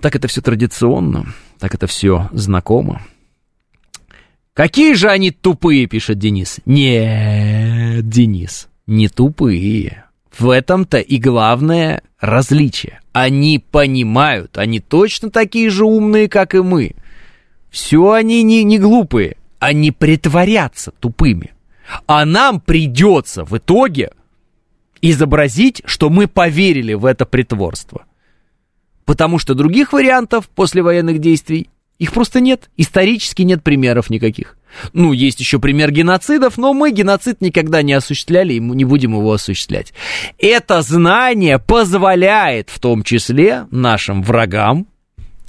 [0.00, 1.26] Так это все традиционно,
[1.58, 3.02] так это все знакомо.
[4.54, 6.60] Какие же они тупые, пишет Денис.
[6.64, 10.04] Нет, Денис, не тупые.
[10.36, 13.00] В этом-то и главное различие.
[13.12, 16.94] Они понимают, они точно такие же умные, как и мы.
[17.70, 21.52] Все они не, не глупые, они притворятся тупыми.
[22.06, 24.12] А нам придется в итоге
[25.02, 28.04] изобразить, что мы поверили в это притворство.
[29.04, 32.70] Потому что других вариантов после военных действий их просто нет.
[32.76, 34.56] Исторически нет примеров никаких.
[34.92, 39.12] Ну, есть еще пример геноцидов, но мы геноцид никогда не осуществляли и мы не будем
[39.12, 39.92] его осуществлять.
[40.38, 44.86] Это знание позволяет в том числе нашим врагам,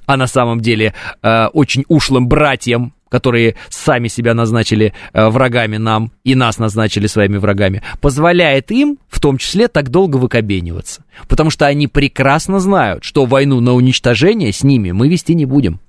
[0.05, 6.11] а на самом деле э, очень ушлым братьям, которые сами себя назначили э, врагами нам
[6.23, 11.03] и нас назначили своими врагами, позволяет им в том числе так долго выкобениваться.
[11.27, 15.79] Потому что они прекрасно знают, что войну на уничтожение с ними мы вести не будем.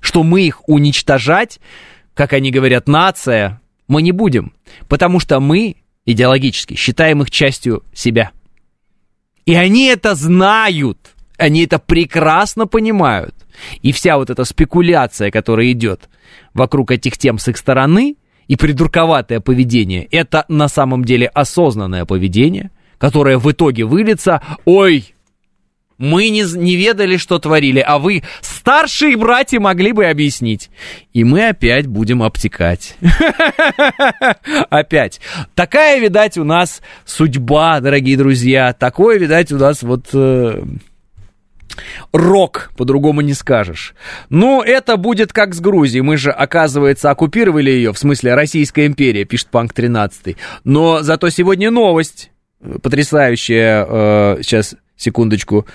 [0.00, 1.60] Что мы их уничтожать,
[2.14, 4.52] как они говорят, нация, мы не будем.
[4.88, 8.30] Потому что мы идеологически считаем их частью себя.
[9.46, 10.98] И они это знают.
[11.38, 13.34] Они это прекрасно понимают.
[13.80, 16.08] И вся вот эта спекуляция, которая идет
[16.54, 18.16] вокруг этих тем с их стороны,
[18.48, 25.14] и придурковатое поведение, это на самом деле осознанное поведение, которое в итоге выльется, ой,
[25.96, 28.22] мы не, не ведали, что творили, а вы,
[28.62, 30.70] старшие братья, могли бы объяснить.
[31.12, 32.94] И мы опять будем обтекать.
[34.70, 35.20] Опять.
[35.56, 38.72] Такая, видать, у нас судьба, дорогие друзья.
[38.72, 40.62] Такое, видать, у нас вот э,
[42.12, 43.94] Рок, по-другому не скажешь.
[44.28, 46.02] Ну, это будет как с Грузией.
[46.02, 50.36] Мы же, оказывается, оккупировали ее, в смысле Российская империя, пишет Панк 13.
[50.62, 52.30] Но зато сегодня новость
[52.80, 53.84] потрясающая.
[53.88, 55.66] Э, сейчас, секундочку.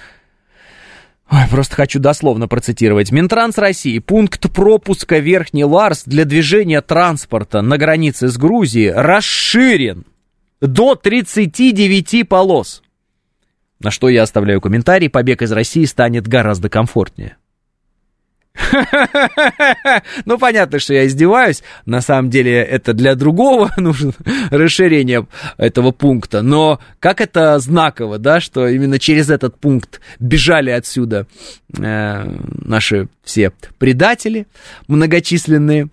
[1.30, 3.12] Ой, просто хочу дословно процитировать.
[3.12, 4.00] Минтранс России.
[4.00, 10.06] Пункт пропуска Верхний Ларс для движения транспорта на границе с Грузией расширен
[10.62, 12.82] до 39 полос.
[13.80, 17.38] На что я оставляю комментарий, побег из России станет гораздо комфортнее.
[20.26, 21.64] Ну, понятно, что я издеваюсь.
[21.86, 24.14] На самом деле, это для другого нужно
[24.50, 25.28] расширение
[25.58, 26.42] этого пункта.
[26.42, 31.28] Но как это знаково, да, что именно через этот пункт бежали отсюда
[31.78, 32.32] э,
[32.64, 34.48] наши все предатели
[34.88, 35.90] многочисленные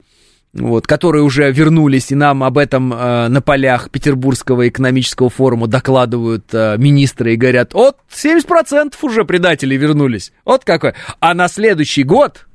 [0.55, 6.45] вот, которые уже вернулись, и нам об этом э, на полях Петербургского экономического форума докладывают
[6.53, 10.33] э, министры и говорят, вот 70% уже предателей вернулись.
[10.45, 10.95] Вот какой.
[11.19, 12.47] А на следующий год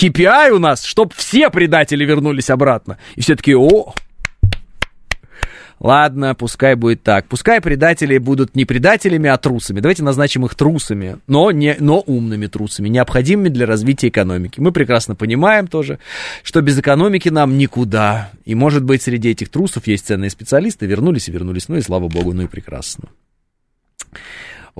[0.00, 2.96] KPI у нас, чтобы все предатели вернулись обратно.
[3.16, 3.92] И все таки о,
[5.78, 7.26] Ладно, пускай будет так.
[7.26, 9.80] Пускай предатели будут не предателями, а трусами.
[9.80, 14.60] Давайте назначим их трусами, но, не, но умными трусами, необходимыми для развития экономики.
[14.60, 15.98] Мы прекрасно понимаем тоже,
[16.42, 18.30] что без экономики нам никуда.
[18.44, 20.84] И, может быть, среди этих трусов есть ценные специалисты.
[20.84, 21.68] Вернулись и вернулись.
[21.68, 23.08] Ну и слава богу, ну и прекрасно.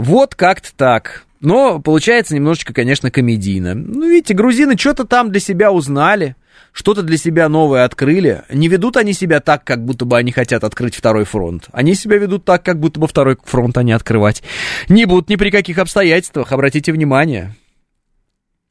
[0.01, 1.25] Вот как-то так.
[1.41, 3.75] Но получается немножечко, конечно, комедийно.
[3.75, 6.37] Ну, видите, грузины что-то там для себя узнали
[6.73, 10.63] что-то для себя новое открыли, не ведут они себя так, как будто бы они хотят
[10.63, 11.69] открыть второй фронт.
[11.73, 14.45] Они себя ведут так, как будто бы второй фронт они открывать.
[14.89, 17.57] Не будут ни при каких обстоятельствах, обратите внимание.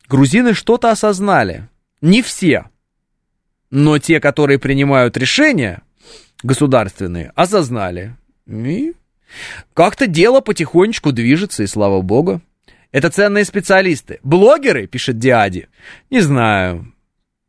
[0.07, 1.67] Грузины что-то осознали.
[1.99, 2.65] Не все.
[3.69, 5.81] Но те, которые принимают решения
[6.41, 8.15] государственные, осознали.
[8.47, 8.93] И
[9.73, 12.41] как-то дело потихонечку движется, и слава богу.
[12.91, 14.19] Это ценные специалисты.
[14.23, 15.67] Блогеры, пишет Диади.
[16.09, 16.91] Не знаю.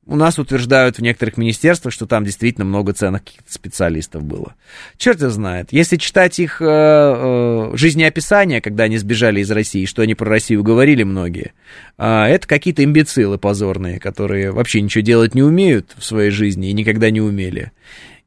[0.07, 4.57] У нас утверждают в некоторых министерствах, что там действительно много ценных специалистов было.
[4.97, 5.69] Черт его знает.
[5.70, 10.65] Если читать их э, э, жизнеописания, когда они сбежали из России, что они про Россию
[10.65, 11.52] говорили многие,
[11.97, 16.74] э, это какие-то имбецилы позорные, которые вообще ничего делать не умеют в своей жизни и
[16.74, 17.70] никогда не умели.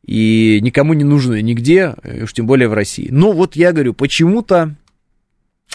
[0.06, 3.08] И никому не нужны нигде, уж тем более в России.
[3.10, 4.76] Но вот я говорю, почему-то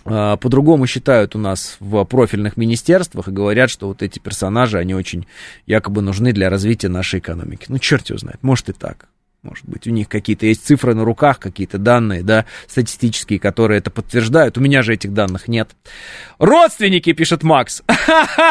[0.05, 4.95] а, по-другому считают у нас в профильных министерствах и говорят, что вот эти персонажи, они
[4.95, 5.27] очень
[5.67, 7.67] якобы нужны для развития нашей экономики.
[7.69, 9.09] Ну, черт его знает, может и так.
[9.43, 13.91] Может быть, у них какие-то есть цифры на руках, какие-то данные, да, статистические, которые это
[13.91, 14.59] подтверждают.
[14.59, 15.71] У меня же этих данных нет.
[16.39, 17.85] Родственники, пишет Макс.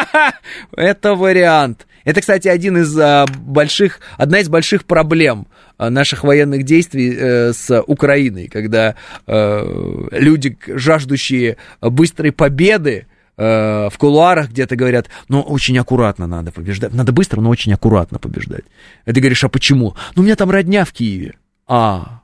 [0.72, 1.88] Это вариант.
[2.08, 5.46] Это, кстати, один из а, больших, одна из больших проблем
[5.78, 8.96] а, наших военных действий э, с Украиной, когда
[9.28, 16.94] э, люди, жаждущие быстрой победы, э, в кулуарах где-то говорят, ну, очень аккуратно надо побеждать.
[16.94, 18.64] Надо быстро, но очень аккуратно побеждать.
[19.06, 19.94] И ты говоришь, а почему?
[20.16, 21.34] Ну, у меня там родня в Киеве.
[21.68, 22.22] А,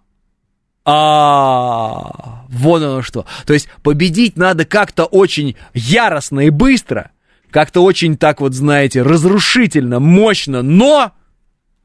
[0.86, 3.26] а, вон оно что.
[3.46, 7.12] То есть победить надо как-то очень яростно и быстро,
[7.54, 11.14] как-то очень так вот, знаете, разрушительно, мощно, но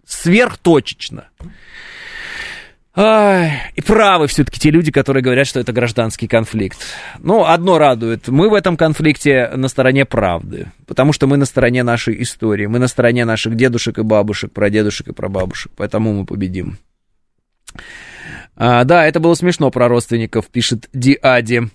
[0.08, 1.28] Сверхточечно.
[2.96, 6.78] Ай, и правы все-таки те люди, которые говорят, что это гражданский конфликт.
[7.18, 8.26] Ну, одно радует.
[8.26, 10.72] Мы в этом конфликте на стороне правды.
[10.86, 12.66] Потому что мы на стороне нашей истории.
[12.66, 15.70] Мы на стороне наших дедушек и бабушек, прадедушек и прабабушек.
[15.76, 16.78] Поэтому мы победим.
[18.56, 21.68] А, да, это было смешно про родственников, пишет Диади.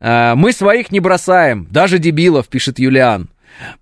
[0.00, 3.28] А, мы своих не бросаем, даже дебилов, пишет Юлиан.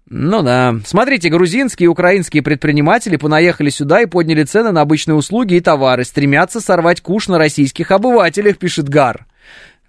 [0.08, 0.76] Ну да.
[0.84, 6.04] Смотрите, грузинские и украинские предприниматели понаехали сюда и подняли цены на обычные услуги и товары,
[6.04, 9.26] стремятся сорвать куш на российских обывателях, пишет Гар.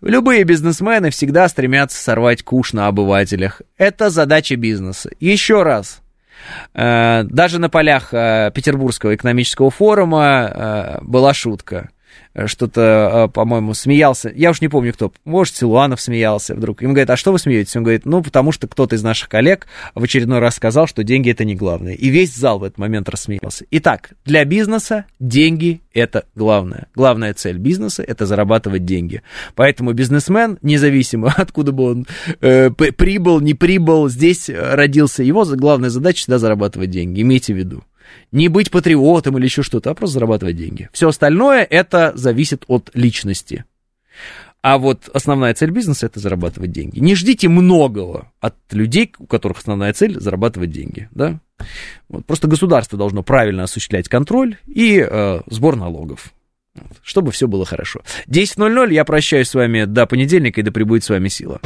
[0.02, 3.62] Любые бизнесмены всегда стремятся сорвать куш на обывателях.
[3.78, 5.10] Это задача бизнеса.
[5.20, 6.02] Еще раз.
[6.74, 11.90] Э, даже на полях э, Петербургского экономического форума э, была шутка.
[12.34, 14.32] Э, что-то, э, по-моему, смеялся.
[14.34, 15.14] Я уж не помню кто.
[15.24, 16.82] Может, Силуанов смеялся вдруг.
[16.82, 17.76] Им говорят, а что вы смеетесь?
[17.76, 21.30] Он говорит, ну, потому что кто-то из наших коллег в очередной раз сказал, что деньги
[21.30, 21.94] это не главное.
[21.94, 23.66] И весь зал в этот момент рассмеялся.
[23.72, 26.88] Итак, для бизнеса деньги это главное.
[26.96, 29.22] Главная цель бизнеса это зарабатывать деньги.
[29.56, 32.08] Поэтому бизнесмен, независимо откуда бы он
[32.42, 37.22] э, прибыл, не прибыл, здесь родился, его главная задача всегда зарабатывать деньги.
[37.22, 37.84] Имейте в виду
[38.32, 40.90] не быть патриотом или еще что-то, а просто зарабатывать деньги.
[40.94, 43.66] Все остальное это зависит от личности.
[44.64, 47.00] А вот основная цель бизнеса это зарабатывать деньги.
[47.00, 51.10] Не ждите многого от людей, у которых основная цель зарабатывать деньги.
[51.12, 51.42] Да?
[52.08, 56.34] Вот, просто государство должно правильно осуществлять контроль и э, сбор налогов.
[57.04, 58.04] Чтобы все было хорошо.
[58.28, 61.60] 10.00 я прощаюсь с вами до понедельника и да пребудет с вами сила.